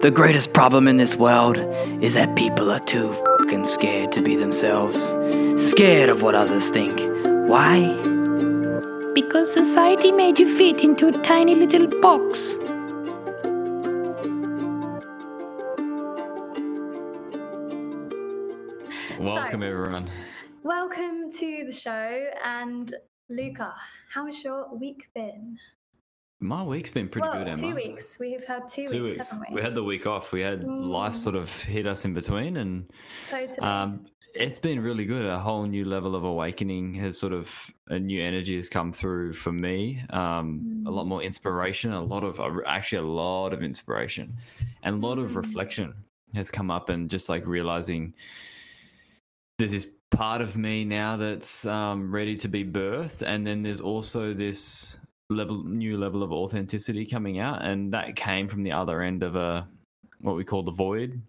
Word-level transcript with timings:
The 0.00 0.12
greatest 0.12 0.52
problem 0.52 0.86
in 0.86 0.96
this 0.96 1.16
world 1.16 1.56
is 2.00 2.14
that 2.14 2.36
people 2.36 2.70
are 2.70 2.78
too 2.78 3.12
fucking 3.40 3.64
scared 3.64 4.12
to 4.12 4.22
be 4.22 4.36
themselves. 4.36 4.96
Scared 5.60 6.08
of 6.08 6.22
what 6.22 6.36
others 6.36 6.68
think. 6.68 7.00
Why? 7.48 7.96
Because 9.12 9.52
society 9.52 10.12
made 10.12 10.38
you 10.38 10.56
fit 10.56 10.82
into 10.82 11.08
a 11.08 11.12
tiny 11.12 11.56
little 11.56 11.88
box. 12.00 12.54
Welcome, 19.18 19.64
everyone. 19.64 20.08
Welcome 20.62 21.32
to 21.40 21.64
the 21.66 21.72
show. 21.72 22.26
And 22.44 22.94
Luka, 23.28 23.74
how's 24.14 24.44
your 24.44 24.72
week 24.76 25.08
been? 25.12 25.58
My 26.40 26.62
week's 26.62 26.90
been 26.90 27.08
pretty 27.08 27.26
well, 27.26 27.38
good, 27.38 27.48
Emma. 27.48 27.60
two 27.60 27.74
weeks. 27.74 28.16
We've 28.20 28.44
had 28.44 28.68
two, 28.68 28.86
Two 28.86 29.04
weeks, 29.04 29.32
weeks. 29.32 29.44
we? 29.50 29.56
We 29.56 29.60
had 29.62 29.74
the 29.74 29.82
week 29.82 30.06
off. 30.06 30.32
We 30.32 30.40
had 30.40 30.62
life 30.64 31.14
Mm. 31.14 31.16
sort 31.16 31.34
of 31.34 31.50
hit 31.62 31.84
us 31.86 32.04
in 32.04 32.14
between, 32.14 32.58
and 32.58 32.88
totally. 33.28 33.58
um, 33.58 34.06
it's 34.34 34.60
been 34.60 34.78
really 34.80 35.04
good. 35.04 35.26
A 35.26 35.40
whole 35.40 35.64
new 35.66 35.84
level 35.84 36.14
of 36.14 36.22
awakening 36.22 36.94
has 36.94 37.18
sort 37.18 37.32
of 37.32 37.52
a 37.88 37.98
new 37.98 38.22
energy 38.22 38.54
has 38.54 38.68
come 38.68 38.92
through 38.92 39.32
for 39.32 39.50
me. 39.50 40.00
Um, 40.10 40.84
A 40.86 40.90
lot 40.90 41.06
Mm. 41.06 41.08
more 41.08 41.22
inspiration, 41.24 41.92
a 41.92 42.00
lot 42.02 42.22
of 42.22 42.40
actually 42.66 42.98
a 42.98 43.10
lot 43.10 43.52
of 43.52 43.64
inspiration, 43.64 44.32
and 44.84 45.02
a 45.02 45.06
lot 45.06 45.18
of 45.18 45.32
Mm. 45.32 45.36
reflection 45.36 45.94
has 46.34 46.52
come 46.52 46.70
up, 46.70 46.88
and 46.88 47.10
just 47.10 47.28
like 47.28 47.44
realizing 47.48 48.14
there's 49.58 49.72
this 49.72 49.92
part 50.12 50.40
of 50.40 50.56
me 50.56 50.84
now 50.84 51.16
that's 51.16 51.66
um, 51.66 52.12
ready 52.14 52.36
to 52.36 52.46
be 52.48 52.64
birthed, 52.64 53.22
and 53.26 53.44
then 53.44 53.62
there's 53.62 53.80
also 53.80 54.32
this 54.32 54.97
level, 55.30 55.62
new 55.64 55.96
level 55.98 56.22
of 56.22 56.32
authenticity 56.32 57.04
coming 57.04 57.38
out, 57.38 57.64
and 57.64 57.92
that 57.92 58.16
came 58.16 58.48
from 58.48 58.62
the 58.62 58.72
other 58.72 59.02
end 59.02 59.22
of 59.22 59.36
a 59.36 59.66
what 60.20 60.36
we 60.36 60.44
call 60.44 60.62
the 60.62 60.72
void, 60.72 61.20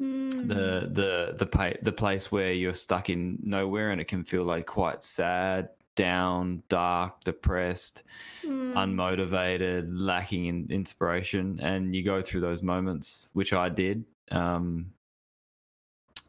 Mm. 0.00 0.48
the 0.48 0.88
the 0.90 1.34
the 1.38 1.44
pa- 1.46 1.78
the 1.82 1.92
place 1.92 2.32
where 2.32 2.52
you're 2.54 2.72
stuck 2.72 3.10
in 3.10 3.38
nowhere, 3.42 3.90
and 3.90 4.00
it 4.00 4.08
can 4.08 4.24
feel 4.24 4.44
like 4.44 4.66
quite 4.66 5.04
sad, 5.04 5.68
down, 5.94 6.62
dark, 6.68 7.22
depressed, 7.24 8.02
Mm. 8.42 8.72
unmotivated, 8.74 9.88
lacking 9.90 10.46
in 10.46 10.66
inspiration, 10.70 11.60
and 11.60 11.94
you 11.94 12.02
go 12.02 12.22
through 12.22 12.40
those 12.40 12.62
moments, 12.62 13.28
which 13.34 13.52
I 13.52 13.68
did. 13.68 14.04
Um, 14.30 14.92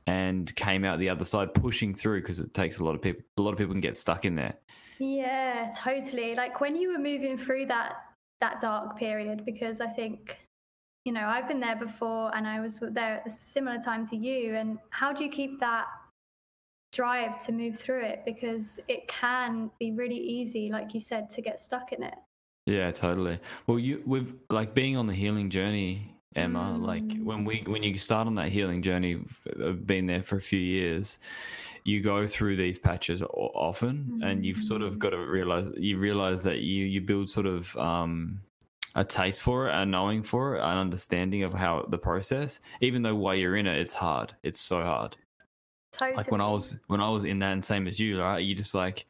and 0.07 0.53
came 0.55 0.83
out 0.83 0.97
the 0.97 1.07
other 1.09 1.23
side 1.23 1.53
pushing 1.53 1.93
through 1.93 2.19
because 2.21 2.39
it 2.39 2.53
takes 2.55 2.79
a 2.79 2.83
lot 2.83 2.95
of 2.95 3.01
people 3.03 3.23
a 3.37 3.41
lot 3.41 3.51
of 3.51 3.57
people 3.59 3.71
can 3.73 3.79
get 3.81 3.95
stuck 3.95 4.25
in 4.25 4.33
there 4.33 4.55
Yeah, 5.01 5.71
totally. 5.83 6.35
Like 6.35 6.61
when 6.61 6.75
you 6.75 6.91
were 6.91 6.99
moving 6.99 7.37
through 7.37 7.65
that 7.67 7.95
that 8.39 8.61
dark 8.61 8.97
period, 8.97 9.45
because 9.45 9.81
I 9.81 9.87
think, 9.87 10.37
you 11.05 11.11
know, 11.11 11.25
I've 11.27 11.47
been 11.47 11.59
there 11.59 11.75
before 11.75 12.35
and 12.35 12.47
I 12.47 12.59
was 12.59 12.79
there 12.79 13.15
at 13.21 13.27
a 13.27 13.29
similar 13.29 13.79
time 13.81 14.07
to 14.09 14.15
you. 14.15 14.55
And 14.55 14.77
how 14.91 15.11
do 15.11 15.23
you 15.23 15.29
keep 15.29 15.59
that 15.59 15.87
drive 16.93 17.43
to 17.45 17.51
move 17.51 17.79
through 17.79 18.03
it? 18.03 18.23
Because 18.25 18.79
it 18.87 19.07
can 19.07 19.71
be 19.79 19.91
really 19.91 20.17
easy, 20.17 20.69
like 20.71 20.93
you 20.93 21.01
said, 21.01 21.29
to 21.31 21.41
get 21.41 21.59
stuck 21.59 21.93
in 21.93 22.03
it. 22.03 22.15
yeah 22.67 22.91
totally 22.91 23.39
well 23.65 23.79
you 23.79 24.03
with 24.05 24.27
like 24.51 24.75
being 24.75 24.95
on 24.95 25.07
the 25.07 25.13
healing 25.15 25.49
journey 25.49 26.15
emma 26.35 26.77
like 26.77 27.03
Mm. 27.03 27.23
when 27.25 27.43
we 27.43 27.63
when 27.65 27.81
you 27.81 27.95
start 27.95 28.27
on 28.27 28.35
that 28.35 28.49
healing 28.49 28.81
journey 28.83 29.13
i've 29.67 29.85
been 29.87 30.05
there 30.05 30.21
for 30.21 30.35
a 30.37 30.41
few 30.51 30.59
years 30.59 31.17
you 31.83 32.01
go 32.01 32.27
through 32.27 32.55
these 32.57 32.77
patches 32.79 33.21
often 33.23 34.19
and 34.23 34.45
you've 34.45 34.57
sort 34.57 34.81
of 34.81 34.95
Mm. 34.95 34.99
got 34.99 35.09
to 35.11 35.17
realize 35.17 35.71
you 35.77 35.97
realize 35.97 36.43
that 36.43 36.59
you 36.59 36.85
you 36.85 37.01
build 37.01 37.29
sort 37.29 37.45
of 37.47 37.75
um 37.77 38.39
a 38.95 39.03
taste 39.05 39.41
for 39.41 39.69
it, 39.69 39.73
a 39.73 39.85
knowing 39.85 40.21
for 40.21 40.55
it, 40.57 40.59
an 40.61 40.77
understanding 40.77 41.43
of 41.43 41.53
how 41.53 41.85
the 41.89 41.97
process. 41.97 42.59
Even 42.81 43.01
though 43.01 43.15
while 43.15 43.33
you're 43.35 43.55
in 43.55 43.65
it, 43.65 43.79
it's 43.79 43.93
hard. 43.93 44.33
It's 44.43 44.59
so 44.59 44.83
hard. 44.83 45.15
Totally. 45.93 46.17
like 46.17 46.31
when 46.31 46.41
I 46.41 46.49
was 46.49 46.79
when 46.87 47.01
I 47.01 47.09
was 47.09 47.23
in 47.25 47.39
that 47.39 47.51
and 47.53 47.63
same 47.63 47.87
as 47.87 47.99
you, 47.99 48.19
right? 48.21 48.39
You 48.39 48.53
just 48.55 48.73
like 48.75 49.05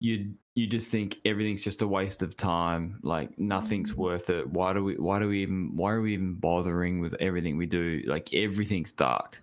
you 0.00 0.34
you 0.54 0.66
just 0.66 0.90
think 0.90 1.18
everything's 1.24 1.62
just 1.62 1.82
a 1.82 1.86
waste 1.86 2.22
of 2.22 2.36
time. 2.36 2.98
Like 3.02 3.38
nothing's 3.38 3.92
Mm. 3.92 3.96
worth 3.96 4.30
it. 4.30 4.48
Why 4.48 4.72
do 4.72 4.82
we 4.84 4.94
why 4.96 5.18
do 5.18 5.28
we 5.28 5.42
even 5.42 5.74
why 5.76 5.92
are 5.92 6.00
we 6.00 6.12
even 6.14 6.34
bothering 6.34 7.00
with 7.00 7.14
everything 7.20 7.56
we 7.56 7.66
do? 7.66 8.02
Like 8.06 8.32
everything's 8.34 8.92
dark. 8.92 9.42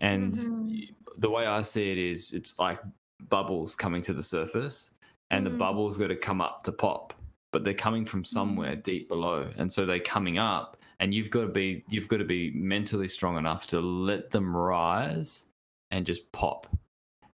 And 0.00 0.34
Mhm. 0.34 0.90
The 1.18 1.30
way 1.30 1.46
I 1.46 1.62
see 1.62 1.90
it 1.90 1.98
is 1.98 2.32
it's 2.32 2.58
like 2.58 2.80
bubbles 3.28 3.74
coming 3.76 4.02
to 4.02 4.12
the 4.12 4.22
surface 4.22 4.92
and 5.30 5.44
the 5.46 5.50
Mm. 5.50 5.58
bubbles 5.58 5.98
got 5.98 6.08
to 6.08 6.16
come 6.16 6.40
up 6.40 6.62
to 6.64 6.72
pop. 6.72 7.14
But 7.52 7.64
they're 7.64 7.74
coming 7.74 8.04
from 8.04 8.24
somewhere 8.24 8.76
deep 8.76 9.08
below. 9.08 9.50
And 9.56 9.72
so 9.72 9.84
they're 9.84 9.98
coming 9.98 10.38
up 10.38 10.76
and 11.00 11.12
you've 11.12 11.30
got 11.30 11.42
to 11.42 11.48
be 11.48 11.84
you've 11.88 12.08
got 12.08 12.18
to 12.18 12.24
be 12.24 12.52
mentally 12.52 13.08
strong 13.08 13.36
enough 13.36 13.66
to 13.68 13.80
let 13.80 14.30
them 14.30 14.56
rise 14.56 15.48
and 15.90 16.06
just 16.06 16.30
pop. 16.32 16.66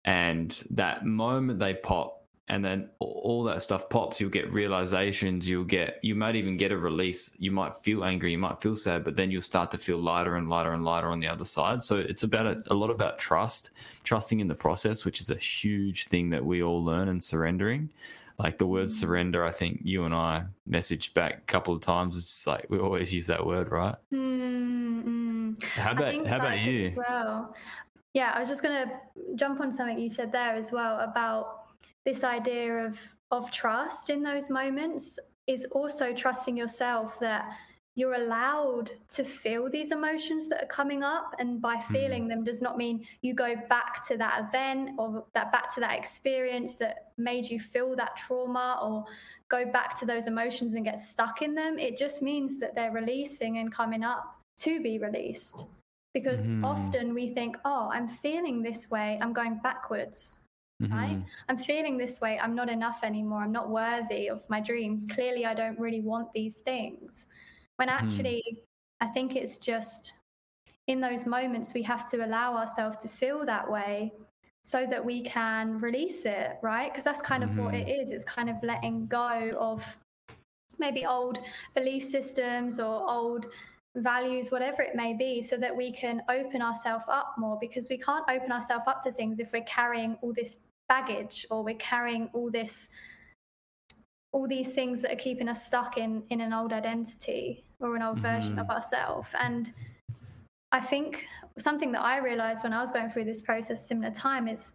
And 0.05 0.51
that 0.71 1.05
moment 1.07 1.59
they 1.59 1.75
pop, 1.75 2.24
and 2.49 2.65
then 2.65 2.89
all- 2.99 3.45
that 3.45 3.63
stuff 3.63 3.89
pops, 3.89 4.21
you'll 4.21 4.31
get 4.31 4.53
realizations. 4.53 5.47
You'll 5.49 5.65
get, 5.65 5.99
you 6.03 6.15
might 6.15 6.37
even 6.37 6.57
get 6.57 6.73
a 6.73 6.77
release. 6.77 7.31
You 7.39 7.51
might 7.51 7.77
feel 7.79 8.05
angry, 8.05 8.33
you 8.33 8.39
might 8.39 8.61
feel 8.63 8.77
sad, 8.77 9.03
but 9.05 9.17
then 9.17 9.31
you'll 9.31 9.43
start 9.43 9.71
to 9.73 9.79
feel 9.79 9.99
lighter 9.99 10.37
and 10.37 10.49
lighter 10.49 10.73
and 10.73 10.85
lighter 10.85 11.09
on 11.11 11.21
the 11.21 11.29
other 11.29 11.45
side. 11.45 11.83
So 11.83 11.97
it's 11.97 12.23
about 12.23 12.47
a, 12.47 12.63
a 12.71 12.75
lot 12.75 12.91
about 12.91 13.19
trust, 13.19 13.71
trusting 14.03 14.41
in 14.41 14.49
the 14.49 14.55
process, 14.55 15.05
which 15.05 15.21
is 15.21 15.31
a 15.31 15.37
huge 15.37 16.07
thing 16.09 16.31
that 16.31 16.45
we 16.45 16.63
all 16.63 16.83
learn 16.85 17.09
and 17.09 17.23
surrendering. 17.23 17.91
Like 18.39 18.59
the 18.59 18.67
word 18.67 18.89
Mm. 18.89 18.99
surrender, 19.01 19.45
I 19.45 19.53
think 19.53 19.81
you 19.85 20.05
and 20.05 20.15
I 20.15 20.45
messaged 20.69 21.15
back 21.15 21.39
a 21.39 21.41
couple 21.43 21.75
of 21.75 21.81
times. 21.83 22.17
It's 22.17 22.27
just 22.27 22.47
like 22.47 22.67
we 22.69 22.79
always 22.79 23.13
use 23.15 23.27
that 23.29 23.45
word, 23.47 23.71
right? 23.71 23.95
Mm, 24.13 25.05
mm. 25.05 25.63
How 25.63 25.93
about 25.93 26.27
how 26.27 26.37
about 26.39 26.59
you? 26.61 26.87
As 26.87 26.97
well. 26.97 27.55
Yeah, 28.13 28.33
I 28.35 28.41
was 28.41 28.49
just 28.49 28.63
gonna 28.63 29.01
jump 29.35 29.61
on 29.61 29.73
something 29.73 29.99
you 30.01 30.11
said 30.11 30.33
there 30.33 30.55
as 30.57 30.73
well 30.73 31.01
about 31.01 31.64
this 32.05 32.25
idea 32.25 32.87
of 32.87 32.99
of 33.31 33.51
trust 33.51 34.11
in 34.11 34.23
those 34.23 34.51
moments 34.51 35.19
is 35.47 35.67
also 35.73 36.13
trusting 36.13 36.57
yourself 36.57 37.19
that 37.21 37.51
you're 37.97 38.15
allowed 38.15 38.91
to 39.09 39.23
feel 39.25 39.71
these 39.71 39.93
emotions 39.93 40.49
that 40.49 40.63
are 40.65 40.67
coming 40.67 41.03
up 41.03 41.35
and 41.39 41.61
by 41.61 41.77
Mm-hmm. 41.77 41.93
feeling 41.93 42.29
them 42.29 42.43
does 42.45 42.61
not 42.63 42.77
mean 42.77 43.07
you 43.23 43.35
go 43.35 43.55
back 43.69 44.07
to 44.09 44.17
that 44.17 44.45
event 44.49 44.91
or 44.99 45.25
that 45.35 45.53
back 45.53 45.73
to 45.75 45.81
that 45.81 45.97
experience 45.99 46.75
that 46.75 47.13
made 47.17 47.49
you 47.49 47.61
feel 47.61 47.95
that 47.97 48.17
trauma 48.17 48.79
or 48.83 49.05
go 49.49 49.65
back 49.65 49.99
to 50.01 50.07
those 50.07 50.27
emotions 50.27 50.75
and 50.75 50.85
get 50.85 50.99
stuck 50.99 51.43
in 51.43 51.55
them 51.55 51.79
it 51.79 51.97
just 51.97 52.23
means 52.23 52.59
that 52.61 52.75
they're 52.75 52.93
releasing 52.93 53.59
and 53.59 53.73
coming 53.73 54.03
up 54.03 54.37
to 54.57 54.81
be 54.81 54.99
released 54.99 55.65
because 56.13 56.47
Mhm. 56.47 56.65
often 56.65 57.15
we 57.15 57.33
think 57.35 57.57
oh 57.65 57.89
i'm 57.93 58.09
feeling 58.09 58.63
this 58.63 58.91
way 58.91 59.19
i'm 59.21 59.33
going 59.33 59.57
backwards 59.63 60.41
right? 60.81 61.19
Mhm. 61.19 61.25
I'm 61.49 61.59
feeling 61.59 61.97
this 61.97 62.21
way. 62.21 62.39
I'm 62.39 62.55
not 62.55 62.69
enough 62.69 63.05
anymore. 63.05 63.43
I'm 63.43 63.53
not 63.53 63.71
worthy 63.71 64.29
of 64.29 64.49
my 64.49 64.61
dreams. 64.61 65.07
Clearly, 65.07 65.47
I 65.47 65.55
don't 65.55 65.79
really 65.79 66.01
want 66.01 66.33
these 66.33 66.59
things. 66.59 67.27
When 67.77 67.89
actually, 67.89 68.43
I 69.01 69.07
think 69.09 69.37
it's 69.37 69.59
just 69.59 70.15
in 70.87 71.01
those 71.01 71.27
moments 71.27 71.75
we 71.75 71.83
have 71.83 72.07
to 72.09 72.25
allow 72.27 72.57
ourselves 72.57 72.99
to 72.99 73.09
feel 73.09 73.45
that 73.47 73.71
way 73.71 74.13
so 74.63 74.87
that 74.87 75.05
we 75.05 75.23
can 75.23 75.79
release 75.79 76.25
it, 76.25 76.59
right? 76.63 76.91
Because 76.91 77.05
that's 77.05 77.21
kind 77.21 77.43
of 77.45 77.57
what 77.59 77.75
it 77.75 77.89
is. 77.89 78.11
It's 78.13 78.25
kind 78.25 78.49
of 78.49 78.57
letting 78.63 79.07
go 79.07 79.53
of 79.59 79.97
maybe 80.79 81.07
old 81.07 81.39
belief 81.75 82.05
systems 82.05 82.81
or 82.81 83.09
old 83.09 83.47
values, 83.97 84.51
whatever 84.51 84.83
it 84.83 84.95
may 84.95 85.15
be, 85.15 85.41
so 85.43 85.57
that 85.57 85.75
we 85.75 85.93
can 85.93 86.23
open 86.29 86.61
ourselves 86.63 87.05
up 87.09 87.35
more 87.39 87.59
because 87.61 87.89
we 87.89 87.99
can't 87.99 88.25
open 88.29 88.51
ourselves 88.53 88.85
up 88.87 89.03
to 89.03 89.13
things 89.13 89.39
if 89.39 89.53
we're 89.53 89.63
carrying 89.65 90.17
all 90.23 90.33
this 90.33 90.59
baggage 90.89 91.47
or 91.51 91.63
we're 91.63 91.77
carrying 91.77 92.29
all 92.35 92.51
this 92.51 92.91
all 94.33 94.49
these 94.49 94.73
things 94.73 95.01
that 95.01 95.13
are 95.13 95.17
keeping 95.17 95.49
us 95.49 95.65
stuck 95.65 95.97
in 95.97 96.23
in 96.31 96.41
an 96.41 96.53
old 96.53 96.73
identity 96.73 97.65
or 97.81 97.95
an 97.97 98.03
old 98.03 98.19
version 98.19 98.59
of 98.59 98.67
Mhm. 98.67 98.71
ourselves 98.75 99.29
and 99.41 99.73
i 100.73 100.81
think 100.81 101.27
something 101.57 101.91
that 101.93 102.03
i 102.03 102.19
realized 102.19 102.65
when 102.65 102.73
i 102.73 102.81
was 102.81 102.91
going 102.93 103.09
through 103.09 103.25
this 103.25 103.41
process 103.41 103.87
similar 103.87 104.11
time 104.13 104.49
is 104.49 104.73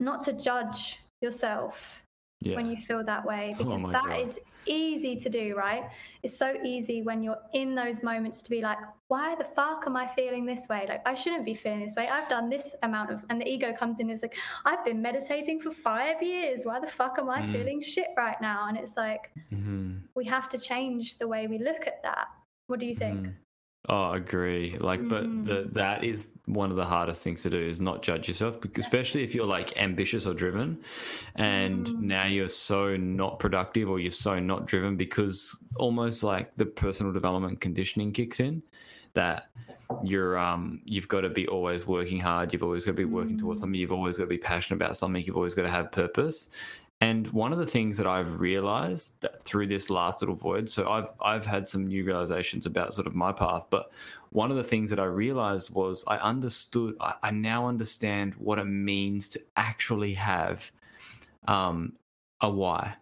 not 0.00 0.20
to 0.22 0.32
judge 0.32 0.98
yourself 1.22 2.02
Yeah. 2.40 2.56
when 2.56 2.66
you 2.66 2.76
feel 2.76 3.02
that 3.04 3.24
way 3.24 3.54
Oh 3.60 3.64
because 3.64 3.82
my 3.82 3.92
that 3.92 4.04
God. 4.08 4.20
is 4.20 4.40
easy 4.66 5.16
to 5.16 5.28
do, 5.28 5.54
right? 5.56 5.84
It's 6.22 6.36
so 6.36 6.56
easy 6.64 7.02
when 7.02 7.22
you're 7.22 7.38
in 7.52 7.74
those 7.74 8.02
moments 8.02 8.42
to 8.42 8.50
be 8.50 8.60
like, 8.60 8.78
why 9.08 9.34
the 9.36 9.44
fuck 9.56 9.84
am 9.86 9.96
I 9.96 10.06
feeling 10.06 10.44
this 10.46 10.66
way? 10.68 10.86
Like, 10.88 11.02
I 11.06 11.14
shouldn't 11.14 11.44
be 11.44 11.54
feeling 11.54 11.80
this 11.84 11.94
way. 11.96 12.08
I've 12.08 12.28
done 12.28 12.48
this 12.48 12.74
amount 12.82 13.10
of, 13.10 13.24
and 13.30 13.40
the 13.40 13.46
ego 13.48 13.72
comes 13.72 14.00
in 14.00 14.08
and 14.08 14.14
is 14.16 14.22
like, 14.22 14.36
I've 14.64 14.84
been 14.84 15.00
meditating 15.02 15.60
for 15.60 15.70
five 15.70 16.22
years. 16.22 16.62
Why 16.64 16.80
the 16.80 16.86
fuck 16.86 17.18
am 17.18 17.28
I 17.30 17.42
Mm. 17.42 17.52
feeling 17.52 17.80
shit 17.80 18.08
right 18.16 18.40
now? 18.40 18.66
And 18.68 18.76
it's 18.78 18.96
like, 18.96 19.30
Mhm. 19.52 20.02
we 20.14 20.24
have 20.26 20.48
to 20.50 20.58
change 20.58 21.18
the 21.18 21.28
way 21.28 21.46
we 21.46 21.58
look 21.58 21.86
at 21.86 22.02
that. 22.02 22.28
What 22.66 22.80
do 22.80 22.86
you 22.86 22.94
think? 22.94 23.26
Mhm. 23.26 23.34
Oh, 23.88 24.04
I 24.12 24.16
agree. 24.16 24.76
Like, 24.78 25.06
but 25.08 25.24
Mm. 25.24 25.44
the, 25.44 25.68
that 25.72 26.04
is 26.04 26.28
one 26.46 26.70
of 26.70 26.76
the 26.76 26.84
hardest 26.86 27.22
things 27.22 27.42
to 27.42 27.50
do 27.50 27.58
is 27.58 27.80
not 27.80 28.02
judge 28.02 28.28
yourself, 28.28 28.58
especially 28.76 29.22
if 29.22 29.34
you're 29.34 29.46
like 29.46 29.76
ambitious 29.76 30.26
or 30.26 30.32
driven, 30.34 30.78
and 31.36 31.86
Mm. 31.86 32.00
now 32.00 32.24
you're 32.24 32.48
so 32.48 32.96
not 32.96 33.38
productive 33.38 33.88
or 33.90 33.98
you're 34.00 34.10
so 34.10 34.38
not 34.38 34.66
driven 34.66 34.96
because 34.96 35.58
almost 35.76 36.22
like 36.22 36.54
the 36.56 36.64
personal 36.66 37.12
development 37.12 37.60
conditioning 37.60 38.12
kicks 38.12 38.40
in, 38.40 38.62
that 39.12 39.48
you're 40.02 40.36
um 40.38 40.80
you've 40.84 41.08
got 41.08 41.20
to 41.20 41.28
be 41.28 41.46
always 41.46 41.86
working 41.86 42.18
hard. 42.18 42.52
You've 42.52 42.62
always 42.62 42.84
got 42.84 42.92
to 42.92 42.96
be 42.96 43.04
working 43.04 43.38
towards 43.38 43.58
Mm. 43.58 43.62
something. 43.62 43.80
You've 43.80 43.92
always 43.92 44.16
got 44.16 44.24
to 44.24 44.28
be 44.28 44.38
passionate 44.38 44.76
about 44.82 44.96
something. 44.96 45.22
You've 45.24 45.36
always 45.36 45.54
got 45.54 45.62
to 45.62 45.70
have 45.70 45.92
purpose. 45.92 46.50
And 47.00 47.26
one 47.28 47.52
of 47.52 47.58
the 47.58 47.66
things 47.66 47.98
that 47.98 48.06
I've 48.06 48.40
realized 48.40 49.20
that 49.20 49.42
through 49.42 49.66
this 49.66 49.90
last 49.90 50.22
little 50.22 50.36
voyage, 50.36 50.70
so 50.70 50.88
I've 50.88 51.08
I've 51.20 51.44
had 51.44 51.68
some 51.68 51.86
new 51.86 52.04
realizations 52.04 52.66
about 52.66 52.94
sort 52.94 53.06
of 53.06 53.14
my 53.14 53.32
path, 53.32 53.66
but 53.68 53.92
one 54.30 54.50
of 54.50 54.56
the 54.56 54.64
things 54.64 54.90
that 54.90 54.98
I 54.98 55.04
realized 55.04 55.70
was 55.70 56.04
I 56.06 56.16
understood 56.18 56.96
I, 57.00 57.14
I 57.22 57.30
now 57.30 57.68
understand 57.68 58.34
what 58.36 58.58
it 58.58 58.64
means 58.64 59.28
to 59.30 59.42
actually 59.56 60.14
have 60.14 60.70
um 61.46 61.94
a 62.40 62.48
why. 62.48 62.96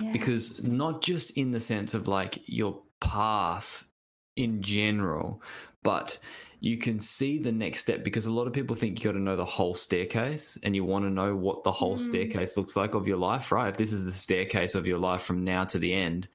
Yeah. 0.00 0.12
Because 0.12 0.62
not 0.62 1.00
just 1.00 1.30
in 1.32 1.52
the 1.52 1.60
sense 1.60 1.94
of 1.94 2.08
like 2.08 2.40
your 2.46 2.82
path 3.00 3.88
in 4.36 4.62
general, 4.62 5.40
but 5.82 6.18
you 6.60 6.78
can 6.78 6.98
see 6.98 7.38
the 7.38 7.52
next 7.52 7.80
step 7.80 8.02
because 8.02 8.26
a 8.26 8.32
lot 8.32 8.46
of 8.46 8.52
people 8.52 8.74
think 8.74 8.98
you 8.98 9.04
got 9.04 9.12
to 9.12 9.22
know 9.22 9.36
the 9.36 9.44
whole 9.44 9.74
staircase 9.74 10.58
and 10.62 10.74
you 10.74 10.84
want 10.84 11.04
to 11.04 11.10
know 11.10 11.36
what 11.36 11.62
the 11.64 11.72
whole 11.72 11.96
Mm. 11.96 12.00
staircase 12.00 12.56
looks 12.56 12.76
like 12.76 12.94
of 12.94 13.06
your 13.06 13.18
life, 13.18 13.52
right? 13.52 13.68
If 13.68 13.76
this 13.76 13.92
is 13.92 14.04
the 14.04 14.12
staircase 14.12 14.74
of 14.74 14.86
your 14.86 14.98
life 14.98 15.22
from 15.22 15.44
now 15.44 15.64
to 15.64 15.78
the 15.78 15.92
end, 15.92 16.28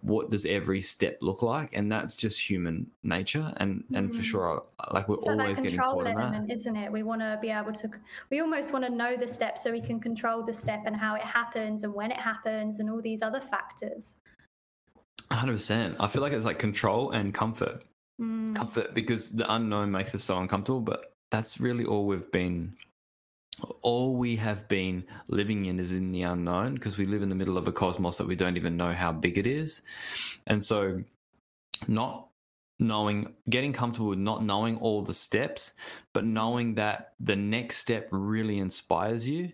what 0.00 0.30
does 0.30 0.44
every 0.44 0.80
step 0.80 1.18
look 1.22 1.42
like? 1.42 1.74
And 1.74 1.90
that's 1.90 2.16
just 2.16 2.38
human 2.38 2.86
nature. 3.02 3.52
And 3.56 3.84
and 3.94 4.14
for 4.14 4.22
Mm. 4.22 4.24
sure, 4.26 4.62
like 4.92 5.08
we're 5.08 5.16
like 5.16 5.28
always 5.30 5.56
that 5.56 5.62
getting 5.62 5.78
control 5.78 6.02
caught 6.02 6.06
in 6.08 6.14
that. 6.16 6.22
element, 6.22 6.52
isn't 6.52 6.76
it? 6.76 6.92
We 6.92 7.02
want 7.02 7.22
to 7.22 7.38
be 7.40 7.50
able 7.50 7.72
to, 7.72 7.90
we 8.30 8.40
almost 8.40 8.72
want 8.72 8.84
to 8.84 8.90
know 8.90 9.16
the 9.16 9.26
step 9.26 9.58
so 9.58 9.72
we 9.72 9.80
can 9.80 9.98
control 10.00 10.42
the 10.42 10.52
step 10.52 10.82
and 10.86 10.94
how 10.94 11.14
it 11.14 11.22
happens 11.22 11.82
and 11.84 11.92
when 11.94 12.10
it 12.10 12.20
happens 12.20 12.80
and 12.80 12.90
all 12.90 13.00
these 13.00 13.22
other 13.22 13.40
factors. 13.40 14.16
100%. 15.30 15.96
I 15.98 16.06
feel 16.06 16.22
like 16.22 16.32
it's 16.32 16.44
like 16.44 16.58
control 16.58 17.10
and 17.10 17.32
comfort. 17.34 17.82
Mm. 18.20 18.54
comfort 18.54 18.94
because 18.94 19.32
the 19.32 19.52
unknown 19.52 19.90
makes 19.90 20.14
us 20.14 20.22
so 20.22 20.38
uncomfortable 20.38 20.80
but 20.80 21.14
that's 21.32 21.58
really 21.58 21.84
all 21.84 22.06
we've 22.06 22.30
been 22.30 22.72
all 23.82 24.14
we 24.14 24.36
have 24.36 24.68
been 24.68 25.04
living 25.26 25.66
in 25.66 25.80
is 25.80 25.92
in 25.92 26.12
the 26.12 26.22
unknown 26.22 26.74
because 26.74 26.96
we 26.96 27.06
live 27.06 27.22
in 27.22 27.28
the 27.28 27.34
middle 27.34 27.58
of 27.58 27.66
a 27.66 27.72
cosmos 27.72 28.16
that 28.18 28.26
we 28.28 28.36
don't 28.36 28.56
even 28.56 28.76
know 28.76 28.92
how 28.92 29.10
big 29.10 29.36
it 29.36 29.48
is 29.48 29.82
and 30.46 30.62
so 30.62 31.02
not 31.88 32.28
knowing 32.78 33.34
getting 33.50 33.72
comfortable 33.72 34.10
with 34.10 34.18
not 34.18 34.44
knowing 34.44 34.76
all 34.78 35.02
the 35.02 35.14
steps 35.14 35.72
but 36.12 36.24
knowing 36.24 36.74
that 36.74 37.14
the 37.18 37.34
next 37.36 37.78
step 37.78 38.06
really 38.12 38.58
inspires 38.58 39.26
you 39.26 39.52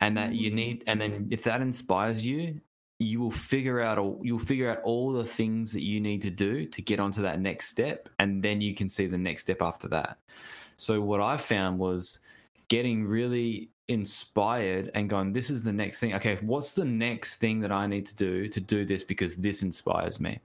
and 0.00 0.16
that 0.18 0.34
you 0.34 0.50
Mm. 0.50 0.54
need 0.54 0.84
and 0.86 1.00
then 1.00 1.28
if 1.30 1.44
that 1.44 1.60
inspires 1.62 2.24
you 2.24 2.60
you 2.98 3.20
will 3.20 3.30
figure 3.30 3.80
out 3.80 3.98
all 3.98 4.20
you'll 4.22 4.38
figure 4.38 4.70
out 4.70 4.80
all 4.82 5.12
the 5.12 5.24
things 5.24 5.72
that 5.72 5.82
you 5.82 6.00
need 6.00 6.22
to 6.22 6.30
do 6.30 6.64
to 6.66 6.82
get 6.82 7.00
onto 7.00 7.22
that 7.22 7.40
next 7.40 7.68
step 7.68 8.08
and 8.18 8.42
then 8.42 8.60
you 8.60 8.74
can 8.74 8.88
see 8.88 9.06
the 9.06 9.18
next 9.18 9.42
step 9.42 9.62
after 9.62 9.88
that. 9.88 10.18
So 10.76 11.00
what 11.00 11.20
i 11.20 11.36
found 11.36 11.78
was 11.78 12.20
getting 12.68 13.04
really 13.04 13.70
inspired 13.88 14.90
and 14.94 15.10
going 15.10 15.32
this 15.32 15.50
is 15.50 15.62
the 15.62 15.72
next 15.72 16.00
thing. 16.00 16.14
Okay 16.14 16.36
what's 16.42 16.72
the 16.72 16.84
next 16.84 17.36
thing 17.36 17.60
that 17.60 17.72
i 17.72 17.86
need 17.86 18.06
to 18.06 18.14
do 18.14 18.48
to 18.48 18.60
do 18.60 18.84
this 18.84 19.02
because 19.02 19.36
this 19.36 19.62
inspires 19.62 20.20
me? 20.20 20.38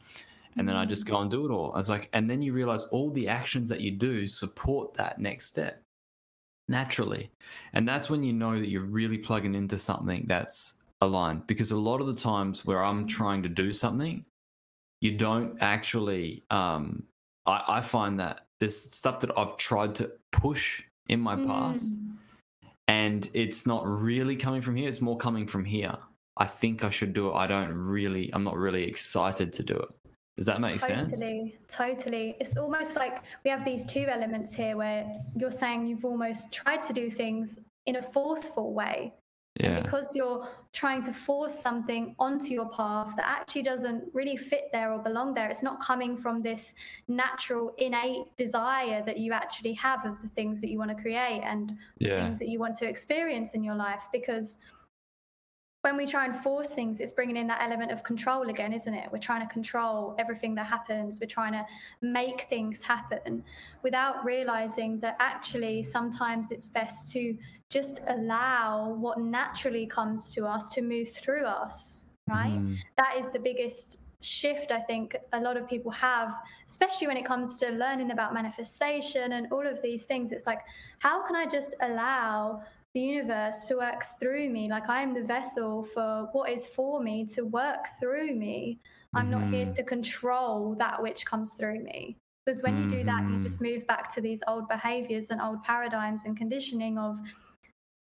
And 0.58 0.68
then 0.68 0.76
i 0.76 0.86
just 0.86 1.06
go 1.06 1.16
mm. 1.16 1.22
and 1.24 1.32
do 1.32 1.46
it 1.46 1.52
all. 1.52 1.72
I 1.74 1.78
was 1.78 1.90
like 1.90 2.10
and 2.14 2.30
then 2.30 2.42
you 2.42 2.54
realize 2.54 2.86
all 2.86 3.12
the 3.12 3.28
actions 3.28 3.70
that 3.70 3.82
you 3.82 3.92
do 3.92 4.26
support 4.26 4.96
that 4.96 5.20
next 5.20 5.48
step 5.48 5.84
naturally. 6.68 7.30
And 7.74 7.88
that's 7.88 8.10
when 8.10 8.24
you 8.24 8.34
know 8.34 8.60
that 8.60 8.70
you're 8.70 8.82
really 8.82 9.18
plugging 9.18 9.56
into 9.56 9.78
something 9.78 10.26
that's 10.28 10.76
aligned 11.02 11.46
because 11.48 11.72
a 11.72 11.78
lot 11.78 12.02
of 12.02 12.08
the 12.08 12.16
times 12.16 12.66
where 12.66 12.84
i'm 12.84 13.06
trying 13.08 13.44
to 13.44 13.50
do 13.50 13.72
something 13.72 14.26
you 15.02 15.12
don't 15.18 15.58
actually 15.62 16.44
um 16.50 17.06
i, 17.46 17.64
I 17.68 17.82
find 17.82 18.20
that 18.20 18.48
there's 18.60 18.76
stuff 18.80 19.20
that 19.22 19.38
i've 19.38 19.58
tried 19.58 19.96
to 19.96 20.12
push 20.32 20.84
in 21.10 21.20
my 21.20 21.36
past 21.36 21.94
Mm. 21.94 22.16
and 22.88 23.30
it's 23.34 23.66
not 23.66 23.86
really 23.88 24.36
coming 24.36 24.62
from 24.62 24.76
here 24.76 24.90
it's 24.90 25.02
more 25.02 25.18
coming 25.18 25.46
from 25.46 25.66
here 25.66 25.96
i 26.38 26.46
think 26.46 26.84
i 26.84 26.90
should 26.90 27.14
do 27.14 27.30
it 27.30 27.34
i 27.34 27.46
don't 27.48 27.72
really 27.74 28.32
i'm 28.34 28.44
not 28.44 28.58
really 28.58 28.84
excited 28.84 29.54
to 29.54 29.64
do 29.64 29.76
it 29.76 29.90
does 30.38 30.46
that 30.46 30.62
make 30.62 30.80
sense 30.80 31.20
Totally, 31.20 31.58
totally. 31.68 32.36
It's 32.40 32.56
almost 32.58 32.96
like 32.96 33.24
we 33.44 33.50
have 33.50 33.66
these 33.66 33.84
two 33.86 34.06
elements 34.08 34.54
here 34.54 34.78
where 34.78 35.04
you're 35.36 35.50
saying 35.50 35.88
you've 35.88 36.06
almost 36.06 36.54
tried 36.54 36.84
to 36.84 36.94
do 36.94 37.10
things 37.10 37.58
in 37.88 37.96
a 37.96 38.04
forceful 38.04 38.72
way. 38.72 39.16
Yeah 39.60 39.82
Because 39.82 40.16
you're 40.16 40.48
trying 40.74 41.04
to 41.04 41.14
force 41.14 41.58
something 41.60 42.16
onto 42.20 42.50
your 42.54 42.70
path 42.70 43.16
that 43.16 43.26
actually 43.26 43.64
doesn't 43.64 44.04
really 44.14 44.38
fit 44.38 44.66
there 44.72 44.94
or 44.94 45.00
belong 45.00 45.34
there. 45.34 45.50
It's 45.50 45.64
not 45.64 45.80
coming 45.80 46.16
from 46.16 46.42
this 46.42 46.76
natural, 47.08 47.74
innate 47.78 48.36
desire 48.38 49.04
that 49.06 49.18
you 49.18 49.34
actually 49.34 49.74
have 49.74 50.06
of 50.06 50.22
the 50.22 50.28
things 50.30 50.62
that 50.62 50.70
you 50.70 50.78
want 50.78 50.96
to 50.96 51.02
create 51.02 51.42
and 51.44 51.78
yeah 52.00 52.24
things 52.24 52.38
that 52.40 52.50
you 52.50 52.60
want 52.60 52.76
to 52.76 52.88
experience 52.88 53.54
in 53.54 53.64
your 53.64 53.76
life. 53.76 54.04
Because 54.12 54.58
when 55.88 55.96
we 55.96 56.06
try 56.06 56.26
and 56.26 56.36
force 56.44 56.74
things, 56.74 57.00
it's 57.00 57.14
bringing 57.14 57.38
in 57.38 57.48
that 57.48 57.62
element 57.62 57.92
of 57.92 58.04
control 58.04 58.50
again, 58.50 58.74
isn't 58.74 58.94
it? 58.94 59.10
We're 59.10 59.20
trying 59.20 59.48
to 59.48 59.54
control 59.54 60.16
everything 60.20 60.54
that 60.56 60.66
happens. 60.66 61.20
We're 61.22 61.28
trying 61.28 61.54
to 61.54 61.66
make 62.02 62.42
things 62.50 62.82
happen 62.82 63.42
without 63.84 64.26
realizing 64.26 65.00
that 65.00 65.16
actually 65.20 65.84
sometimes 65.84 66.52
it's 66.52 66.68
best 66.68 67.10
to 67.14 67.38
just 67.70 68.02
allow 68.08 68.96
what 69.00 69.20
naturally 69.20 69.86
comes 69.88 70.34
to 70.34 70.46
us 70.46 70.68
to 70.72 70.82
move 70.82 71.10
through 71.10 71.46
us, 71.46 72.08
right? 72.28 72.60
Mhm. 72.60 72.78
That 72.98 73.16
is 73.18 73.32
the 73.32 73.40
biggest 73.40 74.00
shift 74.20 74.72
I 74.72 74.82
think 74.82 75.16
a 75.32 75.40
lot 75.40 75.56
of 75.58 75.68
people 75.68 75.92
have, 75.92 76.36
especially 76.66 77.08
when 77.08 77.18
it 77.18 77.26
comes 77.26 77.56
to 77.58 77.70
learning 77.70 78.12
about 78.12 78.34
manifestation 78.34 79.34
and 79.34 79.48
all 79.54 79.66
of 79.66 79.82
these 79.82 80.06
things. 80.06 80.32
It's 80.32 80.48
like, 80.48 80.62
how 81.00 81.26
can 81.26 81.36
I 81.36 81.46
just 81.46 81.76
allow 81.82 82.64
the 82.98 83.04
universe 83.04 83.68
to 83.68 83.76
work 83.78 84.04
through 84.20 84.50
me? 84.50 84.68
Like 84.68 84.90
I 84.90 85.04
am 85.04 85.14
the 85.14 85.22
vessel 85.22 85.84
for 85.94 86.30
what 86.32 86.50
is 86.50 86.66
for 86.66 87.00
me 87.00 87.26
to 87.36 87.44
work 87.44 87.84
through 88.00 88.34
me. 88.36 88.80
I'm 89.14 89.30
not 89.30 89.46
here 89.54 89.68
Mhm. 89.68 89.76
to 89.76 89.84
control 89.84 90.76
that 90.76 91.00
which 91.02 91.26
comes 91.26 91.54
through 91.54 91.82
me. 91.84 92.18
Because 92.44 92.64
when 92.64 92.76
you 92.82 92.90
do 92.90 93.04
that, 93.04 93.22
you 93.30 93.38
just 93.44 93.62
move 93.62 93.86
back 93.86 94.14
to 94.16 94.22
these 94.22 94.42
old 94.48 94.68
behaviors 94.68 95.30
and 95.30 95.40
old 95.42 95.62
paradigms 95.64 96.26
and 96.26 96.36
conditioning 96.36 96.98
of 96.98 97.20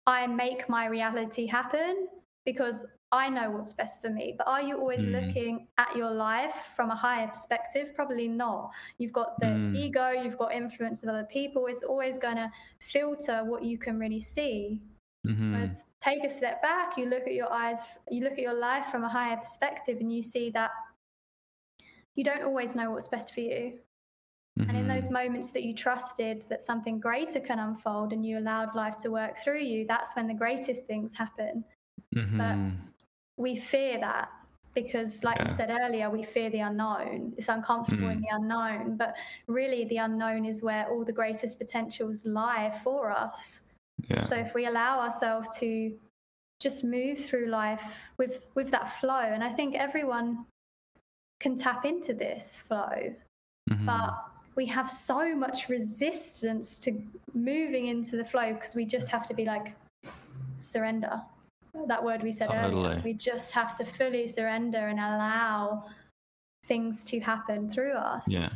I 0.06 0.26
make 0.26 0.68
my 0.68 0.84
reality 0.86 1.46
happen 1.46 2.08
because 2.44 2.86
I 3.14 3.28
know 3.28 3.48
what's 3.52 3.74
best 3.74 4.02
for 4.02 4.10
me. 4.10 4.34
But 4.36 4.48
are 4.48 4.60
you 4.60 4.76
always 4.76 5.00
Mm. 5.02 5.12
looking 5.12 5.68
at 5.78 5.94
your 5.94 6.10
life 6.10 6.72
from 6.74 6.90
a 6.90 6.96
higher 6.96 7.28
perspective? 7.28 7.94
Probably 7.94 8.26
not. 8.26 8.72
You've 8.98 9.12
got 9.12 9.38
the 9.38 9.46
Mm. 9.46 9.76
ego, 9.76 10.10
you've 10.10 10.36
got 10.36 10.52
influence 10.52 11.04
of 11.04 11.08
other 11.10 11.24
people. 11.30 11.66
It's 11.68 11.84
always 11.84 12.18
going 12.18 12.36
to 12.36 12.50
filter 12.80 13.44
what 13.44 13.62
you 13.62 13.78
can 13.78 14.00
really 14.00 14.20
see. 14.20 14.82
Mhm. 15.24 15.52
Whereas 15.52 15.90
take 16.00 16.24
a 16.24 16.28
step 16.28 16.60
back, 16.60 16.96
you 16.98 17.06
look 17.06 17.26
at 17.28 17.34
your 17.34 17.52
eyes, 17.52 17.80
you 18.10 18.24
look 18.24 18.32
at 18.32 18.40
your 18.40 18.58
life 18.68 18.86
from 18.86 19.04
a 19.04 19.08
higher 19.08 19.36
perspective, 19.36 20.00
and 20.00 20.12
you 20.12 20.22
see 20.22 20.50
that 20.50 20.72
you 22.16 22.24
don't 22.24 22.42
always 22.42 22.74
know 22.74 22.90
what's 22.90 23.08
best 23.08 23.32
for 23.32 23.40
you. 23.40 23.78
And 24.56 24.76
in 24.76 24.86
those 24.88 25.08
Mhm. 25.08 25.12
moments 25.12 25.50
that 25.52 25.62
you 25.62 25.74
trusted 25.74 26.44
that 26.48 26.62
something 26.62 26.98
greater 26.98 27.40
can 27.40 27.58
unfold 27.58 28.12
and 28.12 28.24
you 28.26 28.38
allowed 28.38 28.74
life 28.74 28.96
to 28.98 29.10
work 29.10 29.36
through 29.38 29.60
you, 29.60 29.86
that's 29.86 30.14
when 30.16 30.26
the 30.26 30.34
greatest 30.34 30.86
things 30.86 31.14
happen. 31.14 31.64
Mhm. 32.14 32.93
We 33.36 33.56
fear 33.56 33.98
that 34.00 34.30
because, 34.74 35.22
like 35.24 35.38
Yeah. 35.38 35.44
you 35.46 35.50
said 35.52 35.70
earlier, 35.70 36.10
we 36.10 36.22
fear 36.22 36.50
the 36.50 36.60
unknown. 36.60 37.34
It's 37.36 37.48
uncomfortable 37.48 38.08
in 38.08 38.18
Mm. 38.18 38.22
the 38.22 38.28
unknown, 38.36 38.96
but 38.96 39.14
really 39.46 39.84
the 39.84 39.98
unknown 39.98 40.44
is 40.44 40.62
where 40.62 40.88
all 40.90 41.04
the 41.04 41.12
greatest 41.12 41.58
potentials 41.58 42.26
lie 42.26 42.70
for 42.82 43.10
us. 43.10 43.64
yeah 44.08 44.24
So 44.24 44.34
if 44.36 44.52
we 44.54 44.66
allow 44.66 45.00
ourselves 45.00 45.56
to 45.60 45.98
just 46.60 46.84
move 46.84 47.18
through 47.18 47.46
life 47.46 48.10
with 48.18 48.44
with 48.54 48.70
that 48.70 48.88
flow, 49.00 49.20
and 49.34 49.42
I 49.44 49.50
think 49.52 49.74
everyone 49.74 50.46
can 51.40 51.56
tap 51.56 51.84
into 51.84 52.12
this 52.14 52.56
flow 52.56 53.14
Mhm. 53.70 53.86
but 53.86 54.14
we 54.56 54.66
have 54.66 54.88
so 54.90 55.34
much 55.34 55.68
resistance 55.68 56.78
to 56.80 56.90
moving 57.34 57.86
into 57.86 58.16
the 58.16 58.24
flow 58.24 58.52
because 58.54 58.74
we 58.74 58.84
just 58.84 59.10
have 59.10 59.26
to 59.26 59.34
be 59.34 59.44
like 59.44 59.74
surrender 60.56 61.20
that 61.88 62.02
word 62.02 62.22
we 62.22 62.32
said 62.32 62.50
earlier. 62.52 63.00
We 63.04 63.12
just 63.14 63.52
have 63.52 63.76
to 63.76 63.84
fully 63.84 64.28
surrender 64.28 64.88
and 64.88 64.98
allow 64.98 65.86
things 66.66 67.04
to 67.04 67.20
happen 67.20 67.70
through 67.70 67.92
us. 67.94 68.24
Yeah. 68.28 68.50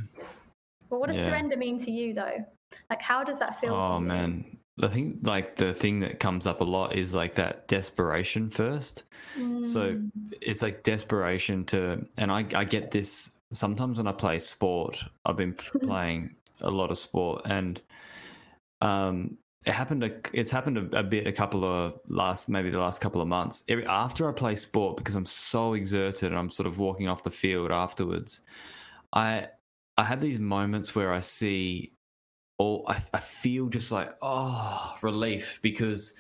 but 0.89 1.01
what 1.01 1.09
does 1.09 1.17
Yeah. 1.19 1.27
surrender 1.27 1.57
mean 1.57 1.79
to 1.85 1.91
you 1.91 2.15
though? 2.15 2.45
Like 2.91 3.03
how 3.03 3.25
does 3.25 3.39
that 3.39 3.61
feel 3.61 3.75
to 3.75 3.77
Oh 3.77 4.01
man, 4.01 4.45
I 4.83 4.89
think 4.89 5.19
like 5.23 5.57
the 5.57 5.75
thing 5.75 6.01
that 6.01 6.21
comes 6.21 6.47
up 6.47 6.61
a 6.61 6.65
lot 6.65 6.95
is 6.95 7.15
like 7.15 7.35
that 7.35 7.67
desperation 7.69 8.51
first. 8.51 9.05
So 9.63 9.95
Mm, 9.95 10.11
it's 10.41 10.63
like 10.63 10.83
desperation 10.83 11.65
to, 11.67 12.07
and 12.17 12.33
I 12.33 12.47
I 12.55 12.65
get 12.65 12.91
this 12.91 13.33
sometimes 13.53 13.99
when 13.99 14.07
I 14.07 14.13
play 14.13 14.39
sport, 14.39 15.05
I've 15.27 15.37
been 15.37 15.55
playing 15.83 16.35
a 16.61 16.71
lot 16.71 16.91
of 16.91 16.99
sport, 16.99 17.43
and 17.45 17.81
um, 18.81 19.37
it 19.69 19.75
happened. 19.75 20.03
A, 20.03 20.11
it's 20.33 20.51
happened 20.51 20.79
a, 20.79 21.01
a, 21.01 21.03
bit. 21.03 21.27
A 21.27 21.33
couple 21.33 21.63
of 21.63 22.01
last, 22.09 22.49
maybe 22.49 22.71
the 22.71 22.81
last 22.81 23.03
couple 23.03 23.21
of 23.21 23.29
months. 23.29 23.65
Every, 23.69 23.87
after 23.87 24.27
I 24.27 24.33
play 24.33 24.55
sport, 24.55 24.97
because 24.97 25.15
I'm 25.15 25.27
so 25.27 25.75
exerted, 25.75 26.31
and 26.31 26.39
I'm 26.39 26.49
sort 26.49 26.67
of 26.67 26.79
walking 26.79 27.07
off 27.07 27.23
the 27.23 27.31
field 27.31 27.71
afterwards. 27.71 28.41
I 29.13 29.49
I 29.99 30.05
have 30.05 30.23
these 30.23 30.39
moments 30.39 30.95
where 30.95 31.13
I 31.13 31.21
see, 31.21 31.93
or 32.59 32.83
I, 32.89 32.99
I 33.13 33.19
feel 33.19 33.69
just 33.69 33.93
like 33.93 34.15
oh 34.23 34.97
relief 35.03 35.61
because 35.61 36.15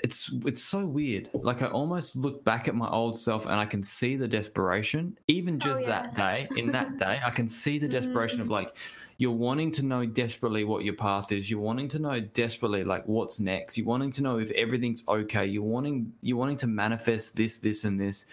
it's 0.00 0.32
it's 0.44 0.62
so 0.62 0.86
weird. 0.86 1.28
Like 1.34 1.62
I 1.62 1.66
almost 1.66 2.16
look 2.16 2.44
back 2.44 2.68
at 2.68 2.74
my 2.74 2.88
old 2.88 3.18
self 3.18 3.46
and 3.46 3.54
I 3.54 3.66
can 3.66 3.82
see 3.82 4.16
the 4.16 4.28
desperation. 4.28 5.18
Even 5.28 5.56
oh, 5.56 5.58
just 5.58 5.82
oh, 5.82 5.86
yeah. 5.86 6.02
that 6.02 6.16
day, 6.16 6.48
in 6.56 6.72
that 6.72 6.98
day, 6.98 7.20
I 7.24 7.30
can 7.30 7.48
see 7.48 7.78
the 7.78 7.88
desperation 7.88 8.36
mm-hmm. 8.36 8.42
of 8.42 8.50
like 8.50 8.76
you're 9.18 9.32
wanting 9.32 9.70
to 9.72 9.82
know 9.82 10.04
desperately 10.04 10.64
what 10.64 10.84
your 10.84 10.94
path 10.94 11.32
is. 11.32 11.50
You're 11.50 11.60
wanting 11.60 11.88
to 11.88 11.98
know 11.98 12.20
desperately 12.20 12.84
like 12.84 13.06
what's 13.06 13.40
next. 13.40 13.76
You're 13.76 13.86
wanting 13.86 14.12
to 14.12 14.22
know 14.22 14.38
if 14.38 14.50
everything's 14.52 15.06
okay. 15.08 15.46
You're 15.46 15.62
wanting 15.62 16.12
you're 16.22 16.38
wanting 16.38 16.58
to 16.58 16.66
manifest 16.66 17.36
this, 17.36 17.60
this, 17.60 17.84
and 17.84 18.00
this, 18.00 18.26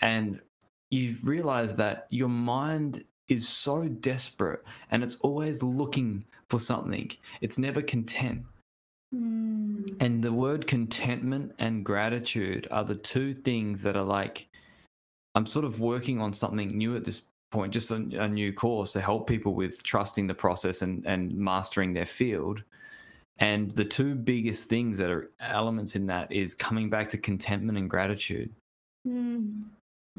and 0.00 0.40
you 0.90 1.14
realize 1.22 1.76
that 1.76 2.06
your 2.10 2.28
mind 2.28 3.04
is 3.28 3.48
so 3.48 3.86
desperate 3.86 4.60
and 4.90 5.04
it's 5.04 5.16
always 5.16 5.62
looking 5.62 6.24
for 6.48 6.58
something. 6.58 7.10
It's 7.40 7.58
never 7.58 7.80
content. 7.80 8.42
Mm. 9.14 9.96
And 10.00 10.22
the 10.22 10.32
word 10.32 10.66
contentment 10.66 11.52
and 11.58 11.84
gratitude 11.84 12.68
are 12.70 12.84
the 12.84 12.94
two 12.94 13.34
things 13.34 13.82
that 13.82 13.96
are 13.96 14.04
like, 14.04 14.48
I'm 15.34 15.46
sort 15.46 15.64
of 15.64 15.80
working 15.80 16.20
on 16.20 16.32
something 16.32 16.76
new 16.76 16.96
at 16.96 17.04
this 17.04 17.22
point, 17.50 17.72
just 17.72 17.90
a, 17.90 17.96
a 17.96 18.28
new 18.28 18.52
course 18.52 18.92
to 18.92 19.00
help 19.00 19.26
people 19.26 19.54
with 19.54 19.82
trusting 19.82 20.26
the 20.26 20.34
process 20.34 20.82
and, 20.82 21.04
and 21.06 21.32
mastering 21.34 21.92
their 21.92 22.06
field. 22.06 22.62
And 23.38 23.70
the 23.70 23.84
two 23.84 24.14
biggest 24.14 24.68
things 24.68 24.98
that 24.98 25.10
are 25.10 25.30
elements 25.40 25.96
in 25.96 26.06
that 26.06 26.30
is 26.30 26.54
coming 26.54 26.90
back 26.90 27.08
to 27.10 27.18
contentment 27.18 27.78
and 27.78 27.88
gratitude. 27.88 28.52
Mm. 29.08 29.64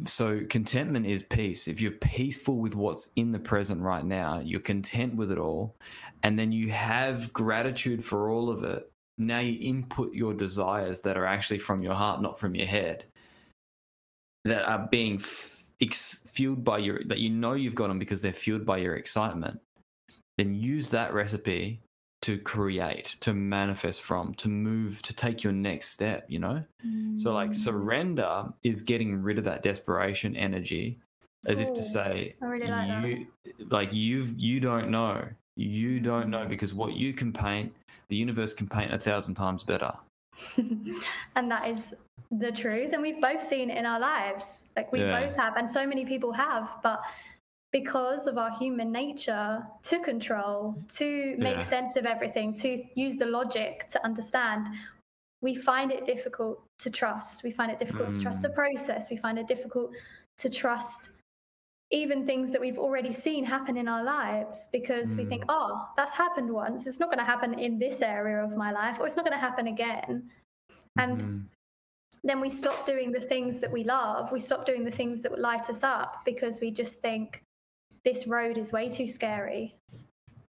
So, 0.05 0.41
contentment 0.49 1.05
is 1.05 1.23
peace. 1.23 1.67
If 1.67 1.81
you're 1.81 1.91
peaceful 1.91 2.57
with 2.57 2.75
what's 2.75 3.11
in 3.15 3.31
the 3.31 3.39
present 3.39 3.81
right 3.81 4.03
now, 4.03 4.39
you're 4.39 4.59
content 4.59 5.15
with 5.15 5.31
it 5.31 5.37
all, 5.37 5.75
and 6.23 6.39
then 6.39 6.51
you 6.51 6.71
have 6.71 7.31
gratitude 7.33 8.03
for 8.03 8.29
all 8.29 8.49
of 8.49 8.63
it. 8.63 8.91
Now 9.17 9.39
you 9.39 9.57
input 9.59 10.13
your 10.13 10.33
desires 10.33 11.01
that 11.01 11.17
are 11.17 11.25
actually 11.25 11.59
from 11.59 11.83
your 11.83 11.93
heart, 11.93 12.21
not 12.21 12.39
from 12.39 12.55
your 12.55 12.65
head, 12.65 13.05
that 14.45 14.63
are 14.63 14.87
being 14.89 15.15
f- 15.15 15.63
ex- 15.79 16.21
fueled 16.25 16.63
by 16.63 16.79
your, 16.79 17.01
that 17.07 17.19
you 17.19 17.29
know 17.29 17.53
you've 17.53 17.75
got 17.75 17.89
them 17.89 17.99
because 17.99 18.21
they're 18.21 18.33
fueled 18.33 18.65
by 18.65 18.77
your 18.77 18.95
excitement. 18.95 19.59
Then 20.37 20.55
use 20.55 20.89
that 20.89 21.13
recipe 21.13 21.81
to 22.21 22.37
create, 22.37 23.15
to 23.19 23.33
manifest 23.33 24.01
from, 24.01 24.33
to 24.35 24.47
move, 24.47 25.01
to 25.01 25.15
take 25.15 25.43
your 25.43 25.53
next 25.53 25.89
step, 25.89 26.25
you 26.27 26.39
know? 26.39 26.63
Mm. 26.85 27.19
So, 27.19 27.33
like, 27.33 27.51
mm. 27.51 27.55
surrender 27.55 28.45
is 28.63 28.81
getting 28.83 29.21
rid 29.21 29.37
of 29.37 29.43
that 29.45 29.63
desperation 29.63 30.35
energy 30.35 30.99
as 31.47 31.59
if 31.59 31.73
to 31.73 31.81
say, 31.81 32.35
really 32.39 32.67
like 32.67 33.03
you, 33.03 33.27
like, 33.69 33.93
you 33.93 34.33
you 34.37 34.59
don't 34.59 34.91
know. 34.91 35.27
You 35.55 35.99
don't 35.99 36.29
know 36.29 36.45
because 36.47 36.73
what 36.73 36.93
you 36.93 37.13
can 37.13 37.33
paint, 37.33 37.73
the 38.09 38.15
universe 38.15 38.53
can 38.53 38.67
paint 38.67 38.93
a 38.93 38.99
thousand 38.99 39.35
times 39.35 39.63
better. 39.63 39.91
and 41.35 41.51
that 41.51 41.67
is 41.67 41.95
the 42.29 42.51
truth. 42.51 42.93
And 42.93 43.01
we've 43.01 43.19
both 43.19 43.43
seen 43.43 43.71
it 43.71 43.77
in 43.77 43.85
our 43.87 43.99
lives. 43.99 44.59
Like, 44.75 44.91
we 44.91 45.01
yeah. 45.01 45.25
both 45.25 45.35
have, 45.35 45.57
and 45.57 45.69
so 45.69 45.87
many 45.87 46.05
people 46.05 46.31
have. 46.31 46.69
But 46.83 47.01
because 47.71 48.27
of 48.27 48.37
our 48.37 48.51
human 48.57 48.91
nature 48.91 49.63
to 49.83 49.99
control, 49.99 50.75
to 50.89 51.35
make 51.37 51.57
yeah. 51.57 51.61
sense 51.61 51.95
of 51.95 52.05
everything, 52.05 52.53
to 52.53 52.83
use 52.95 53.15
the 53.15 53.25
logic 53.25 53.87
to 53.87 54.03
understand, 54.05 54.67
we 55.41 55.55
find 55.55 55.91
it 55.91 56.05
difficult 56.05 56.61
to 56.79 56.89
trust. 56.89 57.43
We 57.43 57.51
find 57.51 57.71
it 57.71 57.79
difficult 57.79 58.09
mm. 58.09 58.17
to 58.17 58.21
trust 58.21 58.41
the 58.41 58.49
mm. 58.49 58.55
process. 58.55 59.09
We 59.09 59.17
find 59.17 59.39
it 59.39 59.47
difficult 59.47 59.91
to 60.37 60.49
trust 60.49 61.11
even 61.91 62.25
things 62.25 62.51
that 62.51 62.61
we've 62.61 62.77
already 62.77 63.11
seen 63.11 63.43
happen 63.43 63.75
in 63.75 63.87
our 63.87 64.03
lives 64.03 64.69
because 64.71 65.13
mm. 65.13 65.17
we 65.17 65.25
think, 65.25 65.43
oh, 65.49 65.87
that's 65.97 66.13
happened 66.13 66.49
once. 66.49 66.87
It's 66.87 66.99
not 66.99 67.09
going 67.09 67.19
to 67.19 67.25
happen 67.25 67.57
in 67.59 67.77
this 67.77 68.01
area 68.01 68.43
of 68.43 68.55
my 68.55 68.71
life, 68.71 68.97
or 68.99 69.07
it's 69.07 69.15
not 69.15 69.25
going 69.25 69.37
to 69.37 69.39
happen 69.39 69.67
again. 69.67 70.29
And 70.97 71.17
mm. 71.19 71.43
then 72.23 72.39
we 72.39 72.49
stop 72.49 72.85
doing 72.85 73.11
the 73.11 73.19
things 73.19 73.59
that 73.59 73.71
we 73.71 73.83
love. 73.83 74.31
We 74.31 74.39
stop 74.39 74.65
doing 74.65 74.83
the 74.85 74.91
things 74.91 75.21
that 75.21 75.37
light 75.39 75.69
us 75.69 75.83
up 75.83 76.21
because 76.25 76.61
we 76.61 76.71
just 76.71 77.01
think, 77.01 77.41
this 78.03 78.27
road 78.27 78.57
is 78.57 78.71
way 78.71 78.89
too 78.89 79.07
scary. 79.07 79.75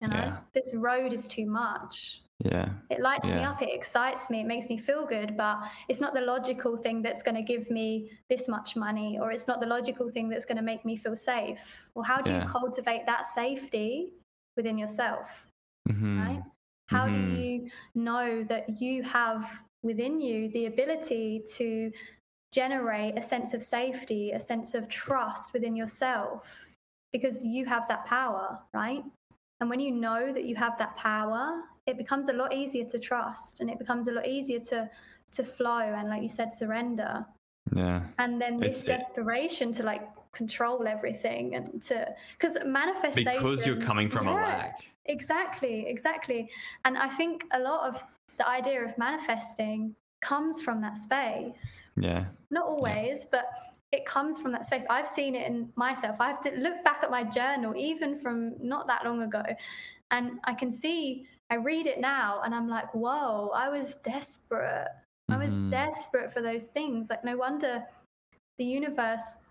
You 0.02 0.10
know, 0.10 0.16
yeah. 0.16 0.38
this 0.54 0.74
road 0.76 1.14
is 1.14 1.28
too 1.28 1.46
much. 1.46 2.22
Yeah. 2.40 2.70
It 2.90 3.00
lights 3.00 3.28
yeah. 3.28 3.38
me 3.38 3.44
up, 3.44 3.62
it 3.62 3.70
excites 3.72 4.30
me, 4.30 4.42
it 4.42 4.48
makes 4.48 4.68
me 4.68 4.78
feel 4.78 5.06
good, 5.06 5.38
but 5.38 5.60
it's 5.88 6.02
not 6.02 6.14
the 6.14 6.22
logical 6.22 6.76
thing 6.76 7.02
that's 7.02 7.24
going 7.24 7.36
to 7.36 7.42
give 7.42 7.70
me 7.72 8.12
this 8.30 8.50
much 8.50 8.76
money, 8.76 9.18
or 9.22 9.32
it's 9.32 9.48
not 9.48 9.62
the 9.62 9.66
logical 9.66 10.10
thing 10.10 10.28
that's 10.28 10.46
going 10.46 10.58
to 10.58 10.64
make 10.64 10.84
me 10.84 10.98
feel 10.98 11.16
safe. 11.16 11.88
Well, 11.96 12.04
how 12.04 12.22
do 12.22 12.32
yeah. 12.32 12.44
you 12.44 12.50
cultivate 12.50 13.06
that 13.06 13.26
safety 13.28 14.12
within 14.58 14.78
yourself? 14.78 15.46
Mm-hmm. 15.90 16.22
Right? 16.22 16.44
How 16.88 17.08
mm-hmm. 17.08 17.36
do 17.36 17.42
you 17.42 17.70
know 17.96 18.44
that 18.50 18.82
you 18.82 19.04
have 19.04 19.50
within 19.82 20.20
you 20.20 20.50
the 20.50 20.66
ability 20.66 21.44
to 21.56 21.92
generate 22.52 23.18
a 23.18 23.22
sense 23.22 23.54
of 23.54 23.64
safety, 23.64 24.32
a 24.32 24.40
sense 24.40 24.74
of 24.76 24.90
trust 24.90 25.54
within 25.54 25.78
yourself? 25.78 26.68
Because 27.14 27.46
you 27.46 27.66
have 27.66 27.88
that 27.88 28.06
power, 28.06 28.60
right? 28.74 29.04
And 29.62 29.70
when 29.70 29.80
you 29.80 29.92
know 29.92 30.34
that 30.34 30.44
you 30.44 30.56
have 30.58 30.78
that 30.80 30.98
power, 30.98 31.62
it 31.86 31.98
becomes 31.98 32.28
a 32.28 32.34
lot 32.34 32.54
easier 32.54 32.84
to 32.86 33.00
trust 33.00 33.62
and 33.62 33.70
it 33.70 33.80
becomes 33.80 34.08
a 34.08 34.12
lot 34.12 34.28
easier 34.28 34.60
to 34.60 34.90
to 35.32 35.44
flow 35.44 35.80
and 35.80 36.10
like 36.10 36.22
you 36.22 36.30
said 36.30 36.54
surrender. 36.54 37.26
Yeah. 37.74 38.02
And 38.20 38.42
then 38.42 38.60
this 38.60 38.78
it's, 38.78 38.84
desperation 38.84 39.70
it, 39.70 39.78
to 39.78 39.84
like 39.84 40.08
control 40.32 40.88
everything 40.88 41.56
and 41.56 41.82
to 41.84 42.08
because 42.38 42.58
manifestation 42.66 43.34
because 43.34 43.66
you're 43.66 43.82
coming 43.82 44.10
from 44.10 44.26
yeah, 44.26 44.34
a 44.34 44.36
lack 44.36 44.84
exactly 45.06 45.86
exactly. 45.88 46.50
And 46.86 46.98
i 46.98 47.10
think 47.10 47.46
a 47.52 47.60
lot 47.60 47.88
of 47.88 48.02
the 48.38 48.48
idea 48.48 48.84
of 48.84 48.98
manifesting 48.98 49.96
comes 50.22 50.62
from 50.62 50.82
that 50.82 50.98
space. 50.98 51.92
Yeah. 51.96 52.26
Not 52.50 52.66
always 52.66 53.20
yeah. 53.20 53.26
but 53.32 53.46
it 53.94 54.06
comes 54.06 54.40
from 54.40 54.52
that 54.52 54.66
space. 54.66 54.84
I've 54.90 55.08
seen 55.08 55.36
it 55.36 55.48
in 55.48 55.70
myself. 55.76 56.18
I 56.20 56.28
have 56.28 56.42
to 56.42 56.52
look 56.58 56.84
back 56.84 57.02
at 57.04 57.12
my 57.12 57.24
journal, 57.24 57.76
even 57.78 58.18
from 58.20 58.56
not 58.60 58.88
that 58.88 59.06
long 59.06 59.22
ago, 59.22 59.44
and 60.12 60.40
I 60.44 60.54
can 60.56 60.72
see, 60.72 61.28
I 61.50 61.56
read 61.56 61.86
it 61.88 62.02
now, 62.02 62.42
and 62.44 62.54
I'm 62.54 62.68
like, 62.68 62.94
whoa, 62.94 63.52
I 63.54 63.70
was 63.70 63.96
desperate. 64.04 64.88
I 65.30 65.38
was 65.38 65.52
mm-hmm. 65.52 65.70
desperate 65.70 66.34
for 66.34 66.42
those 66.42 66.66
things. 66.66 67.08
Like, 67.10 67.24
no 67.24 67.38
wonder 67.38 67.84
the 68.58 68.66
universe 68.66 69.42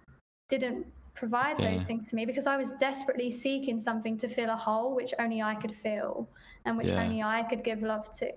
didn't 0.49 0.87
provide 1.15 1.59
yeah. 1.59 1.71
those 1.71 1.85
things 1.85 2.09
to 2.09 2.17
me 2.17 2.27
because 2.27 2.47
I 2.47 2.57
was 2.57 2.73
desperately 2.73 3.31
seeking 3.31 3.79
something 3.79 4.17
to 4.19 4.29
fill 4.29 4.51
a 4.51 4.57
hole 4.57 4.95
which 4.95 5.15
only 5.19 5.41
I 5.41 5.55
could 5.55 5.75
fill 5.75 6.29
and 6.65 6.77
which 6.77 6.89
yeah. 6.89 7.03
only 7.03 7.23
I 7.23 7.43
could 7.45 7.63
give 7.65 7.83
love 7.83 8.11
to. 8.19 8.31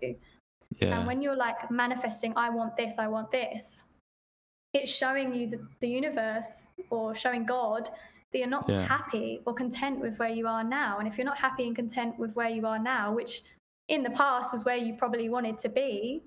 Yeah. 0.80 0.98
And 0.98 1.08
when 1.08 1.22
you're 1.22 1.36
like 1.36 1.70
manifesting, 1.72 2.34
I 2.36 2.50
want 2.50 2.78
this, 2.78 2.96
I 3.00 3.08
want 3.08 3.32
this, 3.32 3.86
it's 4.76 4.92
showing 4.92 5.34
you 5.34 5.50
the, 5.50 5.60
the 5.80 5.88
universe 5.88 6.68
or 6.90 7.16
showing 7.16 7.46
God 7.46 7.90
that 8.32 8.40
you're 8.40 8.48
not 8.48 8.68
yeah. 8.68 8.86
happy 8.86 9.42
or 9.46 9.54
content 9.54 10.00
with 10.00 10.18
where 10.18 10.30
you 10.30 10.48
are 10.48 10.64
now. 10.64 11.00
And 11.00 11.08
if 11.08 11.18
you're 11.18 11.26
not 11.26 11.38
happy 11.38 11.66
and 11.66 11.76
content 11.76 12.20
with 12.20 12.34
where 12.34 12.50
you 12.50 12.68
are 12.68 12.78
now, 12.78 13.14
which 13.14 13.42
in 13.88 14.04
the 14.04 14.10
past 14.10 14.52
was 14.52 14.66
where 14.66 14.76
you 14.76 14.96
probably 14.96 15.30
wanted 15.30 15.58
to 15.60 15.70
be, 15.70 16.24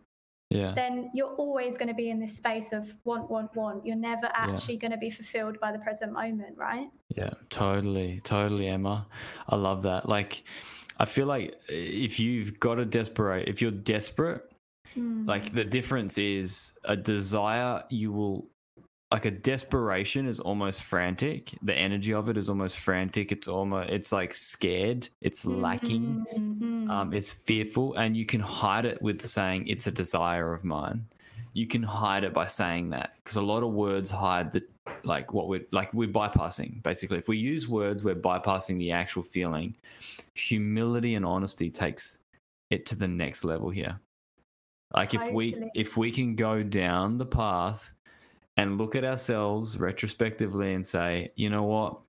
yeah. 0.49 0.73
then 0.75 1.11
you're 1.13 1.35
always 1.35 1.77
going 1.77 1.89
to 1.89 1.95
be 1.95 2.09
in 2.09 2.19
this 2.19 2.35
space 2.35 2.73
of 2.73 2.91
want, 3.05 3.31
want, 3.31 3.55
want. 3.55 3.85
You're 3.85 3.97
never 3.97 4.31
actually 4.33 4.75
yeah. 4.75 4.81
going 4.81 4.93
to 4.93 4.99
be 4.99 5.11
fulfilled 5.11 5.61
by 5.61 5.71
the 5.71 5.79
present 5.81 6.13
moment, 6.13 6.57
right? 6.57 6.89
Yeah, 7.15 7.35
totally, 7.51 8.21
totally, 8.25 8.69
Emma. 8.69 9.07
I 9.47 9.57
love 9.57 9.83
that. 9.83 10.09
Like, 10.09 10.45
I 10.99 11.05
feel 11.05 11.27
like 11.27 11.51
eh, 11.69 11.75
if 11.75 12.19
you've 12.19 12.59
got 12.59 12.79
a 12.79 12.87
desperate, 12.87 13.47
if 13.47 13.61
you're 13.61 13.71
desperate, 13.71 14.48
like 14.99 15.49
hmm. 15.49 15.57
the 15.57 15.65
difference 15.65 16.19
is 16.19 16.79
a 16.85 16.97
desire 16.97 17.83
you 17.91 18.13
will 18.13 18.47
like 19.11 19.25
a 19.25 19.31
desperation 19.31 20.27
is 20.27 20.39
almost 20.39 20.83
frantic. 20.83 21.55
The 21.63 21.75
energy 21.75 22.13
of 22.13 22.29
it 22.29 22.37
is 22.37 22.49
almost 22.49 22.77
frantic. 22.77 23.33
It's 23.33 23.49
almost 23.49 23.89
it's 23.91 24.13
like 24.13 24.35
scared. 24.35 25.09
It's 25.23 25.47
lacking. 25.47 26.27
Mm-hmm. 26.35 26.91
Um, 26.91 27.15
it's 27.15 27.31
fearful, 27.31 27.95
and 27.95 28.17
you 28.17 28.27
can 28.27 28.41
hide 28.41 28.85
it 28.85 29.01
with 29.01 29.27
saying 29.27 29.67
it's 29.67 29.87
a 29.87 29.91
desire 29.91 30.53
of 30.53 30.63
mine. 30.63 31.07
You 31.55 31.67
can 31.67 31.83
hide 31.83 32.25
it 32.25 32.35
by 32.35 32.45
saying 32.45 32.91
that 32.91 33.15
because 33.25 33.37
a 33.37 33.43
lot 33.43 33.63
of 33.63 33.73
words 33.73 34.11
hide 34.11 34.53
the 34.53 34.63
like 35.05 35.33
what 35.33 35.49
we're 35.49 35.65
like 35.73 35.93
we're 35.95 36.09
bypassing 36.09 36.83
basically. 36.83 37.19
If 37.19 37.29
we 37.29 37.39
use 37.39 37.67
words, 37.67 38.05
we're 38.05 38.15
bypassing 38.15 38.79
the 38.79 38.93
actual 38.93 39.23
feeling. 39.23 39.75
Humility 40.35 41.15
and 41.15 41.25
honesty 41.25 41.71
takes 41.71 42.19
it 42.71 42.85
to 42.87 42.95
the 42.95 43.09
next 43.09 43.43
level 43.43 43.71
here. 43.71 43.99
Like 44.95 45.15
if 45.15 45.31
we 45.31 45.71
if 45.75 45.97
we 45.97 46.11
can 46.11 46.35
go 46.35 46.63
down 46.63 47.19
the 47.19 47.27
path 47.27 47.93
and 48.57 48.79
look 48.79 48.97
at 48.97 49.05
ourselves 49.05 49.79
retrospectively 49.79 50.73
and 50.75 50.87
say, 50.87 51.33
you 51.37 51.51
know 51.51 51.65
what, 51.65 52.01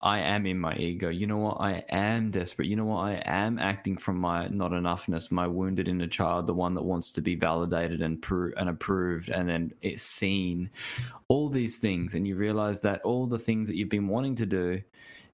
I 0.00 0.20
am 0.20 0.46
in 0.46 0.58
my 0.58 0.76
ego. 0.76 1.08
You 1.08 1.26
know 1.26 1.38
what? 1.38 1.60
I 1.60 1.82
am 1.88 2.30
desperate. 2.30 2.68
You 2.68 2.76
know 2.76 2.84
what? 2.84 3.00
I 3.00 3.22
am 3.24 3.58
acting 3.58 3.96
from 3.96 4.18
my 4.18 4.46
not 4.48 4.70
enoughness, 4.70 5.32
my 5.32 5.48
wounded 5.48 5.88
inner 5.88 6.06
child, 6.06 6.46
the 6.46 6.54
one 6.54 6.74
that 6.74 6.84
wants 6.84 7.10
to 7.12 7.20
be 7.20 7.34
validated 7.34 8.02
and 8.02 8.22
pro- 8.22 8.52
and 8.56 8.68
approved, 8.68 9.30
and 9.30 9.48
then 9.48 9.72
it's 9.82 10.02
seen. 10.02 10.70
All 11.28 11.48
these 11.48 11.78
things, 11.78 12.14
and 12.14 12.26
you 12.26 12.36
realize 12.36 12.82
that 12.82 13.02
all 13.02 13.26
the 13.26 13.38
things 13.38 13.68
that 13.68 13.76
you've 13.76 13.88
been 13.88 14.06
wanting 14.06 14.36
to 14.36 14.46
do 14.46 14.80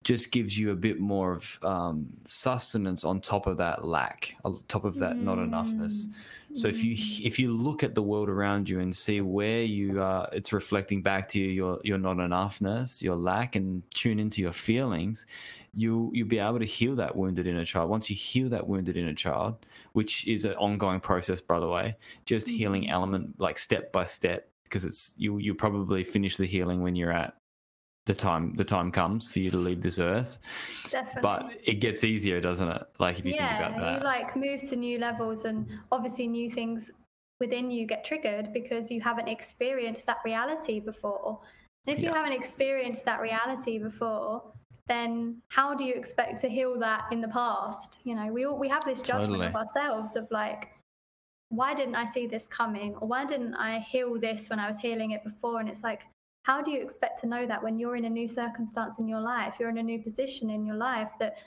just 0.05 0.33
gives 0.33 0.59
you 0.59 0.73
a 0.73 0.75
bit 0.75 0.99
more 0.99 1.33
of 1.33 1.59
um, 1.63 2.13
sustenance 2.25 3.05
on 3.05 3.21
top 3.21 3.47
of 3.47 3.57
that 3.59 3.85
lack, 3.85 4.37
on 4.45 4.61
top 4.69 4.85
of 4.85 4.97
that 4.97 5.17
not 5.17 5.39
enoughness. 5.39 6.07
So 6.55 6.69
if 6.69 6.85
you 6.85 6.93
if 7.27 7.39
you 7.39 7.51
look 7.53 7.83
at 7.83 7.95
the 7.95 8.03
world 8.03 8.29
around 8.29 8.69
you 8.69 8.81
and 8.81 8.95
see 8.95 9.23
where 9.23 9.63
you 9.63 10.03
are, 10.03 10.29
it's 10.33 10.53
reflecting 10.53 11.01
back 11.01 11.29
to 11.29 11.41
you 11.41 11.49
your 11.49 11.81
your 11.83 11.99
not 11.99 12.19
enoughness, 12.19 13.01
your 13.01 13.17
lack, 13.17 13.57
and 13.57 13.83
tune 13.91 14.19
into 14.19 14.43
your 14.43 14.53
feelings. 14.53 15.27
You 15.75 16.11
you'll 16.13 16.29
be 16.29 16.39
able 16.39 16.59
to 16.59 16.67
heal 16.67 16.95
that 16.97 17.17
wounded 17.17 17.47
inner 17.47 17.65
child. 17.65 17.89
Once 17.89 18.11
you 18.11 18.17
heal 18.17 18.51
that 18.51 18.67
wounded 18.67 18.99
inner 18.99 19.15
child, 19.15 19.65
which 19.93 20.27
is 20.29 20.45
an 20.45 20.53
ongoing 20.55 21.01
process, 21.01 21.41
by 21.41 21.59
the 21.59 21.69
way, 21.69 21.97
just 22.27 22.47
healing 22.47 22.91
element 22.91 23.41
like 23.41 23.57
step 23.59 23.91
by 23.91 24.05
step, 24.05 24.47
because 24.65 24.85
it's 24.85 25.15
you 25.17 25.39
you 25.39 25.55
probably 25.55 26.05
finish 26.05 26.37
the 26.37 26.47
healing 26.47 26.83
when 26.83 26.95
you're 26.95 27.13
at 27.13 27.35
the 28.07 28.15
time 28.15 28.53
the 28.55 28.65
time 28.65 28.91
comes 28.91 29.29
for 29.29 29.39
you 29.39 29.51
to 29.51 29.57
leave 29.57 29.81
this 29.81 30.01
earth 30.01 30.41
Definitely. 30.91 31.21
but 31.23 31.51
it 31.65 31.75
gets 31.75 32.03
easier 32.03 32.41
doesn't 32.41 32.69
it 32.69 32.83
like 32.99 33.21
if 33.21 33.25
you 33.25 33.35
yeah, 33.35 33.59
think 33.59 33.77
about 33.77 33.81
that 33.81 33.99
you 34.01 34.05
like 34.05 34.37
move 34.37 34.63
to 34.71 34.77
new 34.77 34.99
levels, 34.99 35.45
and 35.45 35.69
obviously 35.93 36.27
new 36.27 36.51
things 36.51 36.91
within 37.43 37.73
you 37.73 37.87
get 37.87 38.05
triggered 38.05 38.53
because 38.53 38.89
you 38.89 39.01
haven't 39.01 39.27
experienced 39.27 40.07
that 40.07 40.19
reality 40.25 40.79
before. 40.79 41.41
And 41.85 41.97
if 41.97 42.01
you 42.01 42.13
haven't 42.13 42.31
experienced 42.33 43.05
that 43.05 43.21
reality 43.21 43.79
before, 43.79 44.45
then 44.87 45.43
how 45.49 45.75
do 45.75 45.83
you 45.83 45.95
expect 45.95 46.41
to 46.43 46.49
heal 46.49 46.79
that 46.79 47.07
in 47.11 47.21
the 47.21 47.27
past? 47.27 47.99
You 48.05 48.15
know, 48.15 48.33
we 48.33 48.45
all 48.45 48.57
we 48.57 48.69
have 48.69 48.85
this 48.85 49.03
judgment 49.03 49.33
Totally. 49.33 49.49
of 49.49 49.57
ourselves 49.57 50.15
of 50.15 50.29
like, 50.31 50.71
why 51.49 51.75
didn't 51.75 51.97
I 51.97 52.05
see 52.05 52.29
this 52.29 52.47
coming, 52.47 52.95
or 53.01 53.09
why 53.09 53.25
didn't 53.25 53.55
I 53.55 53.81
heal 53.81 54.21
this 54.21 54.49
when 54.49 54.61
I 54.61 54.69
was 54.69 54.79
healing 54.79 55.11
it 55.11 55.25
before? 55.25 55.59
And 55.59 55.69
it's 55.69 55.83
like, 55.83 56.03
how 56.45 56.61
do 56.63 56.71
you 56.71 56.81
expect 56.83 57.21
to 57.21 57.27
know 57.27 57.47
that 57.47 57.63
when 57.63 57.79
you're 57.79 57.97
in 57.97 58.05
a 58.05 58.11
new 58.11 58.29
circumstance 58.29 58.99
in 58.99 59.07
your 59.09 59.21
life, 59.21 59.55
you're 59.61 59.71
in 59.71 59.79
a 59.79 59.83
new 59.83 60.03
position 60.03 60.51
in 60.51 60.67
your 60.67 60.77
life 60.77 61.13
that 61.19 61.39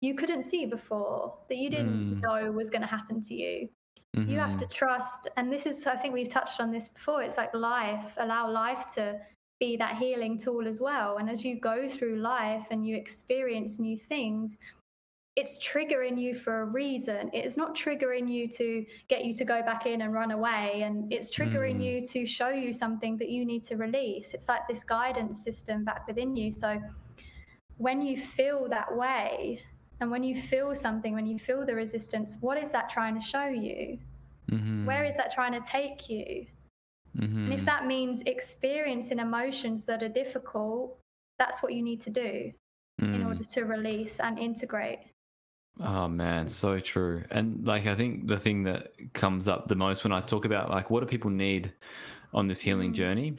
you 0.00 0.14
couldn't 0.14 0.44
see 0.44 0.66
before, 0.66 1.36
that 1.48 1.56
you 1.56 1.70
didn't 1.70 2.04
Mm. 2.10 2.20
know 2.22 2.52
was 2.52 2.70
going 2.70 2.82
to 2.82 2.88
happen 2.88 3.20
to 3.22 3.34
you? 3.34 3.68
You 4.26 4.38
have 4.38 4.56
to 4.58 4.66
Mhm. 4.66 4.70
trust, 4.70 5.28
and 5.36 5.52
this 5.52 5.66
is, 5.66 5.86
I 5.86 5.96
think 5.96 6.14
we've 6.14 6.28
touched 6.28 6.60
on 6.60 6.70
this 6.70 6.88
before. 6.88 7.22
It's 7.22 7.36
like 7.36 7.52
life, 7.54 8.14
allow 8.16 8.50
life 8.50 8.86
to 8.94 9.20
be 9.60 9.76
that 9.76 9.96
healing 9.96 10.38
tool 10.38 10.66
as 10.68 10.80
well. 10.80 11.18
And 11.18 11.28
as 11.28 11.44
you 11.44 11.58
go 11.60 11.88
through 11.88 12.16
life 12.16 12.66
and 12.70 12.86
you 12.86 12.96
experience 12.96 13.78
new 13.78 13.96
things, 13.96 14.58
it's 15.36 15.58
triggering 15.58 16.16
you 16.20 16.34
for 16.34 16.60
a 16.60 16.64
reason. 16.64 17.28
It 17.32 17.44
is 17.44 17.56
not 17.56 17.76
triggering 17.76 18.28
you 18.30 18.46
to 18.48 18.86
get 19.08 19.24
you 19.24 19.34
to 19.34 19.44
go 19.44 19.62
back 19.62 19.84
in 19.84 20.02
and 20.02 20.12
run 20.12 20.30
away. 20.30 20.82
And 20.82 21.12
it's 21.12 21.34
triggering 21.34 21.78
Mm. 21.78 21.84
you 21.84 22.04
to 22.04 22.24
show 22.24 22.50
you 22.50 22.72
something 22.72 23.16
that 23.16 23.28
you 23.28 23.44
need 23.44 23.64
to 23.64 23.76
release. 23.76 24.32
It's 24.32 24.48
like 24.48 24.68
this 24.68 24.84
guidance 24.84 25.42
system 25.42 25.84
back 25.84 26.06
within 26.06 26.36
you. 26.36 26.52
So 26.52 26.80
when 27.78 28.00
you 28.00 28.16
feel 28.16 28.68
that 28.68 28.94
way, 28.96 29.60
and 30.00 30.10
when 30.10 30.22
you 30.22 30.40
feel 30.40 30.72
something, 30.74 31.14
when 31.14 31.26
you 31.26 31.38
feel 31.38 31.66
the 31.66 31.74
resistance, 31.74 32.36
what 32.40 32.56
is 32.56 32.70
that 32.70 32.88
trying 32.88 33.14
to 33.14 33.20
show 33.20 33.46
you? 33.46 33.98
Mhm. 34.50 34.84
Where 34.84 35.04
is 35.04 35.16
that 35.16 35.32
trying 35.32 35.52
to 35.52 35.60
take 35.60 36.08
you? 36.08 36.46
And 37.16 37.52
if 37.52 37.60
Mhm. 37.60 37.64
that 37.66 37.86
means 37.86 38.22
experiencing 38.22 39.18
emotions 39.20 39.84
that 39.86 40.02
are 40.02 40.08
difficult, 40.08 40.98
that's 41.38 41.62
what 41.62 41.72
you 41.74 41.82
need 41.82 42.00
to 42.02 42.10
do 42.10 42.52
in 42.98 43.20
Mm. 43.22 43.26
order 43.26 43.44
to 43.44 43.64
release 43.64 44.20
and 44.20 44.38
integrate. 44.38 45.00
Oh 45.80 46.06
man, 46.08 46.48
so 46.48 46.78
true. 46.78 47.24
And 47.30 47.66
like 47.66 47.86
I 47.86 47.94
think 47.96 48.28
the 48.28 48.38
thing 48.38 48.62
that 48.64 48.92
comes 49.12 49.48
up 49.48 49.66
the 49.68 49.74
most 49.74 50.04
when 50.04 50.12
I 50.12 50.20
talk 50.20 50.44
about 50.44 50.70
like 50.70 50.88
what 50.90 51.00
do 51.00 51.06
people 51.06 51.30
need 51.30 51.72
on 52.32 52.46
this 52.46 52.60
healing 52.60 52.92
Mm. 52.92 52.94
journey? 52.94 53.36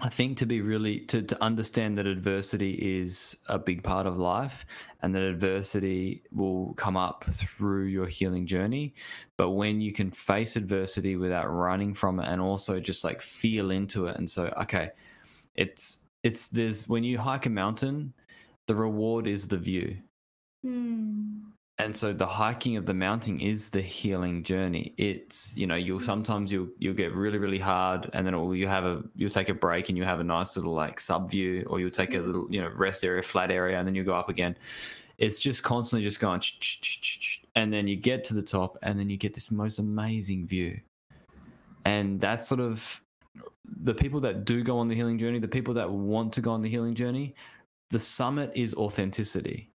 I 0.00 0.08
think 0.08 0.38
to 0.38 0.46
be 0.46 0.60
really 0.60 1.00
to, 1.06 1.22
to 1.22 1.42
understand 1.42 1.98
that 1.98 2.06
adversity 2.06 2.72
is 3.00 3.36
a 3.48 3.58
big 3.58 3.82
part 3.82 4.06
of 4.06 4.16
life 4.18 4.64
and 5.02 5.12
that 5.14 5.22
adversity 5.22 6.22
will 6.30 6.74
come 6.74 6.96
up 6.96 7.24
through 7.32 7.86
your 7.86 8.06
healing 8.06 8.46
journey. 8.46 8.94
But 9.36 9.50
when 9.50 9.80
you 9.80 9.92
can 9.92 10.12
face 10.12 10.54
adversity 10.56 11.16
without 11.16 11.48
running 11.48 11.94
from 11.94 12.20
it 12.20 12.28
and 12.28 12.40
also 12.40 12.78
just 12.78 13.02
like 13.02 13.20
feel 13.20 13.72
into 13.72 14.06
it 14.06 14.16
and 14.16 14.30
so 14.30 14.46
okay, 14.62 14.90
it's 15.56 16.04
it's 16.22 16.48
there's 16.48 16.88
when 16.88 17.02
you 17.04 17.18
hike 17.18 17.46
a 17.46 17.50
mountain, 17.50 18.12
the 18.66 18.74
reward 18.76 19.26
is 19.26 19.48
the 19.48 19.58
view. 19.58 19.96
Hmm. 20.62 21.50
and 21.78 21.94
so 21.94 22.12
the 22.12 22.26
hiking 22.26 22.76
of 22.76 22.84
the 22.84 22.94
mountain 22.94 23.40
is 23.40 23.68
the 23.68 23.80
healing 23.80 24.42
journey. 24.42 24.94
It's 24.96 25.56
you 25.56 25.66
know 25.66 25.76
you'll 25.76 26.00
sometimes 26.00 26.50
you'll 26.50 26.68
you'll 26.78 26.94
get 26.94 27.14
really 27.14 27.38
really 27.38 27.58
hard 27.58 28.10
and 28.12 28.26
then 28.26 28.34
it'll, 28.34 28.54
you 28.54 28.66
have 28.66 28.84
a 28.84 29.02
you'll 29.14 29.30
take 29.30 29.48
a 29.48 29.54
break 29.54 29.88
and 29.88 29.96
you 29.96 30.04
have 30.04 30.18
a 30.18 30.24
nice 30.24 30.56
little 30.56 30.74
like 30.74 30.98
sub 30.98 31.30
view 31.30 31.64
or 31.70 31.78
you'll 31.78 31.90
take 31.90 32.14
a 32.14 32.18
little 32.18 32.46
you 32.50 32.60
know 32.60 32.70
rest 32.74 33.04
area 33.04 33.22
flat 33.22 33.50
area 33.50 33.78
and 33.78 33.86
then 33.86 33.94
you 33.94 34.02
go 34.02 34.14
up 34.14 34.28
again. 34.28 34.56
It's 35.18 35.38
just 35.38 35.62
constantly 35.62 36.04
just 36.04 36.20
going 36.20 36.40
and 37.56 37.72
then 37.72 37.88
you 37.88 37.96
get 37.96 38.24
to 38.24 38.34
the 38.34 38.42
top 38.42 38.78
and 38.82 38.98
then 38.98 39.10
you 39.10 39.16
get 39.16 39.34
this 39.34 39.50
most 39.50 39.78
amazing 39.78 40.46
view. 40.46 40.80
And 41.84 42.20
that's 42.20 42.46
sort 42.46 42.60
of 42.60 43.00
the 43.82 43.94
people 43.94 44.20
that 44.20 44.44
do 44.44 44.62
go 44.62 44.78
on 44.78 44.88
the 44.88 44.94
healing 44.94 45.18
journey 45.18 45.38
the 45.38 45.48
people 45.48 45.74
that 45.74 45.90
want 45.90 46.32
to 46.32 46.40
go 46.40 46.50
on 46.50 46.62
the 46.62 46.68
healing 46.68 46.94
journey 46.94 47.34
the 47.90 47.98
summit 47.98 48.50
is 48.54 48.74
authenticity 48.74 49.70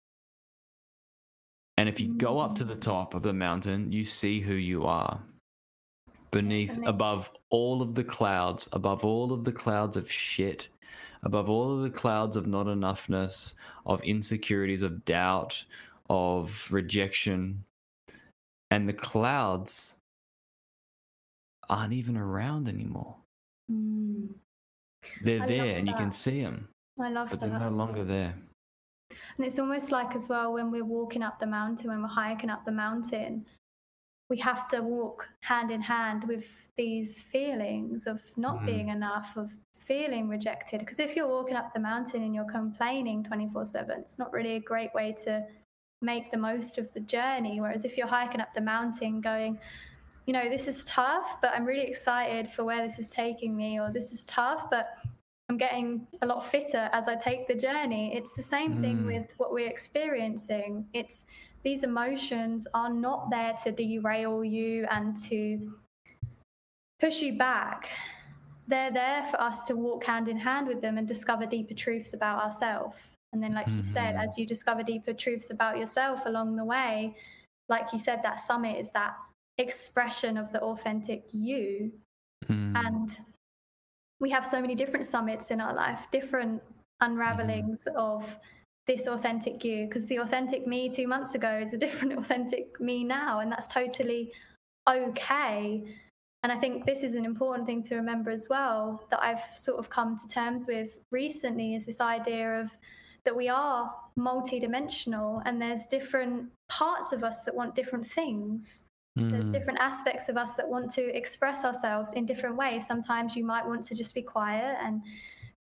and 1.83 1.89
if 1.89 1.99
you 1.99 2.15
go 2.15 2.39
up 2.39 2.55
to 2.55 2.65
the 2.65 2.77
top 2.77 3.13
of 3.13 3.25
the 3.25 3.33
mountain, 3.33 3.91
you 3.91 4.05
see 4.05 4.41
who 4.41 4.55
you 4.55 4.85
are. 4.85 5.21
Beneath, 6.31 6.79
above 6.87 7.33
all 7.51 7.83
of 7.83 7.97
the 7.97 8.05
clouds, 8.05 8.69
above 8.73 9.05
all 9.05 9.33
of 9.33 9.43
the 9.43 9.51
clouds 9.51 9.97
of 9.97 10.09
shit, 10.09 10.69
above 11.25 11.51
all 11.51 11.77
of 11.77 11.83
the 11.83 11.91
clouds 11.91 12.37
of 12.37 12.47
not 12.47 12.67
enoughness, 12.67 13.55
of 13.85 14.01
insecurities, 14.05 14.85
of 14.85 15.05
doubt, 15.05 15.65
of 16.09 16.69
rejection. 16.71 17.65
And 18.71 18.89
the 18.89 18.93
clouds 18.93 19.97
aren't 21.69 21.95
even 21.95 22.17
around 22.17 22.69
anymore. 22.69 23.17
Hmm. 23.69 24.27
They're 25.25 25.43
I 25.43 25.47
there 25.49 25.79
and 25.79 25.89
you 25.89 25.95
can 25.95 26.13
see 26.13 26.43
them, 26.43 26.69
I 27.01 27.11
love 27.11 27.31
but 27.31 27.41
that. 27.41 27.51
they're 27.51 27.59
no 27.59 27.71
longer 27.71 28.05
there. 28.05 28.37
And 29.37 29.47
it's 29.47 29.59
almost 29.59 29.93
like 29.93 30.15
as 30.15 30.29
well 30.29 30.53
when 30.53 30.71
we're 30.71 30.85
walking 30.85 31.23
up 31.23 31.39
the 31.39 31.47
mountain, 31.47 31.89
when 31.91 32.03
we're 32.03 32.09
hiking 32.09 32.51
up 32.51 32.65
the 32.65 32.73
mountain, 32.73 33.47
we 34.29 34.39
have 34.39 34.69
to 34.69 34.81
walk 34.81 35.29
hand 35.41 35.71
in 35.71 35.83
hand 35.83 36.25
with 36.25 36.45
these 36.77 37.23
feelings 37.23 38.07
of 38.07 38.21
not 38.37 38.61
Mhm. 38.61 38.67
being 38.67 38.89
enough, 38.89 39.37
of 39.37 39.53
feeling 39.75 40.29
rejected. 40.29 40.81
Because 40.81 41.01
if 41.01 41.15
you're 41.15 41.29
walking 41.29 41.57
up 41.57 41.75
the 41.75 41.81
mountain 41.81 42.23
and 42.23 42.35
you're 42.35 42.45
complaining 42.45 43.23
24 43.23 43.65
7, 43.65 44.01
it's 44.01 44.19
not 44.19 44.33
really 44.33 44.57
a 44.57 44.61
great 44.61 44.95
way 44.95 45.13
to 45.25 45.47
make 46.01 46.31
the 46.31 46.37
most 46.37 46.79
of 46.79 46.93
the 46.95 47.01
journey. 47.01 47.61
Whereas 47.61 47.85
if 47.85 47.97
you're 47.97 48.07
hiking 48.07 48.41
up 48.41 48.53
the 48.53 48.61
mountain 48.61 49.21
going, 49.21 49.59
you 50.27 50.33
know, 50.33 50.49
this 50.49 50.69
is 50.69 50.85
tough, 50.85 51.41
but 51.41 51.53
I'm 51.53 51.65
really 51.65 51.87
excited 51.87 52.51
for 52.51 52.65
where 52.65 52.87
this 52.87 52.99
is 52.99 53.09
taking 53.11 53.57
me, 53.57 53.79
or 53.81 53.91
this 53.91 54.13
is 54.13 54.25
tough, 54.25 54.71
but 54.71 54.97
I'm 55.53 55.59
getting 55.59 56.07
a 56.23 56.27
lot 56.27 56.47
fitter 56.47 56.89
as 56.95 57.09
I 57.09 57.15
take 57.15 57.47
the 57.47 57.55
journey. 57.55 58.17
It's 58.17 58.35
the 58.35 58.43
same 58.43 58.81
thing 58.81 59.01
Mm. 59.01 59.07
with 59.07 59.35
what 59.37 59.53
we're 59.53 59.69
experiencing. 59.69 60.89
It's 60.95 61.27
these 61.63 61.83
emotions 61.85 62.67
are 62.73 62.89
not 62.89 63.29
there 63.29 63.53
to 63.65 63.71
derail 63.71 64.43
you 64.43 64.87
and 64.91 65.15
to 65.29 65.77
push 66.99 67.21
you 67.21 67.37
back. 67.37 67.91
They're 68.67 68.91
there 68.91 69.25
for 69.27 69.39
us 69.43 69.63
to 69.65 69.77
walk 69.77 70.05
hand 70.05 70.27
in 70.29 70.39
hand 70.39 70.69
with 70.69 70.81
them 70.81 70.97
and 70.97 71.07
discover 71.07 71.45
deeper 71.45 71.75
truths 71.75 72.15
about 72.15 72.43
ourselves. 72.43 72.97
And 73.35 73.43
then, 73.43 73.53
like 73.53 73.69
you 73.69 73.83
said, 73.83 74.15
Mhm. 74.15 74.25
as 74.25 74.39
you 74.39 74.47
discover 74.47 74.83
deeper 74.83 75.13
truths 75.13 75.51
about 75.51 75.77
yourself 75.77 76.25
along 76.25 76.57
the 76.57 76.65
way, 76.65 77.15
like 77.69 77.93
you 77.93 77.99
said, 77.99 78.23
that 78.23 78.41
summit 78.41 78.79
is 78.79 78.91
that 78.93 79.19
expression 79.59 80.39
of 80.39 80.51
the 80.53 80.63
authentic 80.63 81.25
you 81.35 81.93
Mm. 82.47 82.75
and 82.87 83.19
we 84.23 84.31
have 84.31 84.47
so 84.47 84.61
many 84.61 84.75
different 84.75 85.05
summits 85.05 85.51
in 85.51 85.61
our 85.61 85.75
life 85.75 86.07
different 86.11 86.63
unravelings 87.03 87.85
mm-hmm. 87.85 87.99
of 87.99 88.39
this 88.87 89.07
authentic 89.07 89.63
you 89.65 89.87
because 89.87 90.07
the 90.07 90.17
authentic 90.17 90.67
me 90.67 90.89
two 90.89 91.07
months 91.07 91.35
ago 91.35 91.61
is 91.63 91.75
a 91.75 91.77
different 91.87 92.19
authentic 92.19 92.81
me 92.81 93.05
now 93.05 93.41
and 93.41 93.53
that's 93.53 93.69
totally 93.69 94.33
okay. 94.89 95.85
And 96.45 96.51
i 96.51 96.57
think 96.59 96.87
this 96.87 97.05
is 97.05 97.15
an 97.15 97.25
important 97.25 97.67
thing 97.67 97.83
to 97.85 97.95
remember 97.95 98.31
as 98.31 98.49
well 98.49 99.05
that 99.11 99.23
i've 99.23 99.45
sort 99.55 99.79
of 99.79 99.89
come 99.89 100.19
to 100.19 100.27
terms 100.27 100.67
with 100.67 100.97
recently 101.13 101.77
is 101.77 101.87
this 101.87 102.01
idea 102.01 102.61
of 102.61 102.77
that 103.25 103.37
we 103.37 103.49
are 103.49 103.95
multidimensional 104.19 105.41
and 105.47 105.63
there's 105.63 105.87
different 105.87 106.49
parts 106.69 107.13
of 107.13 107.23
us 107.23 107.43
that 107.43 107.55
want 107.55 107.77
different 107.77 108.05
things 108.05 108.81
there's 109.17 109.49
Mm. 109.49 109.53
different 109.53 109.79
aspects 109.79 110.29
of 110.29 110.37
us 110.39 110.55
that 110.55 110.67
want 110.69 110.91
to 110.95 111.15
express 111.17 111.65
ourselves 111.65 112.15
in 112.15 112.25
different 112.25 112.57
ways. 112.57 112.87
Sometimes 112.87 113.37
you 113.37 113.45
might 113.45 113.67
want 113.67 113.83
to 113.85 113.95
just 113.95 114.15
be 114.15 114.23
quiet 114.23 114.79
and 114.81 115.03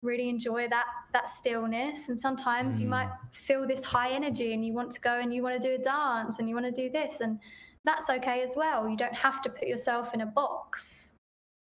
really 0.00 0.28
enjoy 0.28 0.66
that 0.68 0.86
that 1.12 1.28
stillness 1.28 2.08
and 2.08 2.18
sometimes 2.18 2.80
you 2.80 2.88
might 2.88 3.08
feel 3.32 3.64
this 3.66 3.84
high 3.84 4.10
energy 4.10 4.52
and 4.52 4.64
you 4.66 4.72
want 4.72 4.90
to 4.90 5.00
go 5.00 5.20
and 5.20 5.32
you 5.32 5.42
want 5.44 5.54
to 5.60 5.68
do 5.68 5.74
a 5.74 5.78
dance 5.78 6.38
and 6.40 6.48
you 6.48 6.56
want 6.56 6.66
to 6.66 6.72
do 6.72 6.90
this 6.90 7.20
and 7.20 7.38
that's 7.84 8.10
okay 8.10 8.42
as 8.42 8.54
well 8.56 8.88
you 8.88 8.96
don't 8.96 9.14
have 9.14 9.40
to 9.42 9.48
put 9.48 9.68
yourself 9.68 10.12
in 10.12 10.22
a 10.22 10.26
box 10.26 11.12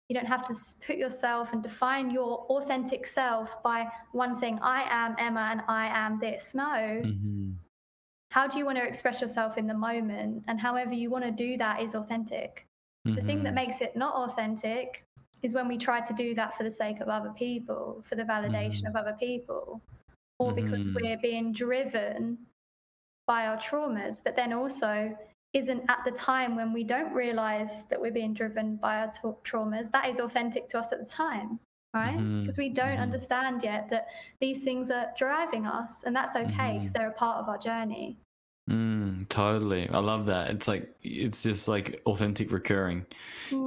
you 0.09 0.13
don't 0.15 0.27
have 0.27 0.45
to 0.45 0.53
put 0.85 0.97
yourself 0.97 1.53
and 1.53 1.63
define 1.63 2.11
your 2.11 2.45
authentic 2.51 3.07
self 3.07 3.63
by 3.63 3.87
one 4.11 4.35
thing 4.35 4.59
i 4.61 4.83
am 4.91 5.15
emma 5.17 5.47
and 5.51 5.61
i 5.67 5.87
am 5.87 6.19
this 6.19 6.53
no 6.53 7.01
Mhm. 7.03 7.55
How 8.31 8.47
do 8.47 8.57
you 8.57 8.65
want 8.65 8.77
to 8.77 8.83
express 8.87 9.21
yourself 9.21 9.57
in 9.57 9.67
the 9.67 9.73
moment 9.73 10.43
and 10.47 10.59
however 10.59 10.93
you 10.93 11.09
want 11.09 11.23
to 11.25 11.31
do 11.31 11.57
that 11.57 11.81
is 11.81 11.95
authentic 11.95 12.65
the 13.05 13.21
thing 13.23 13.43
that 13.43 13.53
Mhm. 13.53 13.55
makes 13.55 13.81
it 13.81 13.95
not 13.95 14.13
authentic 14.13 15.05
is 15.41 15.53
when 15.53 15.67
we 15.67 15.77
try 15.77 15.99
to 16.01 16.13
do 16.13 16.35
that 16.35 16.55
for 16.55 16.63
the 16.63 16.71
sake 16.71 16.99
of 16.99 17.07
other 17.07 17.31
people 17.31 18.03
for 18.05 18.15
the 18.15 18.23
validation 18.23 18.85
of 18.87 18.95
other 18.95 19.13
people 19.19 19.81
or 20.37 20.53
because 20.53 20.87
Mhm. 20.87 20.95
we're 21.01 21.17
being 21.17 21.51
driven 21.51 22.45
by 23.25 23.47
our 23.47 23.57
traumas 23.57 24.23
but 24.23 24.35
then 24.35 24.53
also 24.53 25.17
isn't 25.53 25.83
at 25.89 26.03
the 26.05 26.11
time 26.11 26.55
when 26.55 26.71
we 26.73 26.83
don't 26.83 27.11
realize 27.13 27.83
that 27.87 27.99
we're 27.99 28.11
being 28.11 28.33
driven 28.33 28.75
by 28.75 28.99
our 28.99 29.11
tra- 29.11 29.33
traumas 29.43 29.89
that 29.91 30.07
is 30.07 30.19
authentic 30.19 30.67
to 30.67 30.77
us 30.77 30.91
at 30.91 30.99
the 30.99 31.05
time 31.05 31.59
right 31.93 32.17
because 32.41 32.57
we 32.57 32.69
don't 32.69 32.97
Mhm. 32.97 33.01
understand 33.01 33.63
yet 33.63 33.89
that 33.89 34.07
these 34.39 34.63
things 34.63 34.89
are 34.91 35.07
driving 35.17 35.65
us 35.65 36.03
and 36.03 36.15
that's 36.15 36.35
okay 36.35 36.73
because 36.73 36.91
Mhm. 36.91 36.93
they're 36.93 37.09
a 37.09 37.13
part 37.13 37.37
of 37.37 37.49
our 37.49 37.57
journey 37.57 38.17
Mm, 38.69 39.27
totally. 39.29 39.89
I 39.89 39.97
love 39.97 40.27
that. 40.27 40.51
It's 40.51 40.67
like 40.67 40.95
it's 41.01 41.41
just 41.41 41.67
like 41.67 41.99
authentic 42.05 42.51
recurring. 42.51 43.03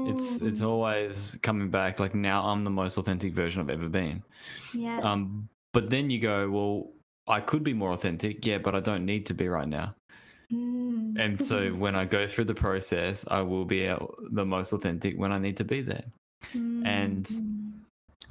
It's 0.06 0.40
it's 0.40 0.60
Mm, 0.60 0.66
always 0.66 1.36
coming 1.42 1.70
back. 1.70 1.98
Like 1.98 2.14
now 2.14 2.44
I'm 2.46 2.62
the 2.62 2.70
most 2.70 2.98
authentic 2.98 3.32
version 3.34 3.60
I've 3.60 3.70
ever 3.70 3.88
been. 3.88 4.22
yeah 4.72 5.00
Um, 5.00 5.48
but 5.72 5.90
then 5.90 6.08
you 6.08 6.20
go, 6.20 6.48
well, 6.48 6.92
I 7.26 7.40
could 7.40 7.64
be 7.64 7.72
more 7.72 7.90
authentic, 7.92 8.46
yeah, 8.46 8.58
but 8.58 8.76
I 8.76 8.80
don't 8.80 9.04
need 9.04 9.26
to 9.26 9.34
be 9.34 9.48
right 9.48 9.66
now. 9.66 9.96
Mm. 10.52 11.18
And 11.18 11.42
so 11.42 11.70
when 11.84 11.96
I 11.96 12.04
go 12.04 12.28
through 12.28 12.44
the 12.44 12.54
process, 12.54 13.24
I 13.28 13.40
will 13.40 13.64
be 13.64 13.92
the 14.30 14.44
most 14.46 14.72
authentic 14.72 15.18
when 15.18 15.32
I 15.32 15.38
need 15.38 15.56
to 15.56 15.64
be 15.64 15.82
there. 15.82 16.04
and- 16.84 17.26
Mm. 17.26 17.61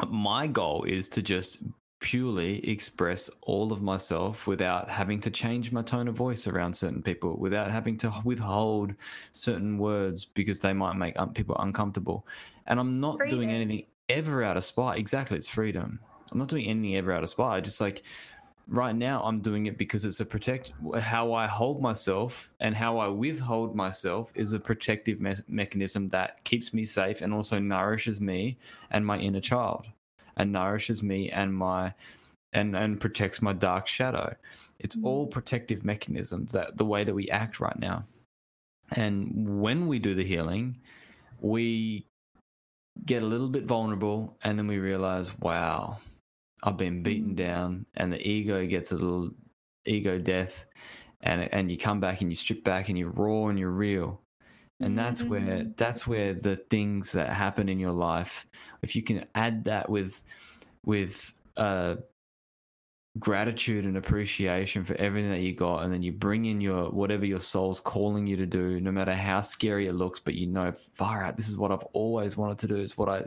My 0.07 0.47
goal 0.47 0.83
is 0.83 1.07
to 1.09 1.21
just 1.21 1.63
purely 1.99 2.67
express 2.67 3.29
all 3.41 3.71
of 3.71 3.81
myself 3.81 4.47
without 4.47 4.89
having 4.89 5.19
to 5.19 5.29
change 5.29 5.71
my 5.71 5.83
tone 5.83 6.07
of 6.07 6.15
voice 6.15 6.47
around 6.47 6.73
certain 6.73 7.01
people, 7.01 7.37
without 7.37 7.69
having 7.69 7.95
to 7.97 8.11
withhold 8.25 8.95
certain 9.31 9.77
words 9.77 10.25
because 10.25 10.59
they 10.59 10.73
might 10.73 10.95
make 10.95 11.15
people 11.35 11.55
uncomfortable. 11.59 12.25
And 12.65 12.79
I'm 12.79 12.99
not 12.99 13.19
doing 13.29 13.51
anything 13.51 13.85
ever 14.09 14.43
out 14.43 14.57
of 14.57 14.63
spite. 14.63 14.97
Exactly, 14.97 15.37
it's 15.37 15.47
freedom. 15.47 15.99
I'm 16.31 16.39
not 16.39 16.47
doing 16.47 16.65
anything 16.65 16.95
ever 16.95 17.11
out 17.11 17.23
of 17.23 17.29
spite. 17.29 17.57
I 17.57 17.61
just 17.61 17.81
like 17.81 18.03
right 18.71 18.95
now 18.95 19.21
I'm 19.23 19.41
doing 19.41 19.65
it 19.65 19.77
because 19.77 20.05
it's 20.05 20.21
a 20.21 20.25
protect 20.25 20.71
how 20.99 21.33
I 21.33 21.45
hold 21.45 21.81
myself 21.81 22.53
and 22.61 22.73
how 22.73 22.97
I 22.99 23.07
withhold 23.07 23.75
myself 23.75 24.31
is 24.33 24.53
a 24.53 24.59
protective 24.59 25.19
me- 25.19 25.35
mechanism 25.47 26.07
that 26.09 26.43
keeps 26.45 26.73
me 26.73 26.85
safe 26.85 27.21
and 27.21 27.33
also 27.33 27.59
nourishes 27.59 28.21
me 28.21 28.57
and 28.89 29.05
my 29.05 29.17
inner 29.19 29.41
child 29.41 29.85
and 30.37 30.51
nourishes 30.51 31.03
me 31.03 31.29
and 31.29 31.53
my 31.53 31.93
and 32.53 32.75
and 32.75 32.99
protects 32.99 33.41
my 33.41 33.53
dark 33.53 33.87
shadow. 33.87 34.33
It's 34.79 34.95
Mm. 34.95 35.05
all 35.05 35.27
protective 35.27 35.83
mechanisms 35.83 36.53
that 36.53 36.77
the 36.77 36.85
way 36.85 37.03
that 37.03 37.13
we 37.13 37.29
act 37.29 37.59
right 37.59 37.77
now. 37.77 38.05
And 38.91 39.61
when 39.61 39.87
we 39.87 39.99
do 39.99 40.15
the 40.15 40.23
healing, 40.23 40.77
we 41.41 42.05
get 43.05 43.23
a 43.23 43.25
little 43.25 43.49
bit 43.49 43.65
vulnerable 43.65 44.37
and 44.43 44.57
then 44.57 44.67
we 44.67 44.77
realize, 44.79 45.37
wow, 45.39 45.97
I've 46.63 46.77
been 46.77 47.03
beaten 47.03 47.33
Mm. 47.33 47.35
down 47.35 47.85
and 47.95 48.11
the 48.13 48.27
ego 48.27 48.65
gets 48.67 48.91
a 48.91 48.95
little 48.95 49.31
ego 49.85 50.19
death 50.19 50.65
and 51.21 51.41
and 51.53 51.71
you 51.71 51.77
come 51.77 51.99
back 51.99 52.21
and 52.21 52.31
you 52.31 52.35
strip 52.35 52.63
back 52.63 52.89
and 52.89 52.97
you're 52.97 53.11
raw 53.11 53.47
and 53.47 53.59
you're 53.59 53.71
real. 53.71 54.21
And 54.81 54.97
that's 54.97 55.29
where 55.29 55.63
Mm. 55.63 55.75
that's 55.77 56.07
where 56.07 56.33
the 56.33 56.57
things 56.57 57.11
that 57.13 57.29
happen 57.33 57.69
in 57.69 57.79
your 57.79 57.91
life, 57.93 58.47
if 58.83 58.95
you 58.95 59.03
can 59.03 59.27
add 59.35 59.65
that 59.65 59.89
with 59.89 60.23
with 60.85 61.33
uh 61.57 61.97
gratitude 63.19 63.83
and 63.85 63.97
appreciation 63.97 64.85
for 64.85 64.93
everything 64.95 65.29
that 65.29 65.41
you 65.41 65.53
got 65.53 65.79
and 65.83 65.93
then 65.93 66.01
you 66.01 66.13
bring 66.13 66.45
in 66.45 66.61
your 66.61 66.89
whatever 66.91 67.25
your 67.25 67.41
soul's 67.41 67.81
calling 67.81 68.25
you 68.25 68.37
to 68.37 68.45
do 68.45 68.79
no 68.79 68.89
matter 68.89 69.13
how 69.13 69.41
scary 69.41 69.87
it 69.87 69.93
looks 69.93 70.17
but 70.21 70.33
you 70.33 70.47
know 70.47 70.71
far 70.95 71.21
out 71.21 71.35
this 71.35 71.49
is 71.49 71.57
what 71.57 71.73
i've 71.73 71.83
always 71.91 72.37
wanted 72.37 72.57
to 72.57 72.67
do 72.67 72.77
it's 72.77 72.97
what 72.97 73.09
i 73.09 73.21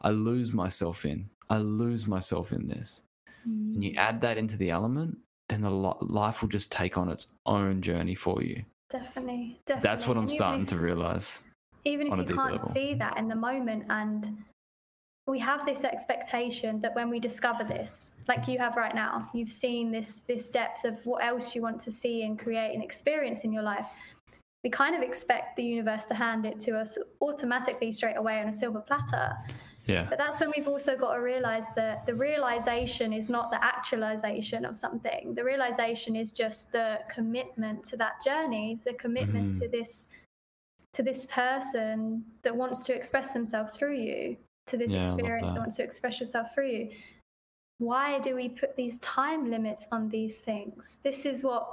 i 0.00 0.10
lose 0.10 0.52
myself 0.52 1.06
in 1.06 1.30
i 1.50 1.58
lose 1.58 2.06
myself 2.06 2.52
in 2.52 2.66
this 2.68 3.02
and 3.44 3.82
you 3.84 3.92
mm. 3.92 3.96
add 3.98 4.20
that 4.20 4.38
into 4.38 4.56
the 4.56 4.70
element 4.70 5.16
then 5.48 5.62
the 5.62 5.70
li- 5.70 5.94
life 6.00 6.40
will 6.40 6.48
just 6.48 6.70
take 6.72 6.96
on 6.96 7.08
its 7.10 7.26
own 7.46 7.82
journey 7.82 8.14
for 8.14 8.42
you 8.42 8.64
Definitely, 8.90 9.60
definitely. 9.66 9.88
that's 9.88 10.06
what 10.06 10.16
i'm 10.16 10.24
even 10.24 10.34
starting 10.36 10.62
if- 10.62 10.68
to 10.70 10.78
realize 10.78 11.42
Even 11.84 12.12
if 12.12 12.28
you 12.28 12.36
can't 12.36 12.52
level. 12.52 12.68
see 12.68 12.94
that 12.94 13.16
in 13.16 13.26
the 13.28 13.34
moment, 13.34 13.84
and 13.88 14.36
we 15.26 15.38
have 15.38 15.64
this 15.64 15.84
expectation 15.84 16.80
that 16.82 16.94
when 16.94 17.08
we 17.08 17.18
discover 17.20 17.64
this, 17.64 18.12
like 18.28 18.46
you 18.48 18.58
have 18.58 18.76
right 18.76 18.94
now, 18.94 19.30
you've 19.32 19.50
seen 19.50 19.90
this 19.90 20.20
this 20.26 20.50
depth 20.50 20.84
of 20.84 20.94
what 21.06 21.24
else 21.24 21.54
you 21.54 21.62
want 21.62 21.80
to 21.80 21.90
see 21.90 22.24
and 22.24 22.38
create 22.38 22.74
and 22.74 22.82
experience 22.82 23.44
in 23.44 23.52
your 23.52 23.62
life. 23.62 23.86
We 24.62 24.68
kind 24.70 24.94
of 24.94 25.02
expect 25.02 25.56
the 25.56 25.64
universe 25.64 26.04
to 26.06 26.14
hand 26.14 26.44
it 26.44 26.60
to 26.66 26.78
us 26.78 26.98
automatically 27.22 27.92
straight 27.92 28.16
away 28.16 28.40
on 28.42 28.48
a 28.48 28.52
silver 28.52 28.80
platter. 28.80 29.32
Yeah 29.90 30.06
But 30.08 30.18
that's 30.18 30.38
when 30.40 30.50
we've 30.56 30.68
also 30.68 30.96
got 30.96 31.14
to 31.14 31.20
realize 31.20 31.64
that 31.76 32.06
the 32.06 32.14
realization 32.14 33.12
is 33.12 33.28
not 33.28 33.50
the 33.50 33.62
actualization 33.72 34.64
of 34.64 34.76
something. 34.76 35.34
The 35.34 35.44
realization 35.44 36.12
is 36.16 36.30
just 36.30 36.72
the 36.72 36.88
commitment 37.16 37.84
to 37.90 37.96
that 38.02 38.14
journey, 38.24 38.80
the 38.84 38.94
commitment 38.94 39.48
Mhm. 39.52 39.60
to 39.60 39.68
this 39.68 39.92
to 40.92 41.02
this 41.04 41.24
person 41.26 42.24
that 42.42 42.54
wants 42.62 42.82
to 42.82 42.92
express 42.92 43.32
themselves 43.32 43.76
through 43.76 43.96
you, 44.08 44.36
to 44.66 44.76
this 44.76 44.90
Yeah, 44.90 45.04
experience 45.04 45.48
that. 45.48 45.54
that. 45.54 45.60
wants 45.60 45.76
to 45.76 45.84
express 45.84 46.18
yourself 46.18 46.52
through 46.52 46.68
you. 46.76 46.90
Why 47.78 48.18
do 48.18 48.34
we 48.34 48.48
put 48.48 48.74
these 48.74 48.98
time 48.98 49.48
limits 49.54 49.86
on 49.92 50.08
these 50.08 50.38
things? 50.40 50.98
This 51.04 51.24
is 51.24 51.44
what 51.44 51.64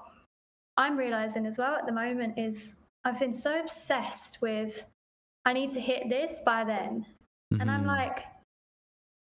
I'm 0.78 0.96
realizing 0.98 1.46
as 1.48 1.58
well 1.58 1.74
at 1.76 1.86
the 1.88 1.92
moment 1.92 2.38
is 2.38 2.76
I've 3.06 3.20
been 3.20 3.34
so 3.34 3.60
obsessed 3.60 4.40
with 4.42 4.86
I 5.46 5.54
need 5.54 5.72
to 5.72 5.80
hit 5.80 6.10
this 6.10 6.42
by 6.46 6.64
then. 6.64 7.06
And 7.52 7.72
I'm 7.72 7.84
Mhm. 7.84 7.88
like, 7.88 8.28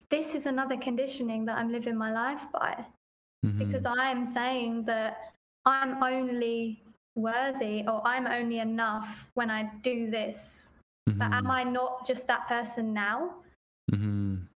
this 0.10 0.36
is 0.36 0.46
another 0.46 0.78
conditioning 0.78 1.46
that 1.46 1.58
I'm 1.58 1.72
living 1.72 1.96
my 1.98 2.12
life 2.12 2.52
by 2.52 2.86
Mhm. 3.44 3.58
because 3.58 3.86
I'm 3.86 4.26
saying 4.26 4.86
that 4.86 5.34
I'm 5.66 6.04
only 6.04 6.84
worthy 7.16 7.86
or 7.88 8.06
I'm 8.06 8.28
only 8.28 8.60
enough 8.60 9.30
when 9.34 9.50
I 9.50 9.64
do 9.82 10.10
this. 10.10 10.72
But 11.06 11.32
am 11.34 11.46
Mhm. 11.46 11.52
I 11.52 11.64
not 11.64 12.06
just 12.06 12.28
that 12.28 12.48
person 12.48 12.94
now? 12.94 13.44
Mhm. 13.92 14.48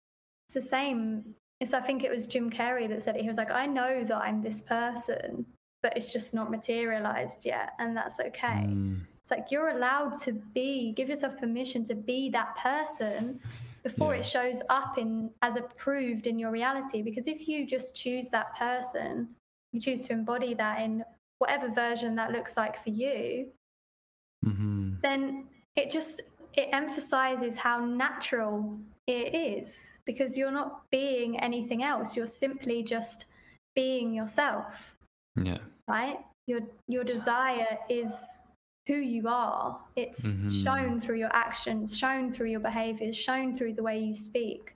It's 0.47 0.53
the 0.53 0.61
same. 0.61 1.35
It's, 1.59 1.73
I 1.73 1.81
think 1.81 2.03
it 2.03 2.11
was 2.11 2.27
Jim 2.27 2.49
Carrey 2.49 2.87
that 2.87 3.01
said 3.01 3.15
it. 3.15 3.21
He 3.21 3.27
was 3.27 3.37
like, 3.37 3.51
I 3.51 3.65
know 3.65 4.03
that 4.03 4.17
I'm 4.17 4.41
this 4.41 4.61
person, 4.61 5.45
but 5.81 5.97
it's 5.97 6.13
just 6.13 6.33
not 6.33 6.49
materialized 6.51 7.45
yet. 7.45 7.73
And 7.79 7.97
that's 7.97 8.19
okay. 8.19 8.67
Mm. 8.67 9.05
It's 9.27 9.31
like 9.37 9.51
you're 9.51 9.71
allowed 9.71 10.13
to 10.21 10.31
be, 10.53 10.93
give 10.93 11.09
yourself 11.09 11.37
permission 11.37 11.83
to 11.85 11.95
be 11.95 12.29
that 12.29 12.55
person 12.55 13.41
before 13.83 14.13
Yeah. 14.13 14.21
it 14.21 14.25
shows 14.25 14.63
up 14.69 14.97
in 14.97 15.29
as 15.41 15.57
approved 15.57 16.27
in 16.27 16.39
your 16.39 16.49
reality. 16.49 17.01
Because 17.01 17.27
if 17.27 17.45
you 17.45 17.65
just 17.65 17.93
choose 17.93 18.29
that 18.29 18.55
person, 18.55 19.35
you 19.73 19.81
choose 19.81 20.03
to 20.03 20.13
embody 20.13 20.53
that 20.53 20.81
in 20.81 21.03
whatever 21.39 21.67
version 21.67 22.15
that 22.15 22.31
looks 22.31 22.55
like 22.55 22.81
for 22.81 22.89
you, 22.89 23.51
Mhm. 24.45 25.01
then 25.01 25.49
it 25.75 25.91
just 25.91 26.21
it 26.53 26.69
emphasizes 26.71 27.57
how 27.57 27.83
natural 27.83 28.79
it 29.07 29.35
is 29.35 29.97
because 30.05 30.37
you're 30.37 30.51
not 30.51 30.89
being 30.89 31.37
anything 31.41 31.83
else. 31.83 32.15
You're 32.15 32.27
simply 32.27 32.81
just 32.81 33.25
being 33.75 34.13
yourself 34.13 34.95
yeah 35.35 35.59
right? 35.89 36.19
Your 36.47 36.61
your 36.87 37.03
desire 37.03 37.77
is 37.89 38.25
who 38.87 38.95
you 38.95 39.27
are. 39.27 39.79
It's 39.95 40.25
Mhm. 40.25 40.63
shown 40.63 40.99
through 40.99 41.17
your 41.17 41.33
actions, 41.35 41.97
shown 41.97 42.31
through 42.31 42.49
your 42.49 42.61
behaviors, 42.61 43.15
shown 43.15 43.55
through 43.55 43.73
the 43.73 43.83
way 43.83 43.99
you 43.99 44.15
speak. 44.15 44.73